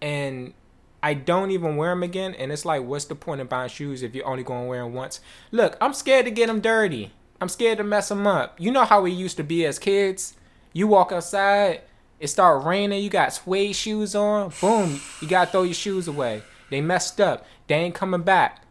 and 0.01 0.53
I 1.01 1.15
don't 1.15 1.51
even 1.51 1.75
wear 1.75 1.89
them 1.89 2.03
again. 2.03 2.33
And 2.35 2.51
it's 2.51 2.65
like, 2.65 2.83
what's 2.83 3.05
the 3.05 3.15
point 3.15 3.41
of 3.41 3.49
buying 3.49 3.69
shoes 3.69 4.03
if 4.03 4.15
you're 4.15 4.25
only 4.25 4.43
going 4.43 4.63
to 4.63 4.69
wear 4.69 4.83
them 4.83 4.93
once? 4.93 5.19
Look, 5.51 5.75
I'm 5.81 5.93
scared 5.93 6.25
to 6.25 6.31
get 6.31 6.47
them 6.47 6.61
dirty. 6.61 7.11
I'm 7.41 7.49
scared 7.49 7.79
to 7.79 7.83
mess 7.83 8.07
them 8.07 8.25
up. 8.25 8.59
You 8.59 8.71
know 8.71 8.85
how 8.85 9.01
we 9.01 9.11
used 9.11 9.35
to 9.37 9.43
be 9.43 9.65
as 9.65 9.77
kids. 9.79 10.35
You 10.71 10.87
walk 10.87 11.11
outside, 11.11 11.81
it 12.19 12.27
start 12.27 12.63
raining. 12.63 13.03
You 13.03 13.09
got 13.09 13.33
suede 13.33 13.75
shoes 13.75 14.15
on. 14.15 14.53
Boom, 14.61 15.01
you 15.21 15.27
gotta 15.27 15.51
throw 15.51 15.63
your 15.63 15.73
shoes 15.73 16.07
away. 16.07 16.41
They 16.69 16.79
messed 16.79 17.19
up. 17.19 17.45
They 17.67 17.75
ain't 17.75 17.95
coming 17.95 18.21
back. 18.21 18.62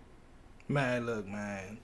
Man, 0.73 1.05
look, 1.05 1.29
man. 1.29 1.77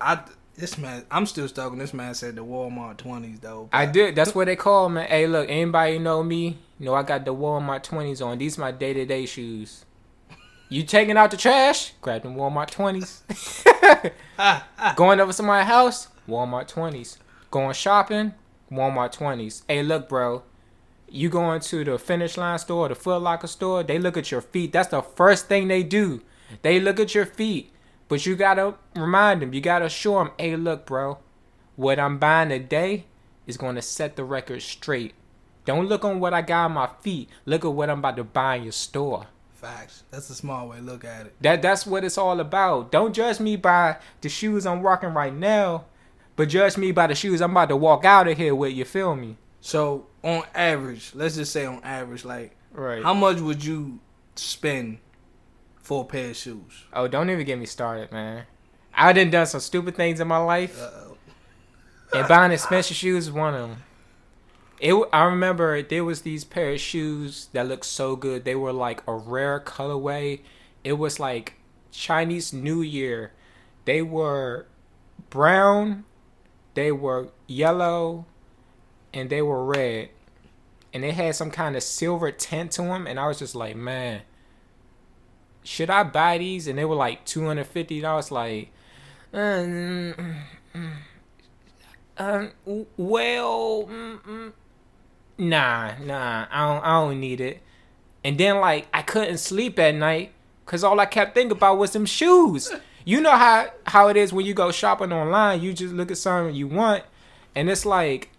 I 0.00 0.20
this 0.56 0.78
man. 0.78 1.04
I'm 1.10 1.26
still 1.26 1.46
stuck 1.46 1.72
on 1.72 1.78
this 1.78 1.92
man 1.92 2.14
said 2.14 2.36
the 2.36 2.44
Walmart 2.44 2.96
twenties 2.96 3.38
though. 3.40 3.68
I 3.70 3.84
did. 3.84 4.16
That's 4.16 4.34
what 4.34 4.46
they 4.46 4.56
call 4.56 4.88
man. 4.88 5.06
Hey, 5.08 5.26
look, 5.26 5.50
anybody 5.50 5.98
know 5.98 6.22
me? 6.22 6.56
You 6.78 6.86
know 6.86 6.94
I 6.94 7.02
got 7.02 7.26
the 7.26 7.34
Walmart 7.34 7.82
twenties 7.82 8.22
on. 8.22 8.38
These 8.38 8.56
my 8.56 8.72
day 8.72 8.94
to 8.94 9.04
day 9.04 9.26
shoes. 9.26 9.84
You 10.70 10.84
taking 10.84 11.18
out 11.18 11.30
the 11.30 11.36
trash? 11.36 11.92
Grab 12.00 12.22
them 12.22 12.34
Walmart 12.36 12.70
twenties. 12.70 13.22
Ah, 14.42 14.66
ah. 14.78 14.94
Going 14.96 15.20
over 15.20 15.34
to 15.34 15.42
my 15.42 15.64
house? 15.64 16.08
Walmart 16.26 16.66
twenties. 16.66 17.18
Going 17.50 17.74
shopping? 17.74 18.32
Walmart 18.72 19.12
twenties. 19.12 19.64
Hey, 19.68 19.82
look, 19.82 20.08
bro. 20.08 20.44
You 21.10 21.28
going 21.28 21.60
to 21.60 21.84
the 21.84 21.98
Finish 21.98 22.38
Line 22.38 22.58
store, 22.58 22.88
the 22.88 22.94
Foot 22.94 23.20
Locker 23.20 23.48
store? 23.48 23.82
They 23.82 23.98
look 23.98 24.16
at 24.16 24.30
your 24.30 24.40
feet. 24.40 24.72
That's 24.72 24.88
the 24.88 25.02
first 25.02 25.48
thing 25.48 25.68
they 25.68 25.82
do. 25.82 26.22
They 26.62 26.80
look 26.80 26.98
at 26.98 27.14
your 27.14 27.26
feet. 27.26 27.74
But 28.10 28.26
you 28.26 28.34
gotta 28.34 28.74
remind 28.96 29.40
them. 29.40 29.54
You 29.54 29.60
gotta 29.60 29.88
show 29.88 30.18
them. 30.18 30.32
Hey, 30.36 30.56
look, 30.56 30.84
bro. 30.84 31.18
What 31.76 32.00
I'm 32.00 32.18
buying 32.18 32.48
today 32.48 33.06
is 33.46 33.56
to 33.56 33.80
set 33.80 34.16
the 34.16 34.24
record 34.24 34.62
straight. 34.62 35.14
Don't 35.64 35.86
look 35.86 36.04
on 36.04 36.18
what 36.18 36.34
I 36.34 36.42
got 36.42 36.64
on 36.66 36.72
my 36.72 36.88
feet. 37.02 37.28
Look 37.46 37.64
at 37.64 37.72
what 37.72 37.88
I'm 37.88 38.00
about 38.00 38.16
to 38.16 38.24
buy 38.24 38.56
in 38.56 38.64
your 38.64 38.72
store. 38.72 39.26
Facts. 39.54 40.02
That's 40.10 40.28
a 40.28 40.34
small 40.34 40.68
way 40.68 40.78
to 40.78 40.82
look 40.82 41.04
at 41.04 41.26
it. 41.26 41.36
That 41.40 41.62
that's 41.62 41.86
what 41.86 42.02
it's 42.02 42.18
all 42.18 42.40
about. 42.40 42.90
Don't 42.90 43.14
judge 43.14 43.38
me 43.38 43.54
by 43.54 43.98
the 44.22 44.28
shoes 44.28 44.66
I'm 44.66 44.82
rocking 44.82 45.14
right 45.14 45.32
now, 45.32 45.84
but 46.34 46.48
judge 46.48 46.76
me 46.76 46.90
by 46.90 47.06
the 47.06 47.14
shoes 47.14 47.40
I'm 47.40 47.52
about 47.52 47.68
to 47.68 47.76
walk 47.76 48.04
out 48.04 48.26
of 48.26 48.36
here 48.36 48.56
with. 48.56 48.72
You 48.72 48.84
feel 48.84 49.14
me? 49.14 49.36
So 49.60 50.06
on 50.24 50.42
average, 50.52 51.12
let's 51.14 51.36
just 51.36 51.52
say 51.52 51.64
on 51.64 51.80
average, 51.84 52.24
like 52.24 52.56
Right. 52.72 53.04
how 53.04 53.14
much 53.14 53.38
would 53.38 53.64
you 53.64 54.00
spend 54.34 54.98
for 55.90 56.02
a 56.02 56.06
pair 56.06 56.30
of 56.30 56.36
shoes? 56.36 56.84
oh, 56.92 57.08
don't 57.08 57.30
even 57.30 57.44
get 57.44 57.58
me 57.58 57.66
started, 57.66 58.12
man. 58.12 58.44
I 58.94 59.12
done 59.12 59.30
done 59.30 59.46
some 59.46 59.60
stupid 59.60 59.96
things 59.96 60.20
in 60.20 60.28
my 60.28 60.36
life, 60.38 60.80
Uh-oh. 60.80 61.16
and 62.14 62.28
buying 62.28 62.52
expensive 62.52 62.96
shoes 62.96 63.26
is 63.26 63.32
one 63.32 63.54
of 63.54 63.68
them. 63.68 63.82
It. 64.78 64.94
I 65.12 65.24
remember 65.24 65.82
there 65.82 66.04
was 66.04 66.22
these 66.22 66.44
pair 66.44 66.74
of 66.74 66.80
shoes 66.80 67.48
that 67.54 67.66
looked 67.66 67.86
so 67.86 68.14
good. 68.14 68.44
They 68.44 68.54
were 68.54 68.72
like 68.72 69.02
a 69.08 69.14
rare 69.14 69.58
colorway. 69.58 70.42
It 70.84 70.92
was 70.92 71.18
like 71.18 71.54
Chinese 71.90 72.52
New 72.52 72.82
Year. 72.82 73.32
They 73.84 74.00
were 74.00 74.66
brown, 75.28 76.04
they 76.74 76.92
were 76.92 77.30
yellow, 77.48 78.26
and 79.12 79.28
they 79.28 79.42
were 79.42 79.64
red. 79.64 80.10
And 80.94 81.02
they 81.02 81.10
had 81.10 81.34
some 81.34 81.50
kind 81.50 81.74
of 81.74 81.82
silver 81.82 82.30
tint 82.30 82.70
to 82.72 82.82
them. 82.82 83.08
And 83.08 83.18
I 83.18 83.26
was 83.26 83.40
just 83.40 83.56
like, 83.56 83.74
man, 83.74 84.22
should 85.62 85.90
I 85.90 86.02
buy 86.02 86.38
these? 86.38 86.66
And 86.66 86.78
they 86.78 86.84
were 86.84 86.94
like 86.94 87.24
$250. 87.24 88.30
Like, 88.30 88.70
um, 89.32 90.14
um, 92.16 92.52
well, 92.96 93.84
mm, 93.84 94.20
mm, 94.22 94.52
nah, 95.38 95.92
nah, 95.98 96.46
I 96.50 96.74
don't, 96.74 96.84
I 96.84 97.00
don't 97.00 97.20
need 97.20 97.40
it. 97.40 97.62
And 98.22 98.36
then 98.38 98.60
like 98.60 98.86
I 98.92 99.02
couldn't 99.02 99.38
sleep 99.38 99.78
at 99.78 99.94
night 99.94 100.32
because 100.64 100.84
all 100.84 101.00
I 101.00 101.06
kept 101.06 101.34
thinking 101.34 101.56
about 101.56 101.78
was 101.78 101.92
them 101.92 102.06
shoes. 102.06 102.70
You 103.04 103.20
know 103.20 103.30
how 103.30 103.70
how 103.86 104.08
it 104.08 104.16
is 104.16 104.32
when 104.32 104.44
you 104.44 104.52
go 104.52 104.70
shopping 104.70 105.12
online. 105.12 105.62
You 105.62 105.72
just 105.72 105.94
look 105.94 106.10
at 106.10 106.18
something 106.18 106.54
you 106.54 106.68
want, 106.68 107.04
and 107.54 107.70
it's 107.70 107.86
like, 107.86 108.30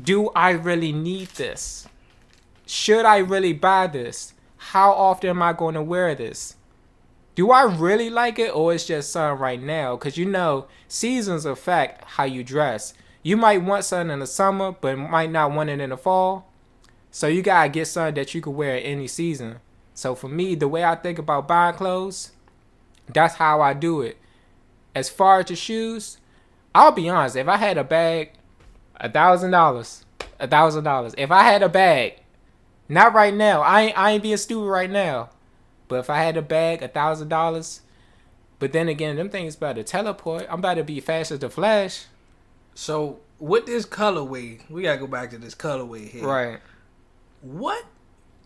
do 0.00 0.30
I 0.30 0.50
really 0.50 0.92
need 0.92 1.28
this? 1.28 1.88
Should 2.66 3.04
I 3.06 3.18
really 3.18 3.52
buy 3.52 3.86
this? 3.86 4.34
How 4.56 4.92
often 4.92 5.30
am 5.30 5.42
I 5.42 5.52
going 5.52 5.74
to 5.74 5.82
wear 5.82 6.14
this? 6.14 6.56
Do 7.34 7.50
I 7.50 7.62
really 7.62 8.10
like 8.10 8.38
it, 8.38 8.54
or 8.54 8.74
it's 8.74 8.86
just 8.86 9.10
something 9.10 9.40
right 9.40 9.62
now? 9.62 9.96
Because 9.96 10.18
you 10.18 10.26
know, 10.26 10.66
seasons 10.86 11.46
affect 11.46 12.04
how 12.04 12.24
you 12.24 12.44
dress. 12.44 12.94
You 13.22 13.36
might 13.36 13.62
want 13.62 13.84
something 13.84 14.12
in 14.12 14.20
the 14.20 14.26
summer, 14.26 14.72
but 14.72 14.96
might 14.98 15.30
not 15.30 15.52
want 15.52 15.70
it 15.70 15.80
in 15.80 15.90
the 15.90 15.96
fall. 15.96 16.48
So 17.10 17.26
you 17.28 17.42
gotta 17.42 17.68
get 17.68 17.86
something 17.86 18.14
that 18.14 18.34
you 18.34 18.40
can 18.40 18.54
wear 18.54 18.80
any 18.82 19.06
season. 19.06 19.60
So 19.94 20.14
for 20.14 20.28
me, 20.28 20.54
the 20.54 20.68
way 20.68 20.84
I 20.84 20.94
think 20.94 21.18
about 21.18 21.48
buying 21.48 21.74
clothes, 21.74 22.32
that's 23.12 23.34
how 23.34 23.60
I 23.60 23.74
do 23.74 24.02
it. 24.02 24.18
As 24.94 25.08
far 25.08 25.40
as 25.40 25.46
the 25.46 25.56
shoes, 25.56 26.18
I'll 26.74 26.92
be 26.92 27.08
honest. 27.08 27.36
If 27.36 27.48
I 27.48 27.56
had 27.56 27.78
a 27.78 27.84
bag, 27.84 28.32
a 28.96 29.10
thousand 29.10 29.50
dollars, 29.50 30.04
a 30.38 30.48
thousand 30.48 30.84
dollars. 30.84 31.14
If 31.16 31.30
I 31.30 31.44
had 31.44 31.62
a 31.62 31.68
bag, 31.68 32.20
not 32.88 33.14
right 33.14 33.32
now. 33.32 33.62
I 33.62 33.82
ain't, 33.82 33.98
I 33.98 34.10
ain't 34.12 34.22
being 34.22 34.36
stupid 34.36 34.66
right 34.66 34.90
now. 34.90 35.30
But 35.92 35.98
if 36.00 36.08
I 36.10 36.22
had 36.22 36.38
a 36.38 36.42
bag, 36.42 36.82
a 36.82 36.88
thousand 36.88 37.28
dollars. 37.28 37.82
But 38.58 38.72
then 38.72 38.88
again, 38.88 39.16
them 39.16 39.28
things 39.28 39.56
about 39.56 39.74
to 39.76 39.82
teleport. 39.84 40.46
I'm 40.48 40.60
about 40.60 40.74
to 40.74 40.84
be 40.84 41.00
fast 41.00 41.30
as 41.32 41.40
the 41.40 41.50
flash. 41.50 42.06
So 42.74 43.18
with 43.38 43.66
this 43.66 43.84
colorway, 43.84 44.60
we 44.70 44.82
gotta 44.82 44.98
go 44.98 45.06
back 45.06 45.30
to 45.30 45.38
this 45.38 45.54
colorway 45.54 46.08
here. 46.08 46.24
Right. 46.26 46.60
What 47.42 47.84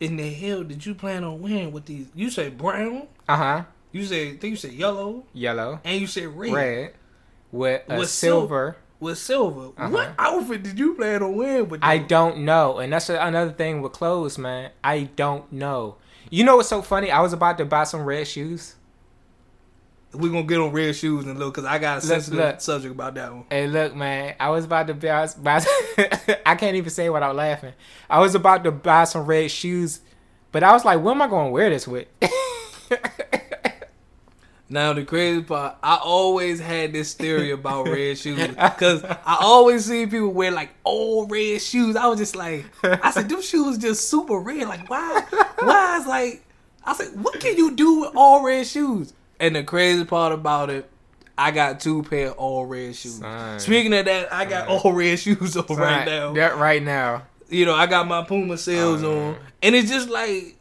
in 0.00 0.16
the 0.16 0.28
hell 0.32 0.64
did 0.64 0.84
you 0.84 0.94
plan 0.94 1.22
on 1.22 1.40
wearing 1.40 1.70
with 1.70 1.86
these? 1.86 2.08
You 2.14 2.30
said 2.30 2.58
brown. 2.58 3.06
Uh 3.28 3.36
huh. 3.36 3.64
You 3.92 4.04
said 4.04 4.26
I 4.26 4.30
think 4.36 4.44
you 4.44 4.56
said 4.56 4.72
yellow, 4.72 5.24
Yellow. 5.32 5.80
and 5.84 6.00
you 6.00 6.06
said 6.06 6.28
red. 6.36 6.52
Red. 6.52 6.92
With 7.52 7.82
a 7.88 7.98
With 7.98 8.08
sil- 8.10 8.40
silver. 8.40 8.76
with 8.98 9.18
silver. 9.18 9.68
Uh-huh. 9.78 9.88
What 9.90 10.14
outfit 10.18 10.62
did 10.62 10.78
you 10.78 10.94
plan 10.94 11.22
on 11.22 11.36
wearing 11.36 11.68
with? 11.68 11.80
I 11.82 11.98
don't 11.98 12.38
know. 12.38 12.78
And 12.78 12.92
that's 12.92 13.08
another 13.08 13.52
thing 13.52 13.82
with 13.82 13.92
clothes, 13.92 14.36
man. 14.38 14.70
I 14.82 15.04
don't 15.14 15.50
know. 15.52 15.96
You 16.30 16.44
know 16.44 16.56
what's 16.56 16.68
so 16.68 16.82
funny? 16.82 17.10
I 17.10 17.20
was 17.20 17.32
about 17.32 17.58
to 17.58 17.64
buy 17.64 17.84
some 17.84 18.04
red 18.04 18.26
shoes. 18.26 18.74
We're 20.12 20.32
gonna 20.32 20.44
get 20.44 20.58
on 20.58 20.72
red 20.72 20.96
shoes 20.96 21.26
and 21.26 21.38
look, 21.38 21.54
because 21.54 21.66
I 21.66 21.78
got 21.78 21.98
a 21.98 22.00
sensitive 22.00 22.38
look. 22.38 22.60
subject 22.60 22.94
about 22.94 23.14
that 23.14 23.32
one. 23.32 23.44
Hey, 23.50 23.66
look, 23.66 23.94
man. 23.94 24.34
I 24.40 24.48
was 24.50 24.64
about 24.64 24.86
to 24.86 24.94
buy. 24.94 25.28
I, 25.44 26.38
I 26.46 26.54
can't 26.54 26.76
even 26.76 26.90
say 26.90 27.06
it 27.06 27.12
without 27.12 27.36
laughing. 27.36 27.74
I 28.08 28.20
was 28.20 28.34
about 28.34 28.64
to 28.64 28.72
buy 28.72 29.04
some 29.04 29.26
red 29.26 29.50
shoes, 29.50 30.00
but 30.52 30.62
I 30.62 30.72
was 30.72 30.84
like, 30.84 31.00
"What 31.00 31.12
am 31.12 31.22
I 31.22 31.28
going 31.28 31.46
to 31.46 31.52
wear 31.52 31.68
this 31.70 31.86
with?" 31.86 32.08
Now 34.68 34.92
the 34.92 35.04
crazy 35.04 35.42
part, 35.42 35.76
I 35.82 35.96
always 36.02 36.58
had 36.58 36.92
this 36.92 37.14
theory 37.14 37.52
about 37.52 37.86
red 37.88 38.18
shoes 38.18 38.48
because 38.48 39.04
I 39.04 39.36
always 39.40 39.84
see 39.84 40.06
people 40.06 40.32
wear 40.32 40.50
like 40.50 40.70
old 40.84 41.30
red 41.30 41.62
shoes. 41.62 41.94
I 41.94 42.06
was 42.06 42.18
just 42.18 42.34
like, 42.34 42.64
I 42.82 43.10
said, 43.12 43.28
them 43.28 43.42
shoes 43.42 43.78
just 43.78 44.08
super 44.10 44.38
red. 44.38 44.66
Like 44.66 44.90
why? 44.90 45.22
Why 45.60 45.98
is 46.00 46.06
like? 46.06 46.42
I 46.84 46.94
said, 46.94 47.20
what 47.22 47.38
can 47.40 47.56
you 47.56 47.74
do 47.76 48.00
with 48.00 48.12
all 48.16 48.44
red 48.44 48.66
shoes? 48.66 49.12
And 49.38 49.54
the 49.54 49.62
crazy 49.62 50.04
part 50.04 50.32
about 50.32 50.70
it, 50.70 50.88
I 51.38 51.50
got 51.52 51.78
two 51.80 52.02
pair 52.02 52.30
of 52.30 52.38
all 52.38 52.66
red 52.66 52.96
shoes. 52.96 53.18
Son. 53.18 53.60
Speaking 53.60 53.92
of 53.94 54.04
that, 54.06 54.32
I 54.32 54.46
got 54.46 54.66
all 54.68 54.92
red 54.92 55.18
shoes 55.20 55.56
on 55.56 55.76
right 55.76 56.04
now. 56.06 56.32
That 56.32 56.56
right 56.56 56.82
now. 56.82 57.22
You 57.48 57.66
know, 57.66 57.74
I 57.74 57.86
got 57.86 58.08
my 58.08 58.24
Puma 58.24 58.58
sales 58.58 59.04
Uh. 59.04 59.10
on, 59.12 59.36
and 59.62 59.74
it's 59.76 59.90
just 59.90 60.08
like 60.08 60.55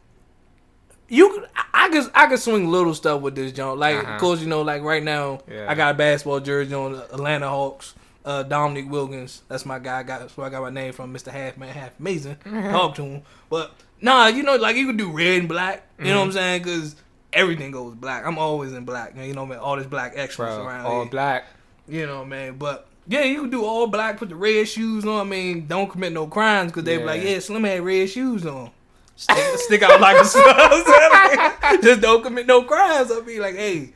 you. 1.08 1.44
I 1.54 1.62
I 1.86 1.88
can 1.88 2.10
I 2.14 2.26
can 2.26 2.36
swing 2.38 2.68
little 2.68 2.94
stuff 2.94 3.20
with 3.20 3.34
this 3.36 3.52
joint. 3.52 3.78
Like, 3.78 3.96
Uh-huh. 3.96 4.12
of 4.14 4.20
course, 4.20 4.40
you 4.40 4.46
know, 4.48 4.62
like 4.62 4.82
right 4.82 5.02
now, 5.02 5.40
Yeah. 5.50 5.66
I 5.70 5.74
got 5.74 5.94
a 5.94 5.98
basketball 5.98 6.40
jersey 6.40 6.74
on 6.74 6.92
the 6.94 7.04
Atlanta 7.14 7.48
Hawks. 7.48 7.94
Uh, 8.24 8.42
Dominique 8.42 8.90
Wilkins, 8.90 9.42
that's 9.48 9.64
my 9.64 9.78
guy. 9.78 10.00
I 10.00 10.02
got 10.02 10.18
that's 10.18 10.36
where 10.36 10.48
I 10.48 10.50
got 10.50 10.60
my 10.62 10.70
name 10.70 10.92
from, 10.92 11.14
Mr. 11.14 11.30
Half 11.30 11.58
Man, 11.58 11.68
Half 11.72 11.92
Amazing. 12.00 12.34
Mm-hmm. 12.44 12.70
Talk 12.72 12.96
to 12.96 13.02
him, 13.04 13.22
but 13.48 13.70
nah, 14.00 14.26
you 14.26 14.42
know, 14.42 14.56
like 14.56 14.74
you 14.74 14.84
can 14.86 14.96
do 14.96 15.12
red 15.12 15.38
and 15.38 15.48
black. 15.48 15.86
You 16.00 16.06
know 16.06 16.16
what 16.16 16.22
I'm 16.22 16.28
Mm-hmm. 16.30 16.36
saying? 16.36 16.62
Because 16.64 16.96
everything 17.32 17.70
goes 17.70 17.94
black. 17.94 18.26
I'm 18.26 18.36
always 18.36 18.72
in 18.72 18.84
black. 18.84 19.14
You 19.16 19.32
know, 19.32 19.46
man, 19.46 19.58
all 19.58 19.76
this 19.76 19.86
black 19.86 20.14
extras 20.16 20.56
Bro, 20.56 20.66
around 20.66 20.86
all 20.86 21.02
here. 21.02 21.10
black. 21.10 21.44
You 21.86 22.04
know, 22.06 22.24
man. 22.24 22.56
But 22.58 22.88
yeah, 23.06 23.22
you 23.22 23.42
can 23.42 23.50
do 23.50 23.64
all 23.64 23.86
black, 23.86 24.16
put 24.18 24.28
the 24.30 24.34
red 24.34 24.66
shoes 24.66 25.04
on. 25.04 25.20
I 25.20 25.30
mean, 25.30 25.68
don't 25.68 25.88
commit 25.88 26.12
no 26.12 26.26
crimes 26.26 26.72
because 26.72 26.82
they 26.82 26.98
be 26.98 27.04
like, 27.04 27.22
Yeah. 27.22 27.28
yeah, 27.30 27.38
Slim 27.38 27.62
had 27.62 27.80
red 27.82 28.10
shoes 28.10 28.44
on. 28.44 28.72
Stick, 29.16 29.58
stick 29.58 29.82
out 29.82 30.00
like 30.00 30.20
a 30.20 30.24
sub. 30.26 31.82
Just 31.82 32.00
don't 32.02 32.22
commit 32.22 32.46
no 32.46 32.62
crimes. 32.62 33.10
I'll 33.10 33.22
be 33.22 33.40
like, 33.40 33.54
hey, 33.56 33.92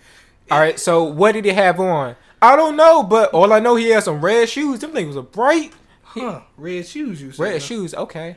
All 0.50 0.58
right. 0.58 0.78
So 0.80 1.04
what 1.04 1.32
did 1.32 1.44
he 1.44 1.50
have 1.52 1.78
on? 1.78 2.16
I 2.42 2.56
don't 2.56 2.74
know, 2.76 3.02
but 3.02 3.30
all 3.34 3.52
I 3.52 3.58
know 3.60 3.76
he 3.76 3.90
had 3.90 4.02
some 4.02 4.24
red 4.24 4.48
shoes. 4.48 4.80
Them 4.80 4.92
things 4.92 5.14
were 5.16 5.22
bright. 5.22 5.72
huh, 6.02 6.40
red 6.56 6.86
shoes. 6.86 7.20
You 7.20 7.32
said, 7.32 7.42
Red 7.42 7.52
huh? 7.54 7.58
shoes. 7.58 7.94
Okay. 7.94 8.36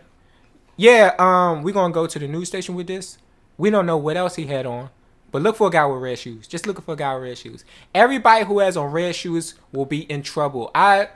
Yeah. 0.75 1.13
Um. 1.19 1.63
We 1.63 1.71
gonna 1.71 1.93
go 1.93 2.05
to 2.05 2.19
the 2.19 2.27
news 2.27 2.49
station 2.49 2.75
with 2.75 2.87
this. 2.87 3.17
We 3.57 3.69
don't 3.69 3.85
know 3.85 3.97
what 3.97 4.17
else 4.17 4.35
he 4.35 4.45
had 4.47 4.65
on, 4.65 4.89
but 5.31 5.41
look 5.41 5.55
for 5.55 5.67
a 5.67 5.71
guy 5.71 5.85
with 5.85 6.01
red 6.01 6.19
shoes. 6.19 6.47
Just 6.47 6.67
looking 6.67 6.83
for 6.83 6.95
a 6.95 6.97
guy 6.97 7.13
with 7.15 7.23
red 7.23 7.37
shoes. 7.37 7.63
Everybody 7.95 8.43
who 8.45 8.59
has 8.59 8.75
on 8.75 8.91
red 8.91 9.15
shoes 9.15 9.53
will 9.71 9.85
be 9.85 10.01
in 10.11 10.21
trouble. 10.21 10.69
I. 10.75 11.07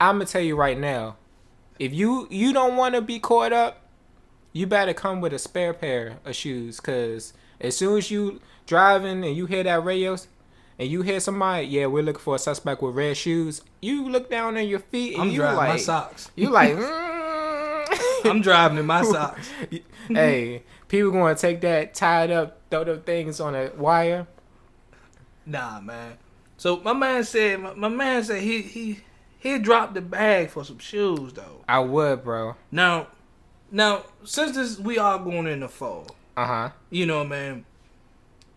I'm 0.00 0.16
gonna 0.16 0.26
tell 0.26 0.42
you 0.42 0.54
right 0.54 0.78
now. 0.78 1.16
If 1.78 1.94
you 1.94 2.28
you 2.30 2.52
don't 2.52 2.76
want 2.76 2.94
to 2.94 3.00
be 3.00 3.18
caught 3.18 3.52
up, 3.54 3.80
you 4.52 4.66
better 4.66 4.94
come 4.94 5.20
with 5.20 5.32
a 5.32 5.38
spare 5.38 5.74
pair 5.74 6.18
of 6.24 6.34
shoes. 6.34 6.80
Cause 6.80 7.32
as 7.60 7.76
soon 7.76 7.98
as 7.98 8.10
you 8.10 8.40
driving 8.66 9.24
and 9.24 9.36
you 9.36 9.46
hear 9.46 9.62
that 9.62 9.84
radio, 9.84 10.16
and 10.78 10.88
you 10.88 11.02
hear 11.02 11.18
somebody, 11.18 11.66
yeah, 11.66 11.86
we're 11.86 12.04
looking 12.04 12.20
for 12.20 12.36
a 12.36 12.38
suspect 12.38 12.80
with 12.82 12.94
red 12.94 13.16
shoes. 13.16 13.62
You 13.80 14.08
look 14.08 14.30
down 14.30 14.56
on 14.56 14.68
your 14.68 14.78
feet 14.78 15.14
and 15.14 15.22
I'm 15.22 15.30
you 15.30 15.38
driving 15.38 15.56
like, 15.56 15.68
my 15.70 15.76
socks. 15.76 16.30
you 16.36 16.50
like, 16.50 16.74
mm. 16.76 18.30
I'm 18.30 18.40
driving 18.40 18.78
in 18.78 18.86
my 18.86 19.02
socks. 19.12 19.50
hey, 20.08 20.62
people 20.86 21.10
gonna 21.10 21.34
take 21.34 21.60
that 21.62 21.94
tied 21.94 22.30
up, 22.30 22.60
throw 22.70 22.84
them 22.84 23.02
things 23.02 23.40
on 23.40 23.56
a 23.56 23.70
wire. 23.76 24.28
Nah, 25.44 25.80
man. 25.80 26.18
So 26.56 26.76
my 26.76 26.92
man 26.92 27.24
said, 27.24 27.60
my, 27.60 27.74
my 27.74 27.88
man 27.88 28.22
said 28.22 28.42
he 28.42 28.62
he 28.62 29.00
he 29.38 29.58
dropped 29.58 29.94
the 29.94 30.00
bag 30.00 30.50
for 30.50 30.64
some 30.64 30.78
shoes 30.78 31.32
though. 31.32 31.64
I 31.68 31.80
would, 31.80 32.22
bro. 32.22 32.54
Now, 32.70 33.08
now 33.70 34.04
since 34.24 34.56
this 34.56 34.78
we 34.78 34.98
are 34.98 35.18
going 35.18 35.46
in 35.46 35.60
the 35.60 35.68
fall, 35.68 36.06
Uh 36.36 36.46
huh. 36.46 36.70
you 36.90 37.06
know, 37.06 37.24
man. 37.24 37.64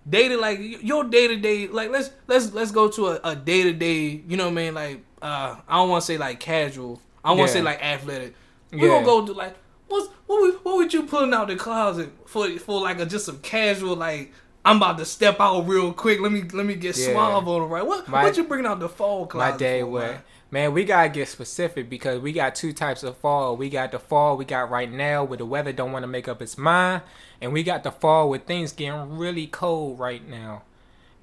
day 0.10 0.28
to 0.28 0.38
like 0.38 0.60
your 0.84 1.04
day 1.04 1.28
to 1.28 1.36
day 1.38 1.68
like 1.68 1.90
let's 1.92 2.10
let's 2.28 2.52
let's 2.54 2.72
go 2.72 2.90
to 2.90 3.28
a 3.28 3.36
day 3.36 3.64
to 3.64 3.74
day. 3.74 4.22
You 4.28 4.38
know 4.38 4.46
what 4.46 4.52
I 4.52 4.56
mean? 4.56 4.74
Like 4.74 5.02
uh, 5.22 5.56
I 5.68 5.76
don't 5.78 5.90
want 5.90 6.02
to 6.02 6.06
say 6.08 6.18
like 6.18 6.40
casual. 6.40 7.02
I 7.24 7.30
want 7.34 7.40
to 7.52 7.58
Yeah. 7.58 7.60
say 7.60 7.62
like 7.62 7.84
athletic. 7.84 8.34
We 8.72 8.82
Yeah. 8.82 8.88
gonna 8.88 9.06
go 9.06 9.26
to 9.28 9.34
like 9.34 9.56
what's 9.88 10.08
what 10.28 10.42
would, 10.42 10.56
what 10.64 10.76
would 10.78 10.94
you 10.94 11.04
pulling 11.04 11.34
out 11.34 11.48
the 11.50 11.56
closet 11.56 12.10
for 12.26 12.50
for 12.58 12.82
like 12.82 13.00
a 13.00 13.06
just 13.06 13.26
some 13.26 13.40
casual 13.40 13.96
like. 13.96 14.32
I'm 14.64 14.78
about 14.78 15.00
to 15.00 15.06
step 15.06 15.38
out 15.40 15.68
real 15.68 15.92
quick. 15.92 16.20
Let 16.22 16.32
me 16.32 16.44
let 16.54 16.68
me 16.68 16.76
get 16.76 16.96
Yeah. 16.96 17.14
suave 17.14 17.48
on 17.48 17.62
the 17.62 17.68
right. 17.68 17.84
What 17.86 18.08
My- 18.08 18.24
what 18.24 18.38
you 18.38 18.44
bringing 18.44 18.68
out 18.68 18.80
the 18.80 18.90
fall 18.90 19.26
closet? 19.26 19.54
My 19.54 19.58
day 19.58 19.82
for. 19.82 20.22
Man? 20.52 20.74
We 20.74 20.84
gotta 20.84 21.10
get 21.10 21.28
specific 21.28 21.90
because 21.90 22.20
we 22.20 22.34
got 22.34 22.54
two 22.54 22.74
types 22.74 23.02
of 23.04 23.18
fall. 23.18 23.58
We 23.58 23.70
got 23.70 23.92
the 23.92 24.00
fall 24.00 24.38
we 24.38 24.46
got 24.46 24.70
right 24.70 24.92
now 24.92 25.24
where 25.24 25.38
the 25.38 25.46
weather 25.46 25.72
don't 25.72 25.92
want 25.92 26.04
to 26.04 26.08
make 26.08 26.28
up 26.28 26.42
its 26.42 26.58
mind, 26.58 27.02
and 27.42 27.52
we 27.54 27.64
got 27.64 27.84
the 27.84 27.92
fall 27.92 28.30
where 28.30 28.40
things 28.40 28.72
getting 28.72 29.18
really 29.18 29.48
cold 29.48 29.98
right 29.98 30.28
now. 30.28 30.64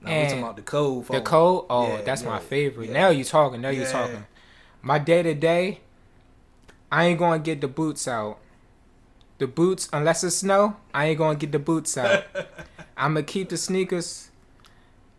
No, 0.01 0.11
we 0.11 0.24
talking 0.26 0.39
about 0.39 0.57
the 0.57 0.62
cold. 0.62 1.07
Fall. 1.07 1.16
The 1.16 1.22
cold, 1.22 1.66
oh, 1.70 1.89
Yeah, 1.89 2.03
that's 2.03 2.22
my 2.22 2.39
favorite. 2.39 2.89
yeah. 2.89 2.95
Now 2.95 3.09
you 3.11 3.24
talking. 3.24 3.61
Now 3.61 3.70
you 3.70 3.85
talking. 3.85 4.26
My 4.81 4.99
day 4.99 5.22
to 5.22 5.35
day, 5.35 5.81
I 6.91 7.07
ain't 7.07 7.18
gonna 7.18 7.39
get 7.41 7.61
the 7.61 7.68
boots 7.68 8.07
out. 8.09 8.39
The 9.39 9.47
boots, 9.47 9.89
unless 9.93 10.24
it's 10.24 10.37
snow, 10.37 10.76
I 10.95 11.07
ain't 11.07 11.18
gonna 11.18 11.39
get 11.39 11.53
the 11.53 11.59
boots 11.59 11.97
out. 11.99 12.24
I'm 12.97 13.14
gonna 13.14 13.22
keep 13.24 13.49
the 13.51 13.57
sneakers. 13.57 14.31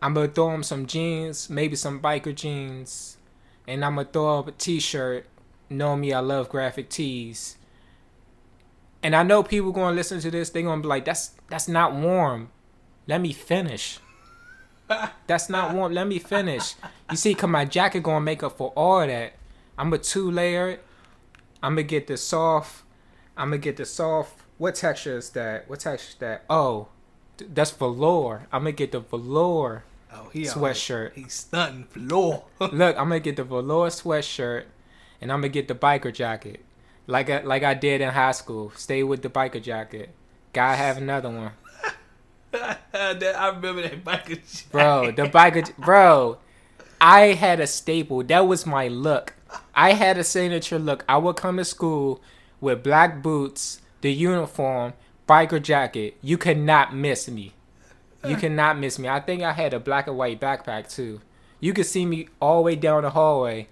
I'm 0.02 0.14
gonna 0.14 0.28
throw 0.28 0.50
them 0.50 0.62
some 0.62 0.86
jeans, 0.86 1.50
maybe 1.50 1.76
some 1.76 2.00
biker 2.00 2.34
jeans, 2.34 3.18
and 3.70 3.84
I'm 3.84 3.94
gonna 3.94 4.08
throw 4.12 4.40
up 4.40 4.48
a 4.48 4.52
t-shirt. 4.52 5.26
Know 5.68 5.96
me, 5.96 6.12
I 6.12 6.18
love 6.18 6.48
graphic 6.48 6.88
tees. 6.88 7.56
And 9.02 9.14
I 9.14 9.22
know 9.22 9.42
people 9.44 9.70
gonna 9.70 9.94
listen 9.94 10.20
to 10.20 10.30
this. 10.30 10.50
They 10.50 10.62
gonna 10.62 10.82
be 10.82 10.88
like, 10.88 11.04
"That's 11.04 11.30
that's 11.48 11.68
not 11.68 11.94
warm." 11.94 12.50
Let 13.06 13.20
me 13.20 13.32
finish. 13.32 13.98
That's 15.26 15.48
not 15.48 15.74
warm. 15.74 15.92
Let 15.92 16.06
me 16.06 16.18
finish. 16.18 16.74
You 17.10 17.16
see, 17.16 17.34
cause 17.34 17.48
my 17.48 17.64
jacket 17.64 18.02
gonna 18.02 18.20
make 18.20 18.42
up 18.42 18.56
for 18.56 18.70
all 18.76 19.06
that. 19.06 19.34
I'm 19.78 19.92
a 19.92 19.98
two 19.98 20.30
layered. 20.30 20.80
I'm 21.62 21.72
gonna 21.72 21.84
get 21.84 22.08
the 22.08 22.16
soft. 22.16 22.82
I'm 23.36 23.48
gonna 23.48 23.58
get 23.58 23.76
the 23.76 23.86
soft. 23.86 24.42
What 24.58 24.74
texture 24.74 25.16
is 25.16 25.30
that? 25.30 25.68
What 25.68 25.80
texture 25.80 26.08
is 26.10 26.14
that? 26.16 26.44
Oh, 26.50 26.88
that's 27.38 27.70
velour. 27.70 28.46
I'm 28.52 28.62
gonna 28.62 28.72
get 28.72 28.92
the 28.92 29.00
velour 29.00 29.84
Oh, 30.12 30.28
he 30.32 30.42
sweatshirt. 30.42 31.14
He's 31.14 31.32
stunting 31.32 31.84
floor. 31.84 32.44
Look, 32.60 32.96
I'm 32.96 33.08
gonna 33.08 33.20
get 33.20 33.36
the 33.36 33.44
velour 33.44 33.88
sweatshirt, 33.88 34.64
and 35.20 35.32
I'm 35.32 35.40
gonna 35.40 35.48
get 35.48 35.68
the 35.68 35.74
biker 35.74 36.12
jacket, 36.12 36.64
like 37.06 37.30
I, 37.30 37.42
like 37.42 37.62
I 37.62 37.74
did 37.74 38.00
in 38.00 38.10
high 38.10 38.32
school. 38.32 38.72
Stay 38.76 39.02
with 39.02 39.22
the 39.22 39.28
biker 39.28 39.62
jacket. 39.62 40.10
Gotta 40.52 40.76
have 40.76 40.96
another 40.96 41.30
one, 41.30 41.52
that, 42.50 43.22
I 43.36 43.48
remember 43.48 43.82
that 43.82 44.04
biker. 44.04 44.28
jacket. 44.28 44.66
bro. 44.72 45.10
The 45.12 45.22
biker, 45.24 45.76
bro. 45.76 46.38
I 47.00 47.32
had 47.32 47.60
a 47.60 47.66
staple. 47.66 48.22
That 48.24 48.46
was 48.46 48.66
my 48.66 48.88
look. 48.88 49.34
I 49.74 49.92
had 49.92 50.18
a 50.18 50.24
signature 50.24 50.78
look. 50.78 51.04
I 51.08 51.16
would 51.16 51.36
come 51.36 51.56
to 51.56 51.64
school 51.64 52.20
with 52.60 52.82
black 52.82 53.22
boots, 53.22 53.80
the 54.00 54.12
uniform, 54.12 54.92
biker 55.28 55.62
jacket. 55.62 56.16
You 56.20 56.36
could 56.36 56.58
not 56.58 56.94
miss 56.94 57.28
me. 57.28 57.54
You 58.26 58.36
cannot 58.36 58.78
miss 58.78 58.98
me. 58.98 59.08
I 59.08 59.20
think 59.20 59.42
I 59.42 59.52
had 59.52 59.72
a 59.74 59.80
black 59.80 60.06
and 60.06 60.16
white 60.16 60.40
backpack 60.40 60.92
too. 60.94 61.20
You 61.58 61.72
could 61.72 61.86
see 61.86 62.04
me 62.06 62.28
all 62.40 62.56
the 62.58 62.62
way 62.62 62.76
down 62.76 63.02
the 63.02 63.10
hallway. 63.10 63.68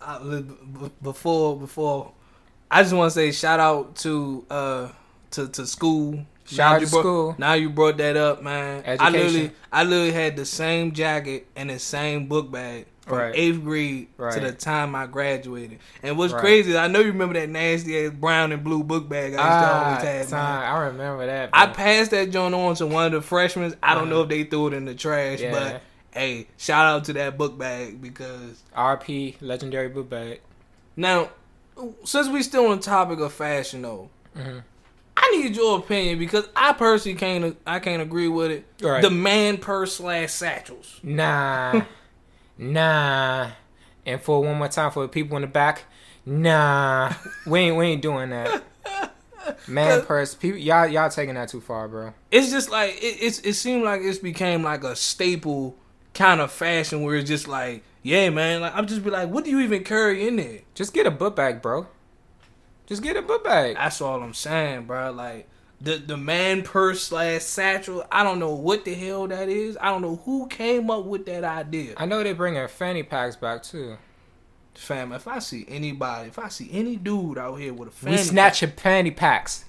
I, 0.00 0.42
before 1.02 1.58
before, 1.58 2.12
I 2.70 2.82
just 2.82 2.94
want 2.94 3.10
to 3.12 3.14
say 3.14 3.32
shout 3.32 3.60
out 3.60 3.96
to 3.96 4.44
uh 4.50 4.88
to 5.32 5.48
to 5.48 5.66
school. 5.66 6.24
Shout 6.44 6.58
Now 6.58 6.74
out 6.76 6.80
to 6.82 6.90
brought- 6.90 7.00
school. 7.00 7.34
Now 7.38 7.52
you 7.54 7.70
brought 7.70 7.96
that 7.96 8.16
up, 8.16 8.42
man. 8.42 8.84
I 8.86 8.90
Education. 8.92 9.12
literally 9.12 9.50
I 9.72 9.84
literally 9.84 10.12
had 10.12 10.36
the 10.36 10.44
same 10.46 10.92
jacket 10.92 11.48
and 11.56 11.70
the 11.70 11.78
same 11.78 12.26
book 12.28 12.50
bag 12.52 12.86
from 13.06 13.18
Right. 13.18 13.32
eighth 13.36 13.62
grade 13.62 14.08
to 14.18 14.40
the 14.40 14.52
time 14.52 14.94
I 14.94 15.06
graduated. 15.06 15.78
And 16.02 16.18
what's 16.18 16.32
Right. 16.32 16.40
crazy, 16.40 16.70
is 16.70 16.76
I 16.76 16.88
know 16.88 16.98
you 17.00 17.06
remember 17.12 17.34
that 17.34 17.48
nasty 17.48 18.04
ass 18.06 18.12
brown 18.12 18.52
and 18.52 18.64
blue 18.64 18.82
book 18.82 19.08
bag 19.08 19.34
I 19.34 19.36
used 19.36 19.38
to 19.38 19.42
Ah, 19.44 19.84
always 19.84 20.30
have. 20.30 20.32
I 20.34 20.84
remember 20.86 21.26
that. 21.26 21.50
I 21.52 21.66
passed 21.68 22.10
that 22.10 22.30
joint 22.30 22.54
on 22.54 22.74
to 22.76 22.86
one 22.86 23.06
of 23.06 23.12
the 23.12 23.22
freshmen. 23.22 23.74
I 23.82 23.94
don't 23.94 24.04
Uh-huh. 24.04 24.10
know 24.10 24.22
if 24.22 24.28
they 24.28 24.44
threw 24.44 24.68
it 24.68 24.74
in 24.74 24.84
the 24.86 24.94
trash, 24.94 25.40
Yeah. 25.40 25.52
but 25.52 25.82
hey, 26.10 26.48
shout 26.56 26.84
out 26.84 27.04
to 27.04 27.12
that 27.14 27.38
book 27.38 27.56
bag 27.56 28.02
because 28.02 28.62
RP 28.76 29.36
legendary 29.40 29.88
book 29.88 30.10
bag. 30.10 30.40
now, 30.96 31.28
since 32.04 32.28
we 32.28 32.42
still 32.42 32.66
on 32.68 32.78
the 32.78 32.82
topic 32.82 33.20
of 33.20 33.32
fashion 33.32 33.82
though, 33.82 34.08
Mhm. 34.36 34.62
I 35.18 35.30
need 35.36 35.54
your 35.56 35.78
opinion 35.78 36.18
because 36.18 36.48
I 36.56 36.72
personally 36.72 37.16
can't 37.18 37.56
I 37.66 37.78
can't 37.78 38.02
agree 38.02 38.28
with 38.28 38.50
it. 38.50 38.64
Right. 38.82 39.00
The 39.02 39.10
man 39.10 39.58
purse 39.58 39.94
slash 39.96 40.30
satchels. 40.32 40.98
Nah, 41.02 41.82
nah. 42.58 43.50
And 44.04 44.20
for 44.20 44.42
one 44.42 44.56
more 44.56 44.68
time 44.68 44.90
for 44.90 45.02
the 45.02 45.08
people 45.08 45.36
in 45.36 45.42
the 45.42 45.48
back, 45.48 45.84
nah. 46.24 47.12
We 47.46 47.60
ain't 47.60 47.76
we 47.76 47.86
ain't 47.86 48.02
doing 48.02 48.30
that. 48.30 48.62
Man 49.68 50.04
purse, 50.04 50.34
people, 50.34 50.58
y'all 50.58 50.86
y'all 50.86 51.10
taking 51.10 51.34
that 51.34 51.48
too 51.48 51.60
far, 51.60 51.88
bro. 51.88 52.12
It's 52.30 52.50
just 52.50 52.70
like 52.70 52.90
it, 53.02 53.18
it's 53.20 53.38
it 53.40 53.54
seemed 53.54 53.84
like 53.84 54.00
it's 54.02 54.18
became 54.18 54.62
like 54.62 54.84
a 54.84 54.96
staple 54.96 55.76
kind 56.14 56.40
of 56.40 56.50
fashion 56.50 57.02
where 57.02 57.16
it's 57.16 57.28
just 57.28 57.46
like 57.46 57.82
yeah 58.02 58.30
man 58.30 58.62
like 58.62 58.74
I'm 58.74 58.86
just 58.86 59.04
be 59.04 59.10
like 59.10 59.28
what 59.28 59.44
do 59.44 59.50
you 59.50 59.60
even 59.60 59.84
carry 59.84 60.26
in 60.26 60.36
there? 60.36 60.60
Just 60.74 60.92
get 60.92 61.06
a 61.06 61.10
book 61.10 61.36
bag, 61.36 61.62
bro. 61.62 61.86
Just 62.86 63.02
get 63.02 63.16
a 63.16 63.22
book 63.22 63.44
bag. 63.44 63.76
That's 63.76 64.00
all 64.00 64.22
I'm 64.22 64.34
saying, 64.34 64.84
bro. 64.84 65.12
Like 65.12 65.48
the 65.80 65.96
the 65.96 66.16
man 66.16 66.62
purse 66.62 67.02
slash 67.04 67.42
satchel. 67.42 68.04
I 68.10 68.22
don't 68.22 68.38
know 68.38 68.54
what 68.54 68.84
the 68.84 68.94
hell 68.94 69.26
that 69.28 69.48
is. 69.48 69.76
I 69.80 69.86
don't 69.90 70.02
know 70.02 70.16
who 70.24 70.46
came 70.48 70.90
up 70.90 71.04
with 71.04 71.26
that 71.26 71.44
idea. 71.44 71.94
I 71.96 72.06
know 72.06 72.22
they're 72.22 72.34
bringing 72.34 72.66
fanny 72.68 73.02
packs 73.02 73.36
back 73.36 73.62
too. 73.62 73.96
Fam, 74.74 75.12
if 75.12 75.26
I 75.26 75.38
see 75.38 75.64
anybody, 75.68 76.28
if 76.28 76.38
I 76.38 76.48
see 76.48 76.68
any 76.70 76.96
dude 76.96 77.38
out 77.38 77.54
here 77.56 77.72
with 77.72 77.88
a 77.88 77.92
fanny, 77.92 78.16
We 78.16 78.22
snatch 78.22 78.60
your 78.62 78.70
fanny 78.72 79.10
packs. 79.10 79.64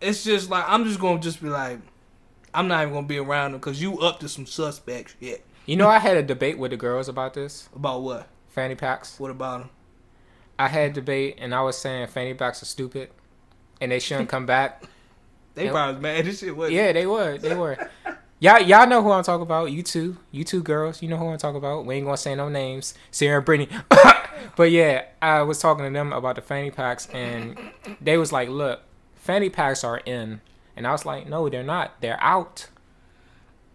it's 0.00 0.24
just 0.24 0.50
like 0.50 0.64
I'm 0.66 0.84
just 0.84 0.98
gonna 1.00 1.20
just 1.20 1.40
be 1.42 1.48
like, 1.48 1.78
I'm 2.52 2.66
not 2.68 2.82
even 2.82 2.94
gonna 2.94 3.06
be 3.06 3.18
around 3.18 3.52
them 3.52 3.60
because 3.60 3.80
you 3.80 4.00
up 4.00 4.18
to 4.20 4.28
some 4.28 4.46
suspect 4.46 5.16
shit. 5.20 5.44
You 5.64 5.76
know, 5.76 5.88
I 5.88 5.98
had 5.98 6.16
a 6.16 6.22
debate 6.22 6.58
with 6.58 6.70
the 6.70 6.76
girls 6.76 7.08
about 7.08 7.34
this 7.34 7.68
About 7.74 8.02
what? 8.02 8.28
fanny 8.48 8.74
packs. 8.76 9.18
What 9.20 9.30
about 9.30 9.60
them? 9.60 9.70
I 10.58 10.68
had 10.68 10.90
a 10.90 10.94
debate, 10.94 11.36
and 11.38 11.54
I 11.54 11.60
was 11.62 11.76
saying 11.76 12.06
fanny 12.08 12.34
packs 12.34 12.62
are 12.62 12.66
stupid, 12.66 13.10
and 13.80 13.92
they 13.92 13.98
shouldn't 13.98 14.28
come 14.28 14.46
back. 14.46 14.84
They 15.56 15.64
Yep. 15.64 15.72
probably 15.72 16.00
mad 16.00 16.24
this 16.26 16.38
shit. 16.38 16.56
was 16.56 16.70
Yeah, 16.70 16.92
they 16.92 17.06
were. 17.06 17.38
They 17.38 17.54
were. 17.56 17.76
Y'all, 18.38 18.60
y'all 18.60 18.86
know 18.86 19.02
who 19.02 19.10
I'm 19.10 19.24
talking 19.24 19.42
about. 19.42 19.72
You 19.72 19.82
two, 19.82 20.18
you 20.30 20.44
two 20.44 20.62
girls. 20.62 21.00
You 21.02 21.08
know 21.08 21.16
who 21.16 21.26
I'm 21.28 21.38
talking 21.38 21.56
about. 21.56 21.86
We 21.86 21.96
ain't 21.96 22.04
gonna 22.04 22.16
say 22.18 22.34
no 22.34 22.48
names. 22.48 22.92
Sarah 23.10 23.38
and 23.38 23.44
Brittany. 23.46 23.70
but 24.56 24.70
yeah, 24.70 25.06
I 25.20 25.40
was 25.42 25.58
talking 25.58 25.84
to 25.86 25.90
them 25.90 26.12
about 26.12 26.36
the 26.36 26.42
fanny 26.42 26.70
packs, 26.70 27.08
and 27.08 27.58
they 28.00 28.18
was 28.18 28.32
like, 28.32 28.50
"Look, 28.50 28.82
fanny 29.16 29.48
packs 29.48 29.82
are 29.82 29.98
in," 30.04 30.42
and 30.76 30.86
I 30.86 30.92
was 30.92 31.06
like, 31.06 31.26
"No, 31.26 31.48
they're 31.48 31.62
not. 31.62 31.98
They're 32.02 32.22
out." 32.22 32.68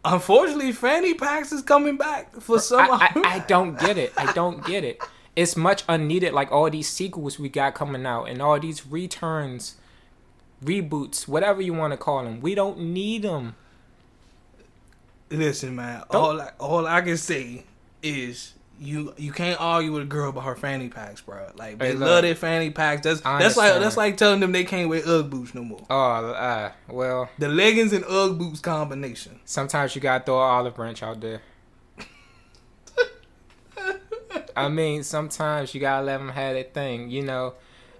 Unfortunately, 0.04 0.72
fanny 0.72 1.14
packs 1.14 1.52
is 1.52 1.62
coming 1.62 1.98
back 1.98 2.40
for 2.42 2.60
some. 2.60 2.82
I, 2.92 3.12
I, 3.16 3.22
I 3.36 3.40
don't 3.48 3.80
get 3.80 3.98
it. 3.98 4.14
I 4.18 4.32
don't 4.34 4.64
get 4.66 4.84
it. 4.84 5.02
It's 5.34 5.56
much 5.56 5.86
unneeded. 5.88 6.34
Like 6.34 6.52
all 6.52 6.70
these 6.70 6.90
sequels 6.90 7.40
we 7.40 7.48
got 7.48 7.74
coming 7.74 8.06
out, 8.06 8.26
and 8.26 8.42
all 8.42 8.60
these 8.60 8.86
returns, 8.86 9.76
reboots, 10.64 11.28
whatever 11.28 11.62
you 11.62 11.74
want 11.74 11.91
to 11.93 11.97
call 11.97 12.24
them. 12.24 12.41
We 12.41 12.55
don't 12.55 12.80
need 12.80 13.24
them. 13.24 13.55
Listen, 15.30 15.76
man. 15.76 16.03
Don't- 16.12 16.22
All 16.22 16.41
I, 16.41 16.51
all 16.59 16.88
I 16.88 17.01
can 17.01 17.18
say 17.18 17.64
is 18.03 18.53
you 18.80 19.14
you 19.18 19.32
can't 19.32 19.62
argue 19.62 19.91
with 19.93 20.01
a 20.01 20.05
girl 20.05 20.30
about 20.30 20.43
her 20.43 20.55
fanny 20.55 20.89
packs, 20.89 21.22
bro. 21.22 21.51
Like 21.55 21.78
they 21.78 21.88
Hey, 21.89 21.93
look. 21.93 22.09
love 22.09 22.22
their 22.24 22.36
fanny 22.36 22.72
packs. 22.72 23.01
That's 23.03 23.24
I 23.24 23.39
that's 23.39 23.55
like 23.55 23.80
that's 23.80 23.95
like 23.95 24.18
telling 24.18 24.39
them 24.39 24.51
they 24.51 24.64
can't 24.64 24.89
wear 24.89 25.01
UGG 25.07 25.30
boots 25.30 25.53
no 25.55 25.64
more. 25.64 25.86
Oh, 25.89 25.95
uh, 26.32 26.72
well. 26.89 27.30
The 27.38 27.47
leggings 27.47 27.93
and 27.93 28.03
UGG 28.03 28.38
boots 28.39 28.59
combination. 28.59 29.39
Sometimes 29.45 29.95
you 29.95 30.01
gotta 30.01 30.24
throw 30.24 30.36
an 30.38 30.41
olive 30.49 30.76
branch 30.76 31.01
out 31.03 31.22
there. 31.22 31.41
I 34.55 34.68
mean, 34.70 35.03
sometimes 35.03 35.74
you 35.74 35.82
gotta 35.82 36.03
let 36.05 36.18
them 36.18 36.30
have 36.30 36.53
their 36.55 36.64
thing. 36.64 37.09
You 37.09 37.22
know, 37.24 37.53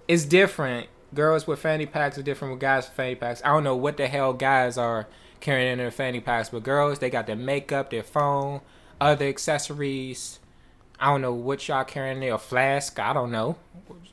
it's 0.08 0.24
different. 0.24 0.88
Girls 1.14 1.46
with 1.46 1.58
fanny 1.58 1.86
packs 1.86 2.16
are 2.18 2.22
different 2.22 2.52
with 2.52 2.60
guys 2.60 2.86
with 2.86 2.94
fanny 2.96 3.14
packs. 3.14 3.42
I 3.44 3.48
don't 3.48 3.64
know 3.64 3.76
what 3.76 3.96
the 3.96 4.08
hell 4.08 4.32
guys 4.32 4.78
are 4.78 5.06
carrying 5.40 5.72
in 5.72 5.78
their 5.78 5.90
fanny 5.90 6.20
packs, 6.20 6.48
but 6.48 6.62
girls 6.62 6.98
they 7.00 7.10
got 7.10 7.26
their 7.26 7.36
makeup, 7.36 7.90
their 7.90 8.02
phone, 8.02 8.60
other 9.00 9.26
accessories. 9.26 10.38
I 10.98 11.06
don't 11.06 11.20
know 11.20 11.34
what 11.34 11.66
y'all 11.66 11.84
carrying 11.84 12.20
there. 12.20 12.34
A 12.34 12.38
flask. 12.38 12.98
I 13.00 13.12
don't 13.12 13.32
know 13.32 13.56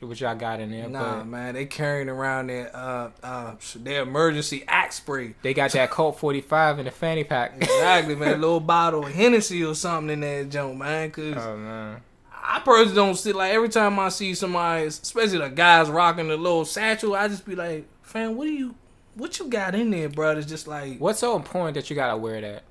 what 0.00 0.20
y'all 0.20 0.34
got 0.34 0.60
in 0.60 0.72
there. 0.72 0.88
Nah, 0.88 1.18
but 1.18 1.26
man, 1.26 1.54
they 1.54 1.66
carrying 1.66 2.08
around 2.08 2.48
their 2.48 2.74
uh 2.74 3.10
uh 3.22 3.54
their 3.76 4.02
emergency 4.02 4.64
axe 4.66 4.96
spray. 4.96 5.34
they 5.42 5.54
got 5.54 5.70
that 5.72 5.90
Colt 5.90 6.18
45 6.18 6.80
in 6.80 6.84
the 6.86 6.90
fanny 6.90 7.22
pack. 7.22 7.54
Exactly, 7.56 8.16
man. 8.16 8.34
A 8.34 8.36
little 8.38 8.60
bottle 8.60 9.06
of 9.06 9.12
Hennessy 9.12 9.62
or 9.64 9.74
something 9.74 10.12
in 10.14 10.20
that 10.20 10.50
joint, 10.50 10.78
man. 10.78 11.10
Cause 11.12 11.34
oh 11.36 11.56
man. 11.56 12.02
I 12.52 12.58
personally 12.58 12.96
don't 12.96 13.14
see 13.14 13.32
like 13.32 13.52
every 13.54 13.68
time 13.68 13.96
I 14.00 14.08
see 14.08 14.34
somebody, 14.34 14.86
especially 14.86 15.38
the 15.38 15.48
guys 15.50 15.88
rocking 15.88 16.26
the 16.28 16.36
little 16.36 16.64
satchel, 16.64 17.14
I 17.14 17.28
just 17.28 17.46
be 17.46 17.54
like, 17.54 17.86
fam, 18.02 18.34
what 18.36 18.48
are 18.48 18.50
you, 18.52 18.74
what 19.14 19.38
you 19.38 19.46
got 19.46 19.76
in 19.76 19.90
there, 19.92 20.08
bro? 20.08 20.36
It's 20.36 20.48
just 20.48 20.66
like, 20.66 20.98
What's 20.98 21.20
so 21.20 21.36
important 21.36 21.74
that 21.76 21.88
you 21.88 21.94
gotta 21.96 22.16
wear 22.16 22.40
that? 22.40 22.64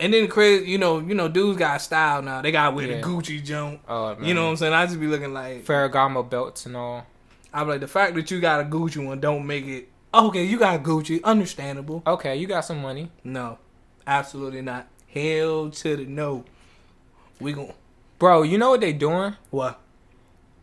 and 0.00 0.12
then 0.14 0.26
crazy, 0.28 0.68
you 0.68 0.78
know, 0.78 0.98
you 0.98 1.14
know, 1.14 1.28
dudes 1.28 1.58
got 1.58 1.80
style 1.82 2.20
now. 2.22 2.40
They 2.42 2.50
got 2.50 2.74
wear 2.74 2.86
Yeah. 2.88 2.96
the 2.96 3.02
Gucci 3.02 3.44
jump. 3.44 3.80
Oh, 3.86 4.14
man. 4.16 4.24
You 4.24 4.32
know 4.34 4.44
what 4.44 4.50
I'm 4.52 4.56
saying? 4.56 4.72
I 4.72 4.86
just 4.86 4.98
be 4.98 5.06
looking 5.06 5.32
like, 5.34 5.64
Ferragamo 5.66 6.28
belts 6.28 6.64
and 6.66 6.74
all. 6.76 7.06
I'm 7.52 7.68
like, 7.68 7.80
the 7.80 7.86
fact 7.86 8.14
that 8.14 8.30
you 8.30 8.40
got 8.40 8.60
a 8.60 8.64
Gucci 8.64 9.04
one 9.04 9.20
don't 9.20 9.46
make 9.46 9.66
it. 9.66 9.88
Okay, 10.12 10.42
you 10.44 10.58
got 10.58 10.82
Gucci, 10.82 11.22
understandable. 11.22 12.02
Okay, 12.06 12.34
you 12.36 12.46
got 12.46 12.62
some 12.64 12.80
money. 12.82 13.10
No, 13.22 13.58
absolutely 14.06 14.62
not. 14.62 14.88
Hell 15.12 15.68
to 15.70 15.96
the 15.96 16.06
no. 16.06 16.44
We 17.38 17.52
gon' 17.52 17.72
Bro, 18.20 18.42
you 18.42 18.58
know 18.58 18.68
what 18.70 18.82
they 18.82 18.92
doing? 18.92 19.34
what? 19.48 19.80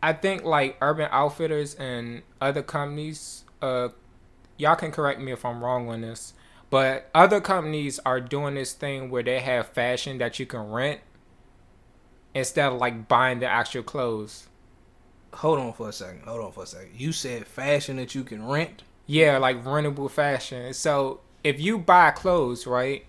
I 0.02 0.14
think 0.14 0.44
like 0.44 0.78
Urban 0.80 1.10
Outfitters 1.12 1.74
and 1.74 2.22
other 2.40 2.62
companies, 2.62 3.46
uh, 3.64 3.90
y'all 4.58 4.76
can 4.76 4.92
correct 4.92 5.20
me 5.20 5.32
if 5.32 5.44
I'm 5.44 5.64
wrong 5.64 5.90
on 5.90 6.02
this, 6.02 6.34
but 6.70 7.10
other 7.16 7.42
companies 7.42 8.00
are 8.06 8.22
doing 8.22 8.54
this 8.54 8.74
thing 8.74 9.10
where 9.10 9.24
they 9.24 9.40
have 9.40 9.70
fashion 9.70 10.20
that 10.20 10.38
you 10.38 10.46
can 10.46 10.70
rent 10.70 11.02
instead 12.36 12.72
of 12.72 12.80
like 12.80 13.08
buying 13.08 13.40
the 13.40 13.48
actual 13.48 13.82
clothes. 13.82 14.48
Hold 15.34 15.58
on 15.58 15.74
for 15.74 15.90
a 15.90 15.94
second. 15.94 16.22
Hold 16.26 16.46
on 16.46 16.52
for 16.52 16.64
a 16.64 16.68
second. 16.68 16.92
You 16.96 17.12
said 17.12 17.48
fashion 17.48 17.96
that 17.96 18.14
you 18.14 18.24
can 18.24 18.46
rent. 18.46 18.84
Yeah, 19.08 19.40
like 19.40 19.64
rentable 19.64 20.12
fashion. 20.12 20.76
So 20.76 21.22
if 21.44 21.60
you 21.60 21.80
buy 21.80 22.12
clothes, 22.12 22.68
right, 22.68 23.04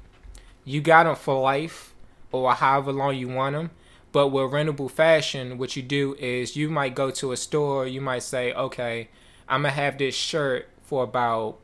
you 0.64 0.80
got 0.80 1.05
them 1.05 1.16
for 1.16 1.38
life 1.38 1.94
or 2.32 2.55
however 2.55 2.92
long 2.92 3.14
you 3.14 3.28
want 3.28 3.55
them. 3.55 3.70
But 4.12 4.28
with 4.28 4.50
rentable 4.52 4.90
fashion, 4.90 5.59
what 5.59 5.76
you 5.76 5.82
do 5.82 6.14
is 6.18 6.56
you 6.56 6.68
might 6.70 6.94
go 6.94 7.11
to 7.11 7.32
a 7.32 7.36
store, 7.36 7.86
you 7.86 8.00
might 8.00 8.22
say, 8.22 8.52
okay, 8.52 9.09
I'm 9.48 9.62
going 9.62 9.74
to 9.74 9.80
have 9.80 9.98
this 9.98 10.14
shirt 10.14 10.68
for 10.82 11.04
about 11.04 11.59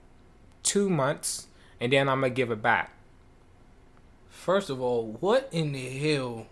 two 0.62 0.90
months 0.90 1.46
and 1.80 1.92
then 1.92 2.08
I'm 2.08 2.20
going 2.20 2.32
to 2.32 2.36
give 2.36 2.50
it 2.50 2.60
back. 2.62 2.92
First 4.28 4.68
of 4.68 4.80
all, 4.80 5.16
what 5.20 5.48
in 5.52 5.72
the 5.72 5.88
hell 5.88 6.46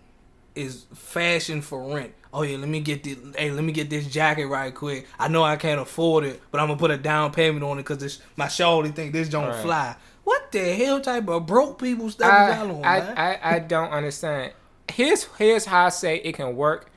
is 0.55 0.85
fashion 0.93 1.61
for 1.61 1.93
rent? 1.93 2.13
Oh 2.33 2.41
yeah, 2.41 2.57
let 2.57 2.67
me 2.69 2.79
get 2.79 3.03
this. 3.03 3.17
Hey, 3.37 3.51
let 3.51 3.63
me 3.63 3.71
get 3.71 3.91
this 3.91 4.07
jacket 4.07 4.47
right 4.47 4.73
quick. 4.73 5.07
I 5.19 5.27
know 5.27 5.43
I 5.43 5.55
can't 5.55 5.79
afford 5.79 6.23
it, 6.23 6.41
but 6.49 6.59
I'm 6.59 6.67
gonna 6.67 6.79
put 6.79 6.89
a 6.89 6.97
down 6.97 7.31
payment 7.31 7.63
on 7.63 7.77
it 7.77 7.85
because 7.85 8.19
my 8.35 8.47
shawty 8.47 8.93
think 8.95 9.13
this 9.13 9.29
don't 9.29 9.49
Right. 9.49 9.61
fly. 9.61 9.95
What 10.23 10.51
the 10.51 10.73
hell 10.73 10.99
type 11.01 11.27
of 11.27 11.45
broke 11.45 11.79
people 11.79 12.09
stuff 12.09 12.31
I, 12.31 12.57
on, 12.61 12.83
I, 12.83 12.99
man? 12.99 13.13
I, 13.17 13.39
I 13.55 13.59
don't 13.59 13.91
understand. 13.91 14.53
Here's 14.95 15.23
here's 15.37 15.65
how 15.65 15.87
I 15.87 15.89
say 15.89 16.17
it 16.17 16.33
can 16.33 16.55
work. 16.55 16.91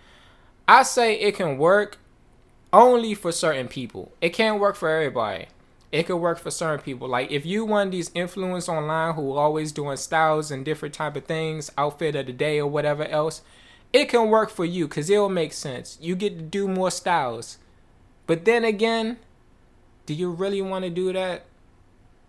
I 0.69 0.83
say 0.83 1.19
it 1.19 1.37
can 1.37 1.57
work 1.57 1.99
only 2.73 3.15
for 3.15 3.33
certain 3.33 3.69
people. 3.69 4.13
It 4.21 4.31
can't 4.31 4.61
work 4.61 4.77
for 4.77 4.89
everybody. 4.89 5.47
It 5.93 6.05
could 6.05 6.17
work 6.17 6.39
for 6.39 6.51
certain 6.51 6.85
people. 6.85 7.09
Like 7.09 7.31
if 7.31 7.47
you 7.47 7.65
one 7.65 7.91
these 7.91 8.11
influencers 8.11 8.69
online 8.69 9.15
who 9.15 9.33
always 9.33 9.73
doing 9.73 9.97
styles 9.97 10.51
and 10.51 10.65
different 10.65 10.95
type 10.95 11.17
of 11.17 11.25
things, 11.25 11.71
outfit 11.79 12.17
of 12.17 12.27
the 12.27 12.33
day 12.33 12.59
or 12.59 12.67
whatever 12.67 13.05
else, 13.07 13.41
it 13.93 14.11
can 14.11 14.29
work 14.29 14.51
for 14.51 14.65
you 14.65 14.89
because 14.89 15.09
it'll 15.09 15.29
make 15.29 15.53
sense. 15.53 15.97
You 16.01 16.17
get 16.17 16.37
to 16.37 16.45
do 16.45 16.69
more 16.69 16.91
styles. 16.91 17.59
But 18.27 18.45
then 18.45 18.65
again, 18.65 19.19
do 20.05 20.13
you 20.13 20.31
really 20.31 20.61
want 20.61 20.85
to 20.85 20.91
do 20.91 21.13
that? 21.13 21.47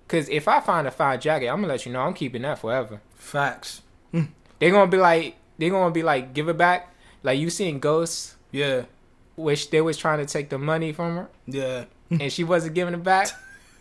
Because 0.07 0.29
if 0.29 0.47
I 0.47 0.61
find 0.61 0.87
a 0.87 0.91
fine 0.91 1.19
jacket, 1.19 1.47
I'm 1.49 1.57
gonna 1.57 1.73
let 1.73 1.85
you 1.85 1.91
know 1.91 2.01
I'm 2.01 2.13
keeping 2.13 2.43
that 2.43 2.59
forever. 2.59 3.01
Facts. 3.15 3.81
They're 4.59 4.71
gonna 4.71 4.89
be 4.89 4.97
like, 4.97 5.35
they're 5.57 5.69
gonna 5.69 5.91
be 5.91 6.03
like, 6.03 6.33
give 6.33 6.49
it 6.49 6.57
back. 6.57 6.93
Like 7.23 7.39
you 7.39 7.49
seen 7.49 7.79
Ghosts, 7.79 8.35
Yeah, 8.51 8.83
which 9.35 9.69
they 9.69 9.81
was 9.81 9.97
trying 9.97 10.19
to 10.19 10.25
take 10.25 10.49
the 10.49 10.57
money 10.57 10.91
from 10.93 11.15
her, 11.15 11.29
yeah. 11.45 11.85
and 12.11 12.31
she 12.31 12.43
wasn't 12.43 12.75
giving 12.75 12.93
it 12.93 13.03
back. 13.03 13.29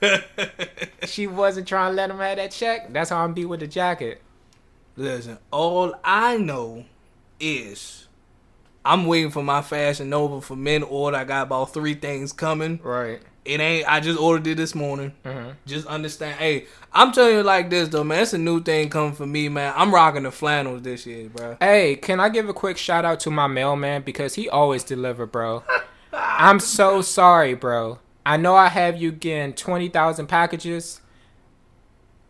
she 1.06 1.26
wasn't 1.26 1.66
trying 1.68 1.92
to 1.92 1.96
let 1.96 2.10
him 2.10 2.18
have 2.18 2.36
that 2.36 2.50
check. 2.50 2.92
That's 2.92 3.10
how 3.10 3.24
I'm 3.24 3.34
be 3.34 3.44
with 3.44 3.60
the 3.60 3.66
jacket. 3.66 4.22
Listen, 4.96 5.38
all 5.50 5.94
I 6.04 6.38
know 6.38 6.84
is 7.38 8.08
I'm 8.84 9.06
waiting 9.06 9.30
for 9.30 9.42
my 9.42 9.62
Fashion 9.62 10.10
Nova 10.10 10.40
for 10.40 10.56
men 10.56 10.82
order. 10.82 11.16
I 11.16 11.24
got 11.24 11.44
about 11.44 11.72
three 11.74 11.94
things 11.94 12.32
coming. 12.32 12.80
Right. 12.82 13.20
It 13.46 13.60
ain't. 13.60 13.88
I 13.88 14.00
just 14.00 14.18
ordered 14.18 14.46
it 14.46 14.56
this 14.56 14.74
morning. 14.74 15.12
hmm 15.24 15.50
Just 15.66 15.86
understand. 15.86 16.38
Hey, 16.38 16.66
I'm 16.92 17.12
telling 17.12 17.34
you 17.36 17.42
like 17.42 17.70
this 17.70 17.88
though, 17.88 18.04
man. 18.04 18.22
It's 18.22 18.32
a 18.32 18.38
new 18.38 18.62
thing 18.62 18.88
coming 18.90 19.12
for 19.14 19.26
me, 19.26 19.48
man. 19.48 19.72
I'm 19.76 19.94
rocking 19.94 20.24
the 20.24 20.30
flannels 20.32 20.82
this 20.82 21.06
year, 21.06 21.28
bro. 21.28 21.56
Hey, 21.60 21.96
can 21.96 22.20
I 22.20 22.28
give 22.28 22.48
a 22.48 22.54
quick 22.54 22.76
shout 22.78 23.04
out 23.04 23.20
to 23.20 23.30
my 23.30 23.46
mailman 23.46 24.02
because 24.02 24.34
he 24.34 24.48
always 24.48 24.82
deliver, 24.84 25.26
bro. 25.26 25.62
I'm 26.12 26.60
so 26.60 27.02
sorry, 27.02 27.54
bro. 27.54 27.98
I 28.24 28.36
know 28.36 28.56
I 28.56 28.68
have 28.68 29.00
you 29.00 29.12
getting 29.12 29.54
twenty 29.54 29.88
thousand 29.88 30.26
packages, 30.26 31.00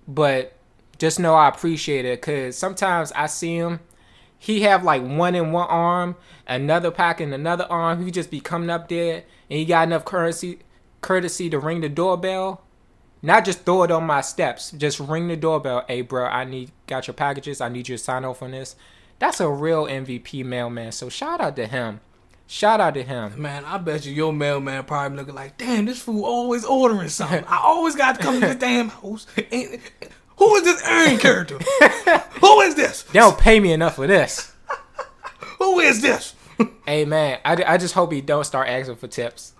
but 0.07 0.53
just 0.99 1.19
know 1.19 1.35
I 1.35 1.49
appreciate 1.49 2.05
it 2.05 2.21
because 2.21 2.57
sometimes 2.57 3.13
I 3.13 3.27
see 3.27 3.57
him. 3.57 3.81
He 4.39 4.63
have 4.63 4.85
like 4.85 5.03
one 5.03 5.35
in 5.35 5.53
one 5.53 5.69
arm, 5.69 6.17
another 6.47 6.91
pack 6.91 7.21
in 7.21 7.33
another 7.33 7.67
arm. 7.71 8.05
He 8.05 8.11
just 8.11 8.31
be 8.31 8.41
coming 8.41 8.71
up 8.71 8.89
there, 8.89 9.25
and 9.51 9.59
he 9.59 9.65
got 9.65 9.87
enough 9.87 10.05
currency, 10.05 10.59
courtesy 11.07 11.49
to 11.49 11.59
ring 11.59 11.81
the 11.81 11.89
doorbell. 11.89 12.63
Not 13.23 13.45
just 13.45 13.65
throw 13.65 13.85
it 13.85 13.91
on 13.93 14.05
my 14.05 14.21
steps. 14.21 14.73
Just 14.73 14.99
ring 14.99 15.29
the 15.29 15.37
doorbell. 15.37 15.85
Hey, 15.87 16.03
bro, 16.03 16.27
I 16.27 16.45
need 16.45 16.73
got 16.89 17.07
your 17.07 17.15
packages. 17.15 17.61
I 17.61 17.69
need 17.69 17.89
you 17.89 17.97
to 17.97 18.03
sign 18.03 18.25
off 18.25 18.43
on 18.43 18.51
this. 18.51 18.75
That's 19.21 19.41
a 19.41 19.49
real 19.49 19.87
MVP 19.87 20.45
mailman. 20.45 20.93
So 20.93 21.09
shout 21.09 21.41
out 21.41 21.55
to 21.57 21.67
him. 21.67 22.01
Shout 22.49 22.81
out 22.81 22.95
to 22.95 23.03
him. 23.03 23.41
Man, 23.41 23.65
I 23.65 23.79
bet 23.79 24.05
you 24.05 24.13
your 24.13 24.33
mailman 24.33 24.85
probably 24.85 25.17
looking 25.17 25.35
like, 25.35 25.57
damn, 25.57 25.87
this 25.87 26.03
fool 26.03 26.25
always 26.25 26.65
ordering 26.65 27.09
something. 27.09 27.45
I 27.47 27.59
always 27.59 27.95
got 27.95 28.17
to 28.17 28.23
come 28.23 28.35
to 28.35 28.41
this 28.41 28.57
damn 28.57 28.89
house. 28.89 29.27
Who 29.35 30.55
is 30.57 30.65
this 30.65 30.85
Aaron 30.87 31.19
character? 31.19 31.59
who 32.41 32.61
is 32.61 32.75
this? 32.75 33.05
They 33.05 33.21
don't 33.21 33.39
pay 33.39 33.61
me 33.61 33.73
enough 33.73 33.97
for 33.97 34.07
this. 34.07 34.53
Who 35.59 35.81
is 35.81 36.03
this? 36.03 36.35
hey 36.87 37.05
man, 37.05 37.39
I, 37.45 37.63
I 37.67 37.79
just 37.79 37.95
hope 37.95 38.13
he 38.13 38.21
don't 38.21 38.45
start 38.45 38.69
asking 38.69 38.97
for 38.97 39.09
tips. 39.09 39.55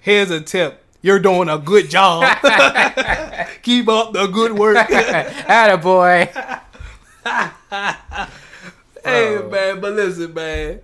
Here's 0.00 0.30
a 0.30 0.40
tip. 0.40 0.84
You're 1.02 1.18
doing 1.18 1.48
a 1.48 1.58
good 1.58 1.88
job. 1.90 2.22
Keep 3.62 3.88
up 3.88 4.12
the 4.12 4.26
good 4.26 4.52
work. 4.52 4.76
Atta 4.90 5.78
boy. 5.78 6.30
Hey 9.02 9.36
Bro. 9.38 9.48
man, 9.50 9.80
but 9.80 9.94
listen, 9.94 10.34
man, 10.34 10.80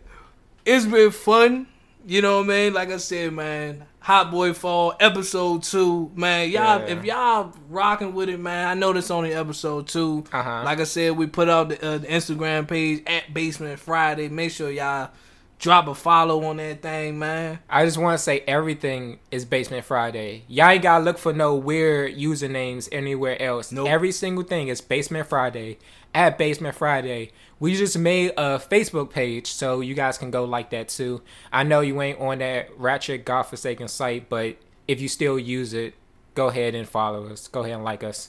it's 0.64 0.86
been 0.86 1.10
fun. 1.10 1.66
You 2.06 2.22
know 2.22 2.38
what 2.38 2.44
I 2.46 2.48
mean? 2.48 2.72
Like 2.72 2.90
I 2.90 2.96
said, 2.96 3.32
man, 3.34 3.84
Hot 4.00 4.30
Boy 4.30 4.54
Fall 4.54 4.94
episode 5.00 5.64
two, 5.64 6.10
man. 6.14 6.48
Y'all, 6.50 6.80
Yeah. 6.80 6.86
if 6.96 7.04
y'all 7.04 7.52
rocking 7.68 8.14
with 8.14 8.30
it, 8.30 8.40
man, 8.40 8.68
I 8.68 8.72
know 8.74 8.94
this 8.94 9.10
only 9.10 9.34
episode 9.34 9.88
two. 9.88 10.24
Uh-huh. 10.32 10.62
Like 10.64 10.80
I 10.80 10.84
said, 10.84 11.12
we 11.16 11.26
put 11.26 11.50
out 11.50 11.68
the, 11.68 11.84
uh, 11.86 11.98
the 11.98 12.06
Instagram 12.06 12.66
page 12.66 13.02
at 13.06 13.34
Basement 13.34 13.78
Friday. 13.80 14.28
Make 14.30 14.50
sure 14.52 14.70
y'all 14.70 15.10
drop 15.58 15.88
a 15.88 15.94
follow 15.94 16.44
on 16.44 16.58
that 16.58 16.82
thing, 16.82 17.18
man. 17.18 17.58
I 17.68 17.84
just 17.84 17.98
want 17.98 18.18
to 18.18 18.22
say 18.22 18.40
everything 18.46 19.18
is 19.30 19.44
Basement 19.44 19.84
Friday. 19.84 20.44
Y'all 20.48 20.68
ain't 20.68 20.82
gotta 20.82 21.04
look 21.04 21.18
for 21.18 21.32
no 21.32 21.54
weird 21.54 22.16
usernames 22.16 22.88
anywhere 22.92 23.40
else. 23.40 23.72
Nope. 23.72 23.88
Every 23.88 24.12
single 24.12 24.44
thing 24.44 24.68
is 24.68 24.80
Basement 24.80 25.28
Friday 25.28 25.78
at 26.14 26.38
Basement 26.38 26.74
Friday. 26.74 27.30
We 27.58 27.74
just 27.74 27.98
made 27.98 28.32
a 28.36 28.58
Facebook 28.58 29.10
page, 29.10 29.52
so 29.52 29.80
you 29.80 29.94
guys 29.94 30.18
can 30.18 30.30
go 30.30 30.44
like 30.44 30.70
that 30.70 30.88
too. 30.88 31.22
I 31.52 31.62
know 31.62 31.80
you 31.80 32.00
ain't 32.02 32.20
on 32.20 32.38
that 32.38 32.68
ratchet 32.78 33.24
godforsaken 33.24 33.88
site, 33.88 34.28
but 34.28 34.56
if 34.86 35.00
you 35.00 35.08
still 35.08 35.38
use 35.38 35.72
it, 35.72 35.94
go 36.34 36.48
ahead 36.48 36.74
and 36.74 36.88
follow 36.88 37.28
us. 37.28 37.48
Go 37.48 37.60
ahead 37.60 37.76
and 37.76 37.84
like 37.84 38.04
us. 38.04 38.28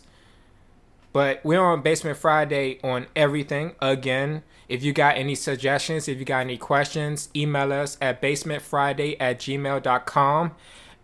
But 1.17 1.43
we're 1.43 1.59
on 1.59 1.81
Basement 1.81 2.19
Friday 2.19 2.79
on 2.83 3.07
everything. 3.15 3.73
Again, 3.81 4.43
if 4.69 4.83
you 4.83 4.93
got 4.93 5.17
any 5.17 5.33
suggestions, 5.33 6.07
if 6.07 6.19
you 6.19 6.25
got 6.25 6.41
any 6.41 6.57
questions, 6.57 7.29
email 7.35 7.73
us 7.73 7.97
at 7.99 8.21
basementfriday 8.21 9.17
at 9.19 9.39
gmail.com. 9.39 10.51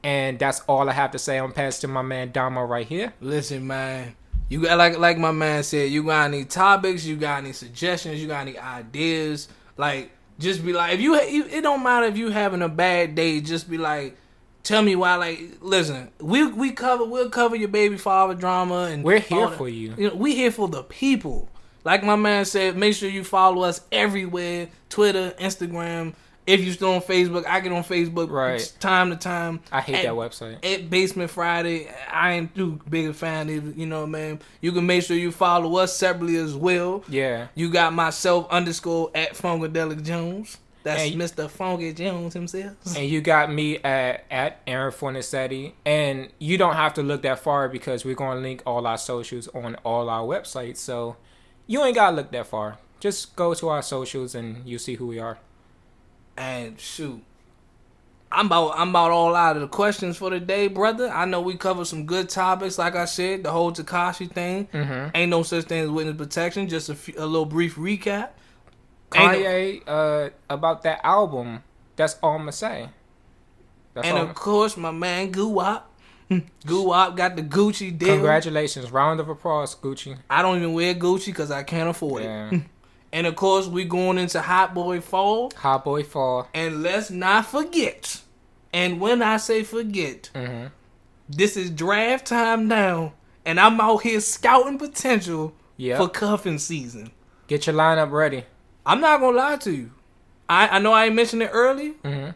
And 0.04 0.38
that's 0.38 0.60
all 0.68 0.88
I 0.88 0.94
have 0.94 1.10
to 1.14 1.18
say. 1.18 1.40
I'm 1.40 1.52
passing 1.52 1.90
my 1.90 2.04
man 2.04 2.32
Damo 2.32 2.62
right 2.62 2.86
here. 2.86 3.12
Listen, 3.22 3.66
man. 3.66 4.16
You 4.50 4.62
got 4.62 4.78
like 4.78 5.00
like 5.00 5.18
my 5.18 5.32
man 5.32 5.64
said. 5.64 5.90
You 5.90 6.04
got 6.04 6.26
any 6.26 6.46
topics? 6.46 7.04
You 7.04 7.16
got 7.16 7.40
any 7.40 7.52
suggestions? 7.52 8.22
You 8.22 8.28
got 8.28 8.42
any 8.42 8.60
ideas? 8.60 9.48
Like, 9.78 10.12
just 10.38 10.64
be 10.64 10.74
like, 10.74 10.94
if 10.94 11.02
you 11.02 11.16
it 11.16 11.64
don't 11.64 11.82
matter 11.82 12.06
if 12.06 12.18
you 12.18 12.30
having 12.30 12.62
a 12.62 12.70
bad 12.70 13.16
day. 13.16 13.42
Just 13.42 13.68
be 13.68 13.80
like, 13.80 14.16
tell 14.64 14.82
me 14.82 14.96
why. 14.96 15.16
Like, 15.16 15.42
listen, 15.62 16.10
we 16.20 16.46
we 16.48 16.72
cover 16.72 17.06
we'll 17.06 17.30
cover 17.30 17.56
your 17.56 17.70
baby 17.70 17.98
father 17.98 18.34
drama, 18.34 18.86
and 18.92 19.04
We're 19.04 19.20
here 19.20 19.50
for 19.50 19.70
you. 19.70 19.94
You 19.98 20.10
know, 20.10 20.16
we 20.16 20.36
here 20.36 20.52
for 20.52 20.68
the 20.68 20.84
people. 20.84 21.50
Like 21.86 22.04
my 22.04 22.16
man 22.16 22.46
said, 22.46 22.78
make 22.78 22.96
sure 22.96 23.10
you 23.10 23.24
follow 23.24 23.64
us 23.64 23.82
everywhere: 23.92 24.70
Twitter, 24.90 25.34
Instagram. 25.40 26.14
If 26.46 26.60
you're 26.62 26.74
still 26.74 26.96
on 26.96 27.02
Facebook, 27.02 27.46
I 27.46 27.62
get 27.62 27.72
on 27.72 27.86
Facebook 27.86 28.30
Right. 28.30 28.74
time 28.82 29.12
to 29.12 29.16
time. 29.16 29.62
I 29.72 29.80
hate 29.80 29.96
At- 29.96 30.04
that 30.04 30.14
website. 30.14 30.58
at 30.66 30.90
Basement 30.90 31.32
Friday. 31.32 31.88
I 32.12 32.34
ain't 32.34 32.54
too 32.54 32.82
big 32.90 33.08
a 33.08 33.14
fan 33.14 33.48
of 33.50 33.78
you 33.78 33.86
know, 33.86 34.06
man. 34.06 34.40
You 34.60 34.74
can 34.74 34.86
make 34.86 35.04
sure 35.06 35.16
you 35.16 35.32
follow 35.32 35.78
us 35.78 35.96
separately 35.96 36.36
as 36.36 36.54
well. 36.54 37.06
Yeah. 37.08 37.48
You 37.56 37.70
got 37.70 37.94
myself 37.94 38.48
underscore 38.52 39.10
at 39.16 39.36
Funkadelic 39.36 40.04
Jones. 40.04 40.58
That's 40.84 41.02
And- 41.12 41.16
Mr. 41.22 41.50
Funky 41.50 41.94
Jones 41.94 42.34
himself. 42.34 42.74
And 42.98 43.08
you 43.10 43.22
got 43.22 43.52
me 43.52 43.78
at 43.78 44.26
at 44.30 44.62
Aaron 44.68 44.92
Fornicetti. 44.92 45.74
And 45.86 46.30
you 46.40 46.58
don't 46.58 46.76
have 46.76 46.94
to 46.96 47.04
look 47.04 47.22
that 47.24 47.40
far 47.40 47.70
because 47.70 48.04
we're 48.06 48.16
gonna 48.16 48.42
link 48.42 48.62
all 48.66 48.86
our 48.86 48.98
socials 48.98 49.48
on 49.50 49.76
all 49.86 50.10
our 50.10 50.24
websites. 50.24 50.78
So 50.78 51.16
you 51.68 51.84
ain't 51.84 51.96
gotta 51.96 52.16
look 52.16 52.32
that 52.32 52.48
far. 52.48 52.78
Just 53.00 53.36
go 53.36 53.54
to 53.54 53.70
our 53.70 53.82
socials 53.82 54.36
and 54.36 54.68
you 54.68 54.78
see 54.78 54.96
who 54.96 55.08
we 55.08 55.20
are. 55.20 55.38
And 56.38 56.80
shoot, 56.80 57.22
I'm 58.32 58.48
about 58.48 58.74
I'm 58.78 58.90
about 58.90 59.12
all 59.12 59.36
out 59.36 59.56
of 59.56 59.62
the 59.62 59.68
questions 59.68 60.18
for 60.18 60.30
the 60.32 60.40
day, 60.40 60.68
brother. 60.68 61.10
I 61.10 61.26
know 61.26 61.40
we 61.42 61.56
covered 61.56 61.86
some 61.86 62.06
good 62.06 62.28
topics, 62.30 62.78
like 62.78 62.96
I 62.96 63.06
said, 63.06 63.44
the 63.44 63.52
whole 63.52 63.72
Tekashi 63.72 64.32
thing. 64.32 64.68
Mm-hmm. 64.74 65.16
Ain't 65.16 65.30
no 65.30 65.44
such 65.44 65.66
thing 65.66 65.84
as 65.84 65.90
witness 65.90 66.18
protection. 66.18 66.68
Just 66.68 66.90
a, 66.90 66.98
a 67.18 67.26
little 67.26 67.46
brief 67.46 67.76
recap. 67.76 68.30
Ain't 69.16 69.32
no- 69.42 69.48
Kanye 69.48 69.82
uh 69.88 70.30
about 70.50 70.84
that 70.84 71.02
album. 71.04 71.64
That's 71.96 72.18
all 72.24 72.34
I'm 72.34 72.40
gonna 72.42 72.52
say. 72.52 72.90
That's 73.94 74.08
and 74.08 74.18
all. 74.18 74.24
of 74.26 74.34
course, 74.36 74.76
my 74.78 74.92
man 74.92 75.32
Guwop. 75.32 75.84
Guwop 76.66 77.16
got 77.16 77.36
the 77.36 77.44
Gucci 77.44 77.96
deal. 77.96 78.16
Congratulations, 78.16 78.92
round 78.92 79.20
of 79.20 79.30
applause, 79.30 79.76
Gucci. 79.76 80.18
I 80.30 80.42
don't 80.42 80.58
even 80.58 80.74
wear 80.74 80.96
Gucci 80.96 81.28
because 81.28 81.52
I 81.52 81.62
can't 81.64 81.90
afford 81.90 82.24
it. 82.24 82.62
And 83.12 83.28
of 83.28 83.36
course, 83.36 83.68
we 83.68 83.84
going 83.86 84.18
into 84.18 84.42
Hot 84.42 84.74
Boy 84.74 85.00
Fall. 85.00 85.52
Hot 85.58 85.84
Boy 85.84 86.02
Fall. 86.02 86.48
And 86.56 86.82
let's 86.82 87.12
not 87.12 87.46
forget. 87.46 88.22
And 88.74 89.00
when 89.00 89.22
I 89.22 89.38
say 89.38 89.62
forget, 89.62 90.32
Mm-hmm. 90.34 90.68
this 91.30 91.56
is 91.56 91.70
draft 91.70 92.26
time 92.26 92.68
now, 92.68 93.14
and 93.46 93.60
I'm 93.60 93.80
out 93.80 93.98
here 94.02 94.20
scouting 94.20 94.80
potential 94.80 95.54
Yeah, 95.78 95.98
for 95.98 96.08
cuffing 96.10 96.58
season. 96.58 97.12
get 97.46 97.68
your 97.68 97.76
lineup 97.76 98.10
ready. 98.10 98.46
I'm 98.86 99.02
not 99.02 99.20
gonna 99.20 99.38
lie 99.38 99.56
to 99.58 99.72
you. 99.72 99.92
I, 100.50 100.68
I 100.68 100.80
know 100.80 100.92
I 100.94 101.06
ain't 101.06 101.16
mentioned 101.16 101.42
it 101.44 101.50
early, 101.54 101.92
Mm-hmm. 102.04 102.32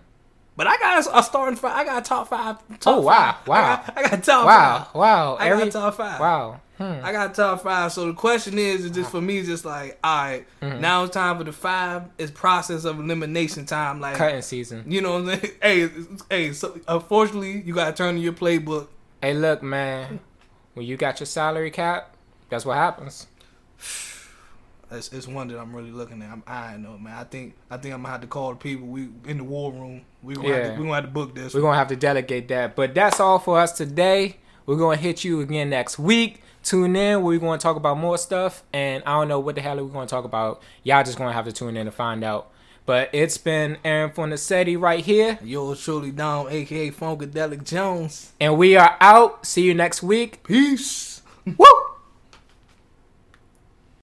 but 0.55 0.67
I 0.67 0.77
got 0.77 1.05
a, 1.05 1.17
a 1.19 1.23
starting 1.23 1.55
five. 1.57 1.75
I 1.75 1.83
got 1.83 2.01
a 2.03 2.05
top 2.05 2.27
five. 2.29 2.57
Top 2.79 2.97
Oh, 2.97 3.01
wow, 3.01 3.33
five. 3.39 3.47
wow. 3.47 3.57
I 3.57 3.75
got, 3.75 3.97
I 3.97 4.01
got 4.09 4.23
top 4.23 4.45
Wow, 4.45 4.83
five. 4.85 4.95
wow, 4.95 5.35
I 5.35 5.49
every 5.49 5.63
got 5.65 5.71
top 5.73 5.95
five. 5.95 6.19
wow. 6.19 6.61
Hmm. 6.77 6.99
I 7.03 7.11
got 7.11 7.33
top 7.33 7.63
five. 7.63 7.91
So 7.91 8.05
the 8.05 8.13
question 8.13 8.59
is, 8.59 8.85
is 8.85 8.91
just 8.91 9.09
for 9.09 9.19
me, 9.19 9.41
just 9.41 9.65
like, 9.65 9.97
all 10.03 10.23
right, 10.25 10.45
Mhm. 10.61 10.79
now 10.79 11.03
it's 11.05 11.13
time 11.13 11.37
for 11.39 11.43
the 11.43 11.51
five. 11.51 12.03
It's 12.19 12.31
process 12.31 12.85
of 12.85 12.99
elimination 12.99 13.65
time. 13.65 13.99
Like, 13.99 14.15
Cutting 14.15 14.43
season. 14.43 14.83
you 14.87 15.01
know 15.01 15.19
what 15.23 15.33
I'm 15.33 15.39
saying? 15.41 15.53
Hey, 15.61 15.89
hey. 16.29 16.53
So 16.53 16.79
unfortunately, 16.87 17.61
you 17.65 17.73
gotta 17.73 17.93
turn 17.93 18.13
to 18.15 18.21
your 18.21 18.33
playbook. 18.33 18.89
Hey, 19.23 19.33
look, 19.33 19.63
man. 19.63 20.19
When 20.75 20.85
you 20.85 20.97
got 20.97 21.19
your 21.19 21.25
salary 21.25 21.71
cap, 21.71 22.15
that's 22.49 22.63
what 22.63 22.77
happens. 22.77 23.25
It's, 24.89 25.11
it's 25.11 25.27
one 25.27 25.47
that 25.49 25.59
I'm 25.59 25.75
really 25.75 25.91
looking 25.91 26.21
at. 26.21 26.29
I'm 26.31 26.43
eyeing 26.47 26.83
though, 26.83 26.97
man. 26.97 27.13
I 27.17 27.23
think 27.25 27.55
I 27.69 27.77
think 27.77 27.93
I'm 27.93 28.01
gonna 28.01 28.11
have 28.13 28.21
to 28.21 28.27
call 28.27 28.51
the 28.51 28.55
people. 28.55 28.87
We 28.87 29.09
in 29.25 29.37
the 29.37 29.43
war 29.43 29.71
room. 29.71 30.01
We 30.23 30.35
gonna 30.35 30.47
have 30.47 30.57
Yeah. 30.57 30.63
to, 30.71 30.77
we 30.77 30.83
gonna 30.83 30.95
have 30.95 31.03
to 31.05 31.09
book 31.11 31.35
this. 31.35 31.53
We're 31.53 31.61
gonna 31.61 31.77
have 31.77 31.87
to 31.89 31.95
delegate 31.95 32.47
that. 32.49 32.75
But 32.75 32.95
that's 32.95 33.19
all 33.19 33.39
for 33.39 33.59
us 33.59 33.73
today. 33.73 34.37
We're 34.65 34.77
gonna 34.77 34.97
hit 34.97 35.23
you 35.23 35.41
again 35.41 35.69
next 35.69 35.97
week. 35.99 36.41
Tune 36.63 36.95
in. 36.95 37.21
We're 37.23 37.39
gonna 37.39 37.57
talk 37.57 37.75
about 37.77 37.97
more 37.97 38.17
stuff, 38.17 38.63
and 38.73 39.03
I 39.05 39.13
don't 39.19 39.27
know 39.29 39.39
what 39.39 39.55
the 39.55 39.61
hell 39.61 39.75
we're 39.77 39.91
gonna 39.91 40.07
talk 40.07 40.25
about. 40.25 40.61
Y'all 40.83 41.03
just 41.03 41.17
gonna 41.17 41.33
have 41.33 41.45
to 41.45 41.51
tune 41.53 41.77
in 41.77 41.85
to 41.85 41.91
find 41.91 42.23
out. 42.23 42.51
But 42.85 43.09
it's 43.11 43.37
been 43.37 43.77
Aaron 43.83 44.11
Fornicetti 44.11 44.79
right 44.79 45.03
here, 45.03 45.37
Yours 45.43 45.83
truly, 45.83 46.11
Dom, 46.11 46.47
aka 46.49 46.91
Funkadelic 46.91 47.65
Jones. 47.65 48.31
and 48.39 48.57
we 48.57 48.77
are 48.77 48.95
out. 49.01 49.45
See 49.45 49.63
you 49.63 49.73
next 49.73 50.01
week. 50.01 50.43
Peace. 50.43 51.21
Woo! 51.45 51.65